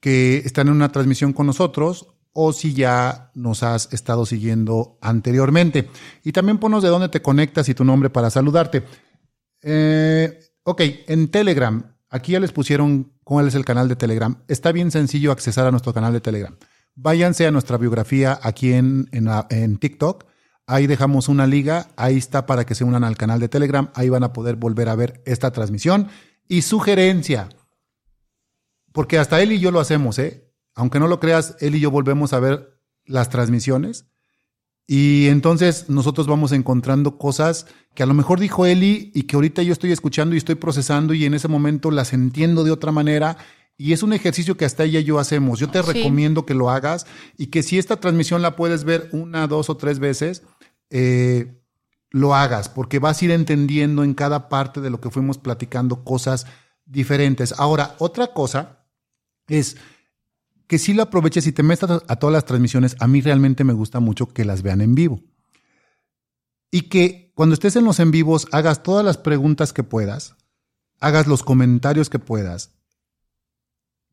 que, 0.00 0.38
están 0.38 0.68
en 0.68 0.74
una 0.74 0.90
transmisión 0.90 1.34
con 1.34 1.46
nosotros 1.46 2.06
o 2.32 2.52
si 2.54 2.72
ya 2.72 3.30
nos 3.34 3.62
has 3.62 3.92
estado 3.92 4.24
siguiendo 4.24 4.96
anteriormente. 5.02 5.90
Y 6.24 6.32
también 6.32 6.56
ponos 6.56 6.82
de 6.82 6.88
dónde 6.88 7.10
te 7.10 7.20
conectas 7.20 7.68
y 7.68 7.74
tu 7.74 7.84
nombre 7.84 8.08
para 8.08 8.30
saludarte. 8.30 8.84
Eh, 9.62 10.40
ok, 10.62 10.80
en 11.08 11.28
Telegram, 11.28 11.94
aquí 12.08 12.32
ya 12.32 12.40
les 12.40 12.52
pusieron 12.52 13.12
cuál 13.22 13.48
es 13.48 13.54
el 13.54 13.64
canal 13.66 13.88
de 13.88 13.96
Telegram. 13.96 14.38
Está 14.48 14.72
bien 14.72 14.90
sencillo 14.90 15.32
accesar 15.32 15.66
a 15.66 15.70
nuestro 15.70 15.92
canal 15.92 16.14
de 16.14 16.20
Telegram. 16.22 16.56
Váyanse 16.94 17.46
a 17.46 17.50
nuestra 17.50 17.76
biografía 17.76 18.38
aquí 18.42 18.72
en, 18.72 19.08
en, 19.12 19.28
en 19.50 19.76
TikTok. 19.76 20.24
Ahí 20.66 20.86
dejamos 20.86 21.28
una 21.28 21.46
liga, 21.46 21.88
ahí 21.96 22.16
está 22.16 22.46
para 22.46 22.64
que 22.64 22.74
se 22.74 22.84
unan 22.84 23.04
al 23.04 23.16
canal 23.18 23.40
de 23.40 23.48
Telegram, 23.48 23.90
ahí 23.94 24.08
van 24.08 24.24
a 24.24 24.32
poder 24.32 24.56
volver 24.56 24.88
a 24.88 24.96
ver 24.96 25.22
esta 25.26 25.52
transmisión 25.52 26.08
y 26.48 26.62
sugerencia. 26.62 27.48
Porque 28.92 29.18
hasta 29.18 29.42
él 29.42 29.52
y 29.52 29.60
yo 29.60 29.70
lo 29.70 29.80
hacemos, 29.80 30.18
¿eh? 30.18 30.50
Aunque 30.74 30.98
no 30.98 31.08
lo 31.08 31.20
creas, 31.20 31.56
él 31.60 31.74
y 31.74 31.80
yo 31.80 31.90
volvemos 31.90 32.32
a 32.32 32.40
ver 32.40 32.80
las 33.04 33.30
transmisiones. 33.30 34.06
Y 34.86 35.26
entonces 35.28 35.88
nosotros 35.88 36.26
vamos 36.26 36.52
encontrando 36.52 37.18
cosas 37.18 37.66
que 37.94 38.02
a 38.02 38.06
lo 38.06 38.14
mejor 38.14 38.38
dijo 38.38 38.66
Eli 38.66 39.10
y 39.14 39.24
que 39.24 39.36
ahorita 39.36 39.62
yo 39.62 39.72
estoy 39.72 39.90
escuchando 39.90 40.34
y 40.34 40.38
estoy 40.38 40.54
procesando 40.54 41.12
y 41.12 41.24
en 41.24 41.34
ese 41.34 41.48
momento 41.48 41.90
las 41.90 42.12
entiendo 42.12 42.62
de 42.62 42.70
otra 42.70 42.92
manera. 42.92 43.36
Y 43.76 43.92
es 43.92 44.02
un 44.02 44.12
ejercicio 44.12 44.56
que 44.56 44.64
hasta 44.64 44.84
ella 44.84 45.00
y 45.00 45.04
yo 45.04 45.18
hacemos. 45.18 45.58
Yo 45.58 45.68
te 45.68 45.82
recomiendo 45.82 46.46
que 46.46 46.54
lo 46.54 46.70
hagas 46.70 47.06
y 47.36 47.48
que 47.48 47.62
si 47.62 47.78
esta 47.78 47.96
transmisión 47.96 48.42
la 48.42 48.56
puedes 48.56 48.84
ver 48.84 49.08
una, 49.12 49.46
dos 49.48 49.68
o 49.68 49.76
tres 49.76 49.98
veces, 49.98 50.44
eh, 50.90 51.60
lo 52.10 52.34
hagas, 52.34 52.68
porque 52.68 52.98
vas 52.98 53.20
a 53.20 53.24
ir 53.24 53.30
entendiendo 53.30 54.04
en 54.04 54.14
cada 54.14 54.48
parte 54.48 54.80
de 54.80 54.90
lo 54.90 55.00
que 55.00 55.10
fuimos 55.10 55.38
platicando 55.38 56.04
cosas 56.04 56.46
diferentes. 56.84 57.54
Ahora, 57.58 57.96
otra 57.98 58.28
cosa 58.28 58.86
es 59.48 59.76
que 60.66 60.78
si 60.78 60.94
lo 60.94 61.02
aproveches 61.02 61.46
y 61.46 61.52
te 61.52 61.62
metas 61.62 62.02
a 62.06 62.16
todas 62.16 62.32
las 62.32 62.44
transmisiones, 62.44 62.96
a 63.00 63.06
mí 63.06 63.20
realmente 63.20 63.64
me 63.64 63.72
gusta 63.72 64.00
mucho 64.00 64.28
que 64.28 64.44
las 64.44 64.62
vean 64.62 64.80
en 64.80 64.94
vivo. 64.94 65.20
Y 66.70 66.82
que 66.82 67.32
cuando 67.34 67.54
estés 67.54 67.76
en 67.76 67.84
los 67.84 68.00
en 68.00 68.10
vivos 68.10 68.48
hagas 68.52 68.82
todas 68.82 69.04
las 69.04 69.18
preguntas 69.18 69.72
que 69.72 69.84
puedas, 69.84 70.36
hagas 71.00 71.26
los 71.26 71.42
comentarios 71.42 72.10
que 72.10 72.18
puedas, 72.18 72.72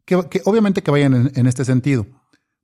que, 0.05 0.15
obviamente 0.45 0.83
que 0.83 0.91
vayan 0.91 1.13
en, 1.13 1.31
en 1.33 1.47
este 1.47 1.65
sentido, 1.65 2.05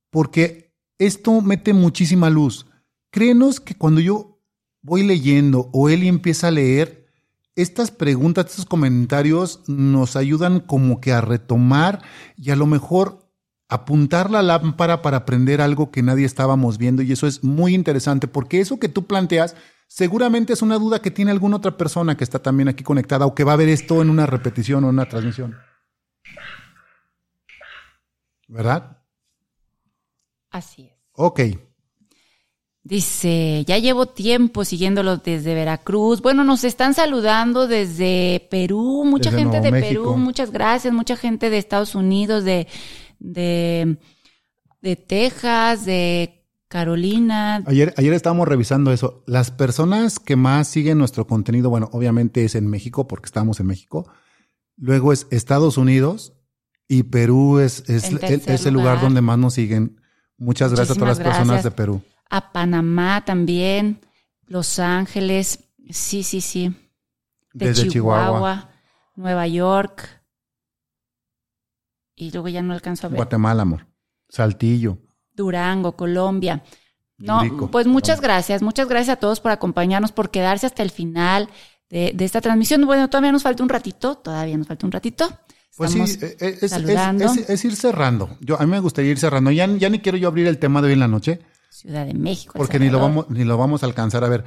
porque 0.10 0.76
esto 0.98 1.42
mete 1.42 1.74
muchísima 1.74 2.30
luz. 2.30 2.66
Créenos 3.10 3.60
que 3.60 3.76
cuando 3.76 4.02
yo 4.02 4.39
voy 4.82 5.04
leyendo 5.04 5.70
o 5.74 5.90
él 5.90 6.04
empieza 6.04 6.48
a 6.48 6.52
leer, 6.52 7.08
estas 7.56 7.92
preguntas, 7.92 8.46
estos 8.48 8.66
comentarios 8.66 9.62
nos 9.68 10.16
ayudan 10.16 10.62
como 10.62 11.02
que 11.02 11.12
a 11.12 11.22
retomar 11.22 12.02
y 12.38 12.52
a 12.52 12.56
lo 12.56 12.66
mejor 12.66 13.30
apuntar 13.68 14.32
la 14.32 14.42
lámpara 14.42 15.02
para 15.02 15.18
aprender 15.18 15.62
algo 15.62 15.92
que 15.92 16.02
nadie 16.02 16.26
estábamos 16.26 16.78
viendo 16.78 17.02
y 17.02 17.12
eso 17.12 17.28
es 17.28 17.44
muy 17.44 17.76
interesante 17.76 18.28
porque 18.28 18.62
eso 18.62 18.80
que 18.80 18.90
tú 18.90 19.06
planteas 19.06 19.56
seguramente 19.88 20.54
es 20.54 20.62
una 20.62 20.78
duda 20.78 21.02
que 21.02 21.12
tiene 21.12 21.32
alguna 21.32 21.58
otra 21.58 21.78
persona 21.78 22.16
que 22.16 22.24
está 22.24 22.40
también 22.40 22.70
aquí 22.70 22.84
conectada 22.84 23.26
o 23.26 23.36
que 23.36 23.44
va 23.44 23.54
a 23.54 23.58
ver 23.58 23.70
esto 23.70 24.02
en 24.02 24.10
una 24.10 24.26
repetición 24.26 24.84
o 24.84 24.90
en 24.90 24.96
una 24.96 25.10
transmisión. 25.10 25.58
¿Verdad? 28.48 29.04
Así 30.50 30.84
es. 30.84 30.94
Ok. 31.12 31.69
Dice, 32.84 33.66
ya 33.68 33.78
llevo 33.78 34.06
tiempo 34.06 34.64
siguiéndolos 34.64 35.22
desde 35.22 35.54
Veracruz. 35.54 36.22
Bueno, 36.22 36.46
nos 36.46 36.64
están 36.64 36.94
saludando 36.94 37.68
desde 37.68 38.48
Perú, 38.50 39.04
mucha 39.06 39.32
gente 39.32 39.60
de 39.60 39.72
Perú, 39.72 40.16
muchas 40.16 40.52
gracias, 40.52 40.94
mucha 40.94 41.18
gente 41.18 41.50
de 41.50 41.58
Estados 41.58 41.94
Unidos, 41.94 42.46
de, 42.46 42.68
de, 43.20 43.98
de 44.82 44.96
Texas, 44.96 45.86
de 45.86 46.48
Carolina. 46.70 47.64
Ayer, 47.68 47.94
ayer 47.98 48.14
estábamos 48.14 48.48
revisando 48.48 48.94
eso. 48.94 49.24
Las 49.28 49.52
personas 49.52 50.18
que 50.18 50.38
más 50.38 50.70
siguen 50.70 51.00
nuestro 51.00 51.28
contenido, 51.28 51.70
bueno, 51.70 51.90
obviamente 51.92 52.46
es 52.46 52.56
en 52.56 52.68
México, 52.68 53.08
porque 53.08 53.26
estamos 53.26 53.60
en 53.60 53.68
México. 53.68 54.10
Luego 54.78 55.12
es 55.12 55.28
Estados 55.32 55.78
Unidos 55.78 56.34
y 56.88 57.04
Perú 57.04 57.60
es, 57.60 57.84
es, 57.90 58.06
el, 58.06 58.74
lugar. 58.74 59.02
donde 59.02 59.20
más 59.20 59.38
nos 59.38 59.56
siguen. 59.56 60.00
Muchas 60.38 60.72
gracias 60.74 60.98
a 60.98 61.00
todas 61.00 61.18
las 61.18 61.28
personas 61.28 61.64
de 61.66 61.72
Perú 61.72 62.02
a 62.30 62.52
Panamá 62.52 63.24
también, 63.26 64.02
Los 64.46 64.80
Ángeles, 64.80 65.70
sí, 65.90 66.24
sí, 66.24 66.42
sí. 66.42 66.76
De 67.54 67.74
Chihuahua, 67.74 68.70
Nueva 69.16 69.48
York. 69.48 70.08
Y 72.16 72.32
luego 72.32 72.50
ya 72.50 72.62
no 72.62 72.74
alcanzo 72.74 73.08
a 73.08 73.10
ver. 73.10 73.18
Guatemala, 73.18 73.64
amor. 73.64 73.88
Saltillo. 74.28 75.00
Durango, 75.34 75.96
Colombia. 75.96 76.64
No, 77.18 77.70
pues 77.70 77.86
muchas 77.86 78.22
gracias, 78.22 78.62
muchas 78.62 78.88
gracias 78.88 79.18
a 79.18 79.20
todos 79.20 79.42
por 79.42 79.52
acompañarnos, 79.52 80.14
por 80.14 80.32
quedarse 80.32 80.66
hasta 80.66 80.84
el 80.84 80.90
final 80.90 81.50
de, 81.90 82.16
esta 82.20 82.40
transmisión. 82.40 82.86
Bueno, 82.86 83.10
todavía 83.10 83.32
nos 83.32 83.44
falta 83.44 83.62
un 83.62 83.70
ratito, 83.70 84.16
todavía 84.16 84.58
nos 84.58 84.68
falta 84.68 84.86
un 84.86 84.92
ratito. 84.92 85.30
Pues 85.76 85.92
sí, 85.92 86.02
eh, 86.02 86.38
eh, 86.40 86.58
es, 86.62 86.72
es, 86.72 87.66
ir 87.66 87.76
cerrando. 87.76 88.38
Yo, 88.42 88.60
a 88.60 88.66
mí 88.66 88.72
me 88.72 88.80
gustaría 88.80 89.12
ir 89.12 89.20
cerrando. 89.20 89.52
Ya, 89.52 89.66
ya 89.66 89.90
ni 89.90 90.00
quiero 90.00 90.18
yo 90.18 90.28
abrir 90.28 90.48
el 90.48 90.60
tema 90.60 90.82
de 90.82 90.88
hoy 90.88 90.94
en 90.94 91.00
la 91.00 91.08
noche, 91.08 91.40
Ciudad 91.70 92.06
de 92.06 92.14
México. 92.14 92.54
Porque 92.56 92.80
ni 92.80 92.90
lo, 92.90 93.00
vamos, 93.00 93.30
ni 93.30 93.44
lo 93.44 93.58
vamos 93.58 93.84
a 93.84 93.86
alcanzar 93.86 94.24
a 94.24 94.30
ver 94.30 94.44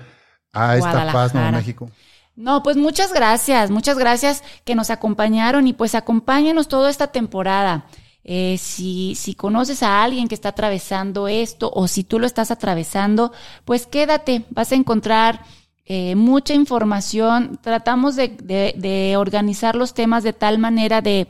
a 0.52 0.76
esta 0.76 1.12
paz, 1.12 1.34
Nuevo 1.34 1.52
México. 1.52 1.90
No, 2.34 2.62
pues 2.62 2.76
muchas 2.76 3.12
gracias, 3.12 3.70
muchas 3.70 3.98
gracias 3.98 4.42
que 4.64 4.74
nos 4.74 4.90
acompañaron 4.90 5.66
y 5.66 5.74
pues 5.74 5.94
acompáñenos 5.94 6.68
toda 6.68 6.90
esta 6.90 7.08
temporada. 7.08 7.86
Eh, 8.24 8.56
si, 8.58 9.14
si 9.16 9.34
conoces 9.34 9.82
a 9.82 10.02
alguien 10.02 10.28
que 10.28 10.34
está 10.34 10.50
atravesando 10.50 11.26
esto 11.26 11.70
o 11.74 11.88
si 11.88 12.04
tú 12.04 12.18
lo 12.18 12.26
estás 12.26 12.50
atravesando, 12.50 13.32
pues 13.64 13.86
quédate, 13.86 14.44
vas 14.50 14.72
a 14.72 14.76
encontrar 14.76 15.44
eh, 15.84 16.14
mucha 16.14 16.54
información. 16.54 17.58
Tratamos 17.60 18.16
de, 18.16 18.28
de, 18.28 18.74
de 18.76 19.16
organizar 19.16 19.74
los 19.74 19.92
temas 19.92 20.22
de 20.22 20.32
tal 20.32 20.58
manera 20.58 21.02
de, 21.02 21.26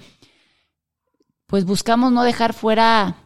pues 1.47 1.65
buscamos 1.65 2.13
no 2.13 2.23
dejar 2.23 2.53
fuera 2.53 3.17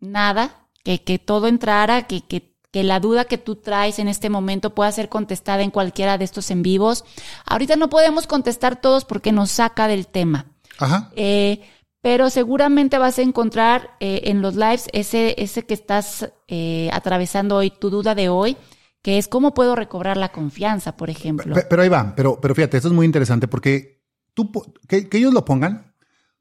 nada, 0.00 0.68
que, 0.90 1.04
que 1.04 1.18
todo 1.18 1.46
entrara, 1.46 2.08
que, 2.08 2.22
que, 2.22 2.52
que 2.72 2.82
la 2.82 2.98
duda 2.98 3.24
que 3.26 3.38
tú 3.38 3.56
traes 3.56 3.98
en 3.98 4.08
este 4.08 4.28
momento 4.28 4.74
pueda 4.74 4.90
ser 4.90 5.08
contestada 5.08 5.62
en 5.62 5.70
cualquiera 5.70 6.18
de 6.18 6.24
estos 6.24 6.50
en 6.50 6.62
vivos. 6.62 7.04
Ahorita 7.46 7.76
no 7.76 7.88
podemos 7.88 8.26
contestar 8.26 8.80
todos 8.80 9.04
porque 9.04 9.30
nos 9.30 9.52
saca 9.52 9.86
del 9.86 10.08
tema. 10.08 10.46
Ajá. 10.78 11.12
Eh, 11.14 11.60
pero 12.02 12.28
seguramente 12.30 12.98
vas 12.98 13.18
a 13.18 13.22
encontrar 13.22 13.90
eh, 14.00 14.22
en 14.24 14.42
los 14.42 14.56
lives 14.56 14.88
ese, 14.92 15.34
ese 15.38 15.64
que 15.64 15.74
estás 15.74 16.32
eh, 16.48 16.90
atravesando 16.92 17.56
hoy, 17.56 17.70
tu 17.70 17.90
duda 17.90 18.14
de 18.14 18.28
hoy, 18.28 18.56
que 19.02 19.18
es 19.18 19.28
cómo 19.28 19.54
puedo 19.54 19.76
recobrar 19.76 20.16
la 20.16 20.32
confianza, 20.32 20.96
por 20.96 21.10
ejemplo. 21.10 21.54
Pero, 21.68 21.82
ahí 21.82 21.88
va, 21.88 22.14
pero, 22.16 22.40
pero 22.40 22.54
fíjate, 22.54 22.78
esto 22.78 22.88
es 22.88 22.94
muy 22.94 23.06
interesante 23.06 23.46
porque 23.48 24.02
tú, 24.34 24.50
que, 24.88 25.08
que 25.08 25.18
ellos 25.18 25.34
lo 25.34 25.44
pongan, 25.44 25.92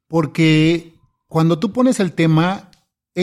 porque 0.08 0.96
cuando 1.28 1.60
tú 1.60 1.72
pones 1.72 2.00
el 2.00 2.14
tema, 2.14 2.69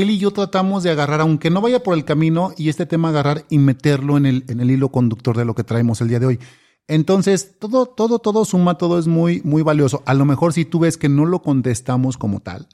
él 0.01 0.11
y 0.11 0.19
yo 0.19 0.31
tratamos 0.31 0.83
de 0.83 0.91
agarrar, 0.91 1.21
aunque 1.21 1.51
no 1.51 1.61
vaya 1.61 1.83
por 1.83 1.97
el 1.97 2.05
camino, 2.05 2.53
y 2.57 2.69
este 2.69 2.87
tema 2.87 3.09
agarrar 3.09 3.45
y 3.49 3.59
meterlo 3.59 4.17
en 4.17 4.27
el, 4.27 4.45
en 4.49 4.61
el 4.61 4.71
hilo 4.71 4.91
conductor 4.91 5.37
de 5.37 5.45
lo 5.45 5.55
que 5.55 5.65
traemos 5.65 6.01
el 6.01 6.09
día 6.09 6.21
de 6.21 6.27
hoy. 6.27 6.41
Entonces, 6.89 7.59
todo, 7.59 7.87
todo, 7.87 8.19
todo 8.19 8.45
suma, 8.45 8.79
todo 8.79 8.99
es 8.99 9.07
muy, 9.07 9.41
muy 9.43 9.63
valioso. 9.63 10.03
A 10.07 10.15
lo 10.15 10.25
mejor 10.25 10.53
si 10.53 10.65
tú 10.65 10.81
ves 10.81 10.97
que 10.97 11.09
no 11.09 11.25
lo 11.25 11.43
contestamos 11.43 12.17
como 12.17 12.41
tal, 12.41 12.69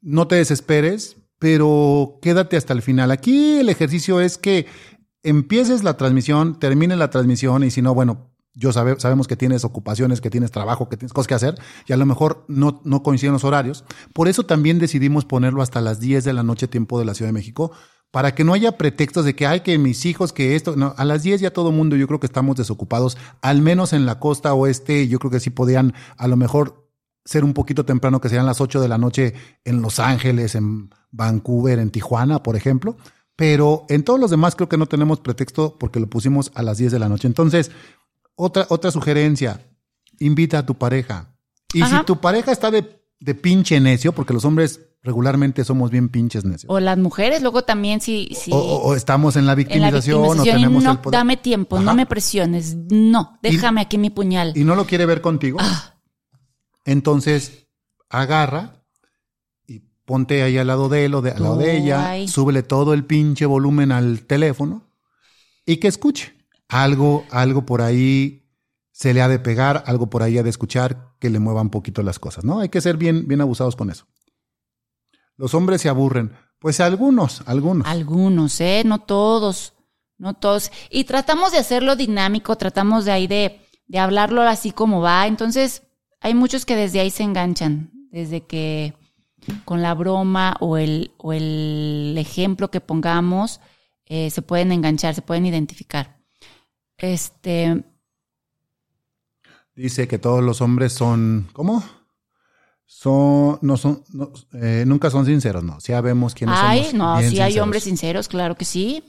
no 0.00 0.28
te 0.28 0.36
desesperes, 0.36 1.16
pero 1.38 2.18
quédate 2.22 2.56
hasta 2.56 2.72
el 2.72 2.82
final. 2.82 3.10
Aquí 3.10 3.58
el 3.58 3.68
ejercicio 3.68 4.20
es 4.20 4.38
que 4.38 4.66
empieces 5.22 5.82
la 5.82 5.96
transmisión, 5.96 6.58
termine 6.58 6.96
la 6.96 7.10
transmisión 7.10 7.64
y 7.64 7.70
si 7.70 7.82
no, 7.82 7.94
bueno, 7.94 8.31
yo 8.54 8.72
sabe, 8.72 8.98
sabemos 8.98 9.26
que 9.26 9.36
tienes 9.36 9.64
ocupaciones, 9.64 10.20
que 10.20 10.30
tienes 10.30 10.50
trabajo, 10.50 10.88
que 10.88 10.96
tienes 10.96 11.12
cosas 11.12 11.28
que 11.28 11.34
hacer 11.34 11.54
y 11.86 11.92
a 11.92 11.96
lo 11.96 12.06
mejor 12.06 12.44
no, 12.48 12.82
coinciden 13.02 13.32
los 13.32 13.44
horarios. 13.44 13.84
Por 14.12 14.28
eso 14.28 14.44
también 14.44 14.78
decidimos 14.78 15.24
ponerlo 15.24 15.62
hasta 15.62 15.80
las 15.80 16.00
10 16.00 16.24
de 16.24 16.32
la 16.32 16.42
noche 16.42 16.68
tiempo 16.68 16.98
de 16.98 17.04
la 17.04 17.14
Ciudad 17.14 17.28
de 17.28 17.34
México 17.34 17.72
para 18.10 18.34
que 18.34 18.44
no 18.44 18.52
haya 18.52 18.76
pretextos 18.76 19.24
de 19.24 19.34
que 19.34 19.46
hay 19.46 19.60
que 19.60 19.78
mis 19.78 20.04
hijos, 20.04 20.34
que 20.34 20.54
esto, 20.54 20.76
no, 20.76 20.94
a 20.98 21.04
las 21.06 21.22
10 21.22 21.40
ya 21.40 21.50
todo 21.50 21.72
mundo 21.72 21.96
yo 21.96 22.06
creo 22.06 22.20
que 22.20 22.26
estamos 22.26 22.56
desocupados, 22.56 23.16
al 23.40 23.62
menos 23.62 23.94
en 23.94 24.04
la 24.04 24.18
costa 24.18 24.52
oeste, 24.52 25.08
yo 25.08 25.18
creo 25.18 25.30
que 25.30 25.40
sí 25.40 25.48
podían 25.48 25.94
a 26.18 26.28
lo 26.28 26.36
mejor 26.36 26.82
ser 27.24 27.44
un 27.44 27.54
poquito 27.54 27.84
temprano, 27.86 28.20
que 28.20 28.28
sean 28.28 28.44
las 28.44 28.60
8 28.60 28.80
de 28.80 28.88
la 28.88 28.98
noche 28.98 29.34
en 29.64 29.80
Los 29.80 29.98
Ángeles, 29.98 30.54
en 30.54 30.90
Vancouver, 31.10 31.78
en 31.78 31.90
Tijuana, 31.90 32.42
por 32.42 32.56
ejemplo, 32.56 32.96
pero 33.36 33.86
en 33.88 34.02
todos 34.02 34.20
los 34.20 34.30
demás 34.30 34.56
creo 34.56 34.68
que 34.68 34.76
no 34.76 34.86
tenemos 34.86 35.20
pretexto 35.20 35.76
porque 35.78 36.00
lo 36.00 36.08
pusimos 36.08 36.52
a 36.54 36.62
las 36.62 36.78
10 36.78 36.92
de 36.92 36.98
la 36.98 37.08
noche. 37.08 37.28
Entonces, 37.28 37.70
otra, 38.34 38.66
otra 38.68 38.90
sugerencia, 38.90 39.60
invita 40.18 40.58
a 40.58 40.66
tu 40.66 40.76
pareja. 40.76 41.34
Y 41.72 41.82
si 41.82 42.04
tu 42.04 42.20
pareja 42.20 42.52
está 42.52 42.70
de, 42.70 43.02
de 43.20 43.34
pinche 43.34 43.80
necio, 43.80 44.12
porque 44.12 44.34
los 44.34 44.44
hombres 44.44 44.80
regularmente 45.02 45.64
somos 45.64 45.90
bien 45.90 46.08
pinches 46.08 46.44
necios. 46.44 46.70
O 46.70 46.78
las 46.78 46.98
mujeres, 46.98 47.42
luego 47.42 47.62
también 47.62 48.00
si... 48.00 48.28
si 48.34 48.52
o, 48.52 48.56
o, 48.56 48.94
estamos 48.94 49.36
en 49.36 49.46
la 49.46 49.54
victimización, 49.54 50.24
o 50.24 50.42
tenemos 50.42 50.82
no, 50.84 50.92
el 50.92 50.98
poder. 50.98 51.18
dame 51.18 51.36
tiempo, 51.36 51.80
no 51.80 51.94
me 51.94 52.06
presiones, 52.06 52.76
no, 52.76 53.38
déjame 53.42 53.80
aquí 53.80 53.98
mi 53.98 54.10
puñal. 54.10 54.52
Y 54.54 54.64
no 54.64 54.76
lo 54.76 54.86
quiere 54.86 55.06
ver 55.06 55.20
contigo. 55.20 55.58
Ah. 55.60 55.94
Entonces, 56.84 57.68
agarra 58.08 58.84
y 59.66 59.80
ponte 60.04 60.42
ahí 60.42 60.58
al 60.58 60.68
lado 60.68 60.88
de 60.88 61.04
él 61.06 61.14
o 61.14 61.22
de, 61.22 61.32
al 61.32 61.42
lado 61.42 61.56
de 61.56 61.76
ella, 61.76 62.14
súbele 62.28 62.62
todo 62.62 62.94
el 62.94 63.04
pinche 63.04 63.46
volumen 63.46 63.92
al 63.92 64.24
teléfono 64.24 64.88
y 65.66 65.78
que 65.78 65.88
escuche. 65.88 66.41
Algo, 66.72 67.24
algo 67.30 67.66
por 67.66 67.82
ahí 67.82 68.42
se 68.92 69.12
le 69.14 69.22
ha 69.22 69.28
de 69.28 69.38
pegar, 69.38 69.84
algo 69.86 70.08
por 70.08 70.22
ahí 70.22 70.38
ha 70.38 70.42
de 70.42 70.50
escuchar 70.50 71.14
que 71.18 71.30
le 71.30 71.38
mueva 71.38 71.60
un 71.60 71.70
poquito 71.70 72.02
las 72.02 72.18
cosas, 72.18 72.44
¿no? 72.44 72.60
Hay 72.60 72.68
que 72.68 72.80
ser 72.80 72.96
bien, 72.96 73.28
bien 73.28 73.40
abusados 73.40 73.76
con 73.76 73.90
eso. 73.90 74.06
Los 75.36 75.54
hombres 75.54 75.80
se 75.80 75.88
aburren. 75.88 76.32
Pues 76.58 76.80
algunos, 76.80 77.42
algunos. 77.46 77.86
Algunos, 77.86 78.60
¿eh? 78.60 78.82
No 78.86 79.00
todos, 79.00 79.74
no 80.18 80.34
todos. 80.34 80.70
Y 80.90 81.04
tratamos 81.04 81.52
de 81.52 81.58
hacerlo 81.58 81.96
dinámico, 81.96 82.56
tratamos 82.56 83.04
de 83.04 83.12
ahí 83.12 83.26
de, 83.26 83.60
de 83.86 83.98
hablarlo 83.98 84.42
así 84.42 84.72
como 84.72 85.00
va. 85.00 85.26
Entonces, 85.26 85.82
hay 86.20 86.34
muchos 86.34 86.64
que 86.64 86.76
desde 86.76 87.00
ahí 87.00 87.10
se 87.10 87.24
enganchan, 87.24 87.90
desde 88.10 88.46
que 88.46 88.94
con 89.64 89.82
la 89.82 89.94
broma 89.94 90.56
o 90.60 90.76
el, 90.76 91.12
o 91.18 91.32
el 91.32 92.14
ejemplo 92.16 92.70
que 92.70 92.80
pongamos, 92.80 93.60
eh, 94.06 94.30
se 94.30 94.42
pueden 94.42 94.72
enganchar, 94.72 95.14
se 95.14 95.22
pueden 95.22 95.46
identificar. 95.46 96.21
Este, 96.98 97.84
Dice 99.74 100.06
que 100.06 100.18
todos 100.18 100.42
los 100.44 100.60
hombres 100.60 100.92
son, 100.92 101.48
¿cómo? 101.52 101.82
Son, 102.84 103.58
no 103.62 103.76
son, 103.78 104.04
no, 104.12 104.30
eh, 104.52 104.84
nunca 104.86 105.10
son 105.10 105.24
sinceros, 105.24 105.64
no. 105.64 105.78
Ya 105.78 106.00
vemos 106.02 106.34
quiénes 106.34 106.56
ay, 106.58 106.84
somos. 106.84 106.94
no, 106.94 107.18
sí 107.18 107.24
hay 107.24 107.30
sinceros. 107.30 107.56
hombres 107.62 107.84
sinceros, 107.84 108.28
claro 108.28 108.54
que 108.54 108.66
sí. 108.66 109.02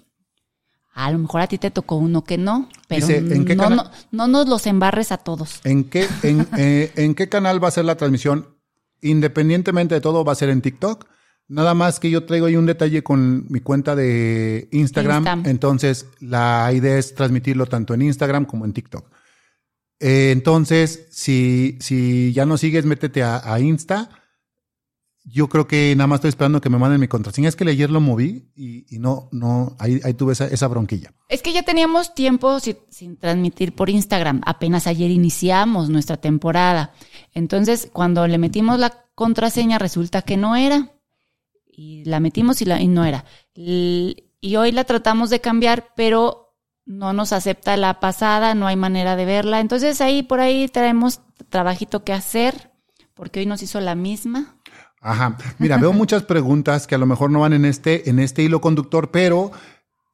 A 0.93 1.11
lo 1.11 1.17
mejor 1.17 1.41
a 1.41 1.47
ti 1.47 1.57
te 1.57 1.69
tocó 1.71 1.95
uno 1.95 2.23
que 2.23 2.37
no, 2.37 2.69
pero 2.87 3.07
Dice, 3.07 3.17
¿en 3.17 3.45
qué 3.45 3.55
no, 3.55 3.69
no, 3.71 3.91
no 4.11 4.27
nos 4.27 4.47
los 4.47 4.67
embarres 4.67 5.11
a 5.11 5.17
todos. 5.17 5.59
¿En 5.63 5.83
qué, 5.85 6.07
en, 6.21 6.47
eh, 6.57 6.91
¿En 6.95 7.15
qué 7.15 7.27
canal 7.27 7.61
va 7.61 7.67
a 7.67 7.71
ser 7.71 7.83
la 7.83 7.97
transmisión? 7.97 8.55
Independientemente 9.01 9.95
de 9.95 10.01
todo, 10.01 10.23
va 10.23 10.31
a 10.31 10.35
ser 10.35 10.49
en 10.49 10.61
TikTok. 10.61 11.07
Nada 11.47 11.73
más 11.73 11.99
que 11.99 12.09
yo 12.09 12.25
traigo 12.25 12.45
ahí 12.45 12.55
un 12.55 12.65
detalle 12.65 13.03
con 13.03 13.45
mi 13.49 13.59
cuenta 13.59 13.95
de 13.95 14.69
Instagram. 14.71 15.27
Insta. 15.27 15.49
Entonces, 15.49 16.07
la 16.19 16.71
idea 16.73 16.97
es 16.97 17.13
transmitirlo 17.15 17.65
tanto 17.65 17.93
en 17.93 18.01
Instagram 18.01 18.45
como 18.45 18.65
en 18.65 18.73
TikTok. 18.73 19.09
Eh, 19.99 20.31
entonces, 20.31 21.07
si, 21.11 21.77
si 21.79 22.33
ya 22.33 22.45
no 22.45 22.57
sigues, 22.57 22.85
métete 22.85 23.23
a, 23.23 23.41
a 23.43 23.59
Insta. 23.59 24.09
Yo 25.25 25.47
creo 25.47 25.67
que 25.67 25.95
nada 25.95 26.07
más 26.07 26.17
estoy 26.17 26.29
esperando 26.29 26.59
que 26.59 26.69
me 26.69 26.77
manden 26.77 26.99
mi 26.99 27.07
contraseña. 27.07 27.47
Es 27.47 27.55
que 27.55 27.63
ayer 27.69 27.89
lo 27.89 28.01
moví 28.01 28.51
y, 28.55 28.85
y 28.93 28.99
no, 28.99 29.29
no, 29.31 29.75
ahí, 29.79 30.01
ahí 30.03 30.13
tuve 30.13 30.33
esa, 30.33 30.47
esa 30.47 30.67
bronquilla. 30.67 31.13
Es 31.29 31.41
que 31.41 31.53
ya 31.53 31.63
teníamos 31.63 32.13
tiempo 32.13 32.59
sin, 32.59 32.77
sin 32.89 33.15
transmitir 33.17 33.73
por 33.73 33.89
Instagram. 33.89 34.41
Apenas 34.45 34.87
ayer 34.87 35.11
iniciamos 35.11 35.89
nuestra 35.89 36.17
temporada. 36.17 36.93
Entonces, 37.33 37.89
cuando 37.93 38.27
le 38.27 38.37
metimos 38.37 38.79
la 38.79 39.05
contraseña, 39.15 39.77
resulta 39.77 40.23
que 40.23 40.35
no 40.35 40.55
era. 40.57 40.92
Y 41.75 42.05
la 42.05 42.19
metimos 42.19 42.61
y, 42.61 42.65
la, 42.65 42.79
y 42.79 42.87
no 42.87 43.03
era. 43.03 43.25
Y 43.55 44.55
hoy 44.57 44.71
la 44.71 44.83
tratamos 44.83 45.29
de 45.29 45.41
cambiar, 45.41 45.93
pero 45.95 46.43
no 46.85 47.13
nos 47.13 47.33
acepta 47.33 47.77
la 47.77 47.99
pasada, 47.99 48.55
no 48.55 48.67
hay 48.67 48.75
manera 48.75 49.15
de 49.15 49.25
verla. 49.25 49.59
Entonces, 49.59 50.01
ahí 50.01 50.23
por 50.23 50.39
ahí 50.39 50.67
traemos 50.67 51.21
trabajito 51.49 52.03
que 52.03 52.13
hacer, 52.13 52.71
porque 53.13 53.39
hoy 53.39 53.45
nos 53.45 53.61
hizo 53.61 53.79
la 53.79 53.95
misma. 53.95 54.57
Ajá. 55.01 55.37
Mira, 55.59 55.77
veo 55.77 55.93
muchas 55.93 56.23
preguntas 56.23 56.87
que 56.87 56.95
a 56.95 56.97
lo 56.97 57.05
mejor 57.05 57.29
no 57.29 57.41
van 57.41 57.53
en 57.53 57.65
este, 57.65 58.09
en 58.09 58.19
este 58.19 58.43
hilo 58.43 58.61
conductor, 58.61 59.11
pero 59.11 59.51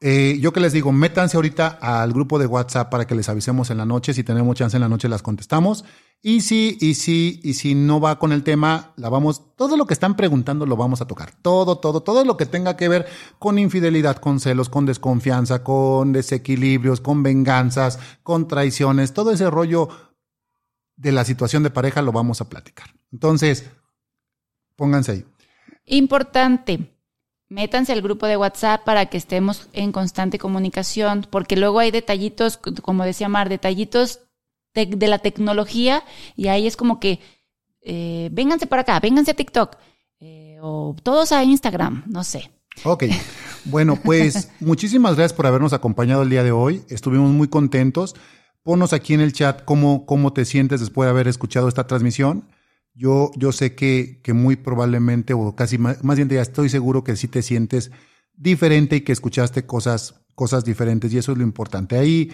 eh, 0.01 0.37
yo 0.39 0.53
que 0.53 0.59
les 0.59 0.73
digo, 0.73 0.91
métanse 0.91 1.37
ahorita 1.37 1.77
al 1.81 2.13
grupo 2.13 2.39
de 2.39 2.45
WhatsApp 2.45 2.89
para 2.89 3.05
que 3.05 3.15
les 3.15 3.29
avisemos 3.29 3.69
en 3.69 3.77
la 3.77 3.85
noche. 3.85 4.13
Si 4.13 4.23
tenemos 4.23 4.55
chance 4.55 4.77
en 4.77 4.81
la 4.81 4.89
noche, 4.89 5.09
las 5.09 5.21
contestamos. 5.21 5.85
Y 6.21 6.41
si, 6.41 6.77
y 6.81 6.95
si, 6.95 7.39
y 7.43 7.53
si 7.53 7.75
no 7.75 8.01
va 8.01 8.19
con 8.19 8.33
el 8.33 8.43
tema, 8.43 8.91
la 8.97 9.07
vamos, 9.07 9.55
todo 9.55 9.77
lo 9.77 9.85
que 9.85 9.93
están 9.93 10.17
preguntando 10.17 10.65
lo 10.65 10.75
vamos 10.75 10.99
a 10.99 11.07
tocar. 11.07 11.31
Todo, 11.41 11.77
todo, 11.77 12.01
todo 12.01 12.25
lo 12.25 12.35
que 12.35 12.45
tenga 12.45 12.75
que 12.75 12.89
ver 12.89 13.07
con 13.39 13.57
infidelidad, 13.57 14.17
con 14.17 14.41
celos, 14.41 14.67
con 14.67 14.85
desconfianza, 14.85 15.63
con 15.63 16.11
desequilibrios, 16.11 16.99
con 16.99 17.23
venganzas, 17.23 17.99
con 18.21 18.49
traiciones, 18.49 19.13
todo 19.13 19.31
ese 19.31 19.49
rollo 19.49 19.87
de 20.97 21.13
la 21.13 21.23
situación 21.23 21.63
de 21.63 21.69
pareja 21.69 22.01
lo 22.01 22.11
vamos 22.11 22.41
a 22.41 22.49
platicar. 22.49 22.89
Entonces, 23.13 23.69
pónganse 24.75 25.11
ahí. 25.13 25.25
Importante, 25.85 26.93
métanse 27.47 27.93
al 27.93 28.01
grupo 28.01 28.27
de 28.27 28.35
WhatsApp 28.35 28.83
para 28.83 29.05
que 29.05 29.17
estemos 29.17 29.69
en 29.71 29.93
constante 29.93 30.37
comunicación, 30.37 31.25
porque 31.29 31.55
luego 31.55 31.79
hay 31.79 31.91
detallitos, 31.91 32.57
como 32.57 33.05
decía 33.05 33.29
Mar, 33.29 33.47
detallitos 33.47 34.19
de, 34.85 35.07
la 35.07 35.19
tecnología 35.19 36.03
y 36.35 36.47
ahí 36.47 36.67
es 36.67 36.75
como 36.75 36.99
que, 36.99 37.19
eh, 37.81 38.29
vénganse 38.31 38.67
para 38.67 38.83
acá, 38.83 38.99
vénganse 38.99 39.31
a 39.31 39.35
TikTok, 39.35 39.77
eh, 40.19 40.57
o 40.61 40.95
todos 41.01 41.31
a 41.31 41.43
Instagram, 41.43 42.03
no 42.07 42.23
sé. 42.23 42.51
Ok, 42.83 43.05
bueno, 43.65 43.97
pues 44.03 44.49
muchísimas 44.59 45.15
gracias 45.15 45.33
por 45.33 45.47
habernos 45.47 45.73
acompañado 45.73 46.23
el 46.23 46.29
día 46.29 46.43
de 46.43 46.51
hoy. 46.51 46.83
Estuvimos 46.89 47.31
muy 47.31 47.47
contentos. 47.47 48.15
Ponos 48.63 48.93
aquí 48.93 49.13
en 49.13 49.21
el 49.21 49.33
chat 49.33 49.63
cómo, 49.63 50.05
cómo 50.05 50.33
te 50.33 50.45
sientes 50.45 50.79
después 50.79 51.07
de 51.07 51.11
haber 51.11 51.27
escuchado 51.27 51.67
esta 51.67 51.87
transmisión. 51.87 52.47
Yo, 52.93 53.31
yo 53.35 53.51
sé 53.51 53.75
que, 53.75 54.21
que 54.23 54.33
muy 54.33 54.55
probablemente, 54.55 55.33
o 55.33 55.55
casi 55.55 55.77
más, 55.77 56.03
más 56.03 56.17
bien 56.17 56.29
ya 56.29 56.41
estoy 56.41 56.69
seguro 56.69 57.03
que 57.03 57.15
sí 57.15 57.27
te 57.27 57.41
sientes 57.41 57.91
diferente 58.33 58.97
y 58.97 59.01
que 59.01 59.11
escuchaste 59.11 59.65
cosas, 59.65 60.15
cosas 60.35 60.65
diferentes 60.65 61.13
y 61.13 61.17
eso 61.17 61.31
es 61.31 61.37
lo 61.37 61.43
importante. 61.43 61.97
Ahí 61.97 62.31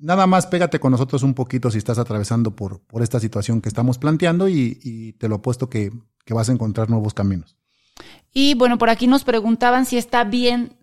nada 0.00 0.26
más 0.26 0.46
pégate 0.46 0.80
con 0.80 0.92
nosotros 0.92 1.22
un 1.22 1.34
poquito 1.34 1.70
si 1.70 1.78
estás 1.78 1.98
atravesando 1.98 2.56
por, 2.56 2.80
por 2.80 3.02
esta 3.02 3.20
situación 3.20 3.60
que 3.60 3.68
estamos 3.68 3.98
planteando 3.98 4.48
y, 4.48 4.78
y 4.82 5.12
te 5.14 5.28
lo 5.28 5.36
apuesto 5.36 5.68
que, 5.68 5.92
que 6.24 6.34
vas 6.34 6.48
a 6.48 6.52
encontrar 6.52 6.90
nuevos 6.90 7.14
caminos. 7.14 7.56
Y 8.32 8.54
bueno, 8.54 8.78
por 8.78 8.90
aquí 8.90 9.06
nos 9.06 9.24
preguntaban 9.24 9.86
si 9.86 9.98
está 9.98 10.24
bien, 10.24 10.76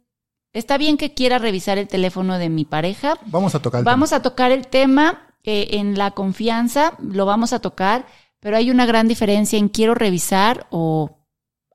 está 0.53 0.77
bien 0.77 0.97
que 0.97 1.13
quiera 1.13 1.39
revisar 1.39 1.77
el 1.77 1.87
teléfono 1.87 2.37
de 2.37 2.49
mi 2.49 2.65
pareja. 2.65 3.17
Vamos 3.25 3.55
a 3.55 3.61
tocar 3.61 3.79
el 3.79 3.85
Vamos 3.85 4.13
a 4.13 4.21
tocar 4.21 4.51
el 4.51 4.67
tema 4.67 5.33
eh, 5.43 5.77
en 5.77 5.97
la 5.97 6.11
confianza, 6.11 6.93
lo 6.99 7.25
vamos 7.25 7.53
a 7.53 7.59
tocar, 7.59 8.05
pero 8.39 8.57
hay 8.57 8.69
una 8.69 8.85
gran 8.85 9.07
diferencia 9.07 9.57
en 9.57 9.69
quiero 9.69 9.95
revisar 9.95 10.67
o 10.69 11.25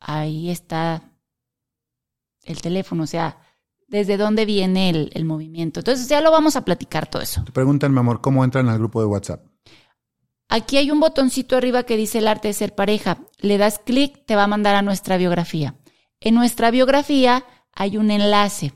ahí 0.00 0.50
está 0.50 1.02
el 2.44 2.60
teléfono, 2.60 3.04
o 3.04 3.06
sea, 3.06 3.38
desde 3.92 4.16
dónde 4.16 4.46
viene 4.46 4.88
el, 4.88 5.10
el 5.14 5.24
movimiento. 5.26 5.80
Entonces 5.80 6.08
ya 6.08 6.22
lo 6.22 6.32
vamos 6.32 6.56
a 6.56 6.64
platicar 6.64 7.06
todo 7.06 7.20
eso. 7.20 7.44
Te 7.44 7.52
preguntan, 7.52 7.92
mi 7.92 8.00
amor, 8.00 8.22
cómo 8.22 8.42
entran 8.42 8.68
al 8.70 8.78
grupo 8.78 9.00
de 9.00 9.06
WhatsApp. 9.06 9.44
Aquí 10.48 10.78
hay 10.78 10.90
un 10.90 10.98
botoncito 10.98 11.56
arriba 11.56 11.82
que 11.84 11.98
dice 11.98 12.18
el 12.18 12.26
arte 12.26 12.48
de 12.48 12.54
ser 12.54 12.74
pareja. 12.74 13.18
Le 13.38 13.58
das 13.58 13.78
clic, 13.78 14.24
te 14.24 14.34
va 14.34 14.44
a 14.44 14.48
mandar 14.48 14.74
a 14.74 14.82
nuestra 14.82 15.18
biografía. 15.18 15.76
En 16.20 16.34
nuestra 16.34 16.70
biografía 16.70 17.44
hay 17.72 17.98
un 17.98 18.10
enlace. 18.10 18.72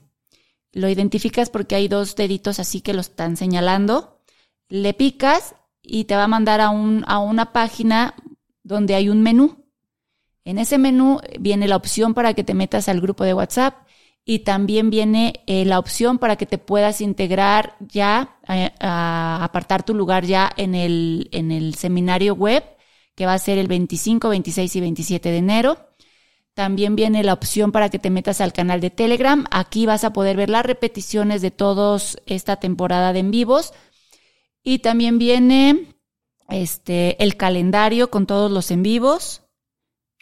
Lo 0.73 0.89
identificas 0.91 1.49
porque 1.49 1.75
hay 1.75 1.89
dos 1.89 2.15
deditos 2.15 2.61
así 2.61 2.83
que 2.83 2.93
lo 2.93 3.01
están 3.01 3.39
señalando. 3.39 4.21
Le 4.69 4.93
picas 4.93 5.55
y 5.83 6.05
te 6.05 6.15
va 6.15 6.25
a 6.25 6.29
mandar 6.29 6.61
a, 6.61 6.69
un, 6.69 7.05
a 7.09 7.21
una 7.21 7.53
página 7.53 8.15
donde 8.63 8.95
hay 8.95 9.09
un 9.09 9.23
menú. 9.23 9.65
En 10.45 10.59
ese 10.59 10.77
menú 10.77 11.21
viene 11.41 11.69
la 11.69 11.77
opción 11.77 12.13
para 12.13 12.35
que 12.35 12.45
te 12.45 12.53
metas 12.53 12.89
al 12.91 13.01
grupo 13.01 13.25
de 13.25 13.33
WhatsApp 13.33 13.86
y 14.29 14.41
también 14.41 14.91
viene 14.91 15.45
eh, 15.47 15.65
la 15.65 15.79
opción 15.79 16.19
para 16.19 16.35
que 16.35 16.47
te 16.47 16.59
puedas 16.59 17.01
integrar 17.01 17.77
ya, 17.79 18.37
a, 18.45 18.73
a 18.81 19.45
apartar 19.45 19.85
tu 19.85 19.95
lugar 19.95 20.25
ya 20.25 20.51
en 20.57 20.75
el, 20.75 21.29
en 21.31 21.53
el 21.53 21.77
seminario 21.77 22.35
web, 22.35 22.65
que 23.15 23.25
va 23.25 23.35
a 23.35 23.39
ser 23.39 23.57
el 23.57 23.69
25, 23.69 24.29
26 24.29 24.77
y 24.77 24.81
27 24.81 25.31
de 25.31 25.37
enero. 25.37 25.79
También 26.55 26.97
viene 26.97 27.23
la 27.23 27.35
opción 27.35 27.71
para 27.71 27.89
que 27.89 28.01
te 28.01 28.11
metas 28.11 28.41
al 28.41 28.53
canal 28.53 28.81
de 28.81 28.91
Telegram. 28.91 29.45
Aquí 29.53 29.87
vas 29.87 30.03
a 30.03 30.13
poder 30.13 30.37
ver 30.37 30.51
las 30.51 30.67
repeticiones 30.67 31.41
de 31.41 31.53
todos 31.53 32.19
esta 32.27 32.57
temporada 32.57 33.13
de 33.13 33.21
en 33.21 33.31
vivos. 33.31 33.75
Y 34.65 34.81
también 34.81 35.19
viene 35.19 35.95
este 36.49 37.23
el 37.23 37.37
calendario 37.37 38.11
con 38.11 38.27
todos 38.27 38.51
los 38.51 38.73
en 38.73 38.83
vivos. 38.83 39.43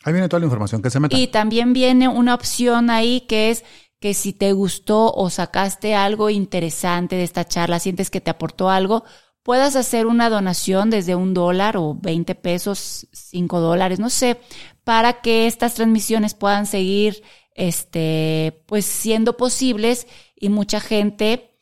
Ahí 0.02 0.12
viene 0.12 0.28
toda 0.28 0.40
la 0.40 0.46
información 0.46 0.82
que 0.82 0.90
se 0.90 1.00
meta. 1.00 1.16
Y 1.16 1.28
también 1.28 1.72
viene 1.72 2.09
una 2.09 2.34
opción 2.34 2.90
ahí 2.90 3.22
que 3.22 3.50
es 3.50 3.64
que 4.05 4.12
si 4.12 4.34
te 4.34 4.52
gustó 4.52 5.14
o 5.14 5.30
sacaste 5.30 5.94
algo 5.94 6.28
interesante 6.28 7.16
de 7.16 7.22
esta 7.22 7.46
charla, 7.46 7.78
sientes 7.78 8.11
que 8.11 8.20
te 8.20 8.30
aportó 8.30 8.68
algo, 8.68 9.02
puedas 9.42 9.76
hacer 9.76 10.07
una 10.07 10.28
donación 10.28 10.90
desde 10.90 11.14
un 11.14 11.32
dólar 11.32 11.78
o 11.78 11.94
20 11.94 12.34
pesos, 12.34 13.09
5 13.12 13.61
dólares, 13.61 14.00
no 14.00 14.11
sé, 14.11 14.38
para 14.84 15.22
que 15.22 15.46
estas 15.46 15.72
transmisiones 15.72 16.34
puedan 16.34 16.66
seguir, 16.66 17.22
este, 17.55 18.62
pues 18.66 18.84
siendo 18.84 19.38
posibles 19.38 20.07
y 20.36 20.50
mucha 20.50 20.80
gente 20.80 21.57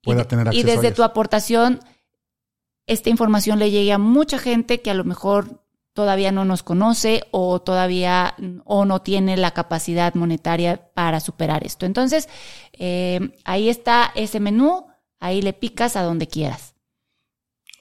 pueda 0.00 0.22
y, 0.22 0.24
tener 0.26 0.46
y 0.54 0.60
acceso 0.60 0.66
desde 0.76 0.88
a 0.92 0.94
tu 0.94 1.02
aportación 1.02 1.80
esta 2.86 3.10
información 3.10 3.58
le 3.58 3.72
llegue 3.72 3.92
a 3.92 3.98
mucha 3.98 4.38
gente 4.38 4.82
que 4.82 4.92
a 4.92 4.94
lo 4.94 5.02
mejor 5.02 5.64
todavía 5.98 6.30
no 6.30 6.44
nos 6.44 6.62
conoce 6.62 7.24
o 7.32 7.60
todavía 7.60 8.36
o 8.64 8.84
no 8.84 9.02
tiene 9.02 9.36
la 9.36 9.50
capacidad 9.50 10.14
monetaria 10.14 10.92
para 10.94 11.18
superar 11.18 11.66
esto. 11.66 11.86
Entonces, 11.86 12.28
eh, 12.72 13.36
ahí 13.44 13.68
está 13.68 14.12
ese 14.14 14.38
menú, 14.38 14.86
ahí 15.18 15.42
le 15.42 15.54
picas 15.54 15.96
a 15.96 16.04
donde 16.04 16.28
quieras. 16.28 16.76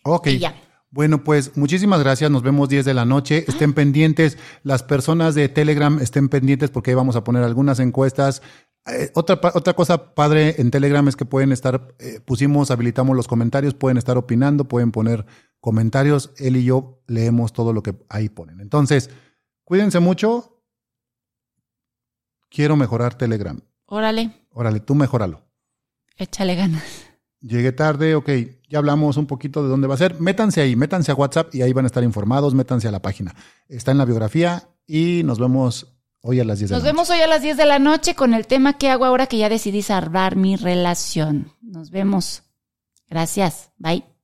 Ok. 0.03 0.29
Y 0.29 0.39
ya. 0.39 0.55
Bueno, 0.89 1.23
pues 1.23 1.55
muchísimas 1.55 1.99
gracias. 1.99 2.31
Nos 2.31 2.41
vemos 2.41 2.69
10 2.69 2.85
de 2.85 2.95
la 2.95 3.05
noche. 3.05 3.45
Estén 3.47 3.73
pendientes. 3.73 4.39
Las 4.63 4.81
personas 4.81 5.35
de 5.35 5.47
Telegram 5.47 5.99
estén 6.01 6.27
pendientes 6.27 6.71
porque 6.71 6.89
ahí 6.89 6.95
vamos 6.95 7.15
a 7.15 7.23
poner 7.23 7.43
algunas 7.43 7.79
encuestas. 7.79 8.41
Eh, 8.87 9.11
otra, 9.13 9.39
otra 9.53 9.73
cosa 9.73 10.15
padre 10.15 10.55
en 10.57 10.71
Telegram 10.71 11.07
es 11.07 11.15
que 11.15 11.25
pueden 11.25 11.51
estar, 11.51 11.93
eh, 11.99 12.19
pusimos, 12.25 12.71
habilitamos 12.71 13.15
los 13.15 13.27
comentarios, 13.27 13.75
pueden 13.75 13.99
estar 13.99 14.17
opinando, 14.17 14.63
pueden 14.63 14.91
poner 14.91 15.27
comentarios. 15.59 16.31
Él 16.37 16.57
y 16.57 16.63
yo 16.65 17.01
leemos 17.07 17.53
todo 17.53 17.73
lo 17.73 17.83
que 17.83 17.95
ahí 18.09 18.29
ponen. 18.29 18.59
Entonces, 18.61 19.09
cuídense 19.63 19.99
mucho. 19.99 20.61
Quiero 22.49 22.75
mejorar 22.75 23.15
Telegram. 23.17 23.59
Órale, 23.85 24.31
Órale, 24.51 24.79
tú 24.79 24.95
mejóralo. 24.95 25.43
échale 26.17 26.55
ganas. 26.55 26.83
Llegué 27.39 27.71
tarde, 27.71 28.15
ok, 28.15 28.29
ya 28.67 28.79
hablamos 28.79 29.15
un 29.17 29.27
poquito 29.27 29.61
de 29.61 29.69
dónde 29.69 29.87
va 29.87 29.93
a 29.93 29.97
ser. 29.97 30.19
Métanse 30.19 30.61
ahí, 30.61 30.75
métanse 30.75 31.11
a 31.11 31.15
WhatsApp 31.15 31.53
y 31.53 31.61
ahí 31.61 31.71
van 31.71 31.85
a 31.85 31.87
estar 31.87 32.03
informados, 32.03 32.55
métanse 32.55 32.87
a 32.87 32.91
la 32.91 33.01
página. 33.01 33.35
Está 33.69 33.91
en 33.91 33.99
la 33.99 34.05
biografía 34.05 34.67
y 34.87 35.21
nos 35.23 35.37
vemos 35.39 35.95
hoy 36.21 36.39
a 36.39 36.43
las 36.45 36.57
10 36.59 36.71
de 36.71 36.75
Nos 36.75 36.83
la 36.83 36.89
noche. 36.89 36.95
vemos 36.95 37.09
hoy 37.11 37.19
a 37.21 37.27
las 37.27 37.41
10 37.43 37.57
de 37.57 37.65
la 37.67 37.79
noche 37.79 38.15
con 38.15 38.33
el 38.33 38.47
tema 38.47 38.77
que 38.77 38.89
hago 38.89 39.05
ahora 39.05 39.27
que 39.27 39.37
ya 39.37 39.49
decidí 39.49 39.83
salvar 39.83 40.35
mi 40.35 40.55
relación. 40.55 41.51
Nos 41.61 41.91
vemos. 41.91 42.43
Gracias. 43.07 43.71
Bye. 43.77 44.16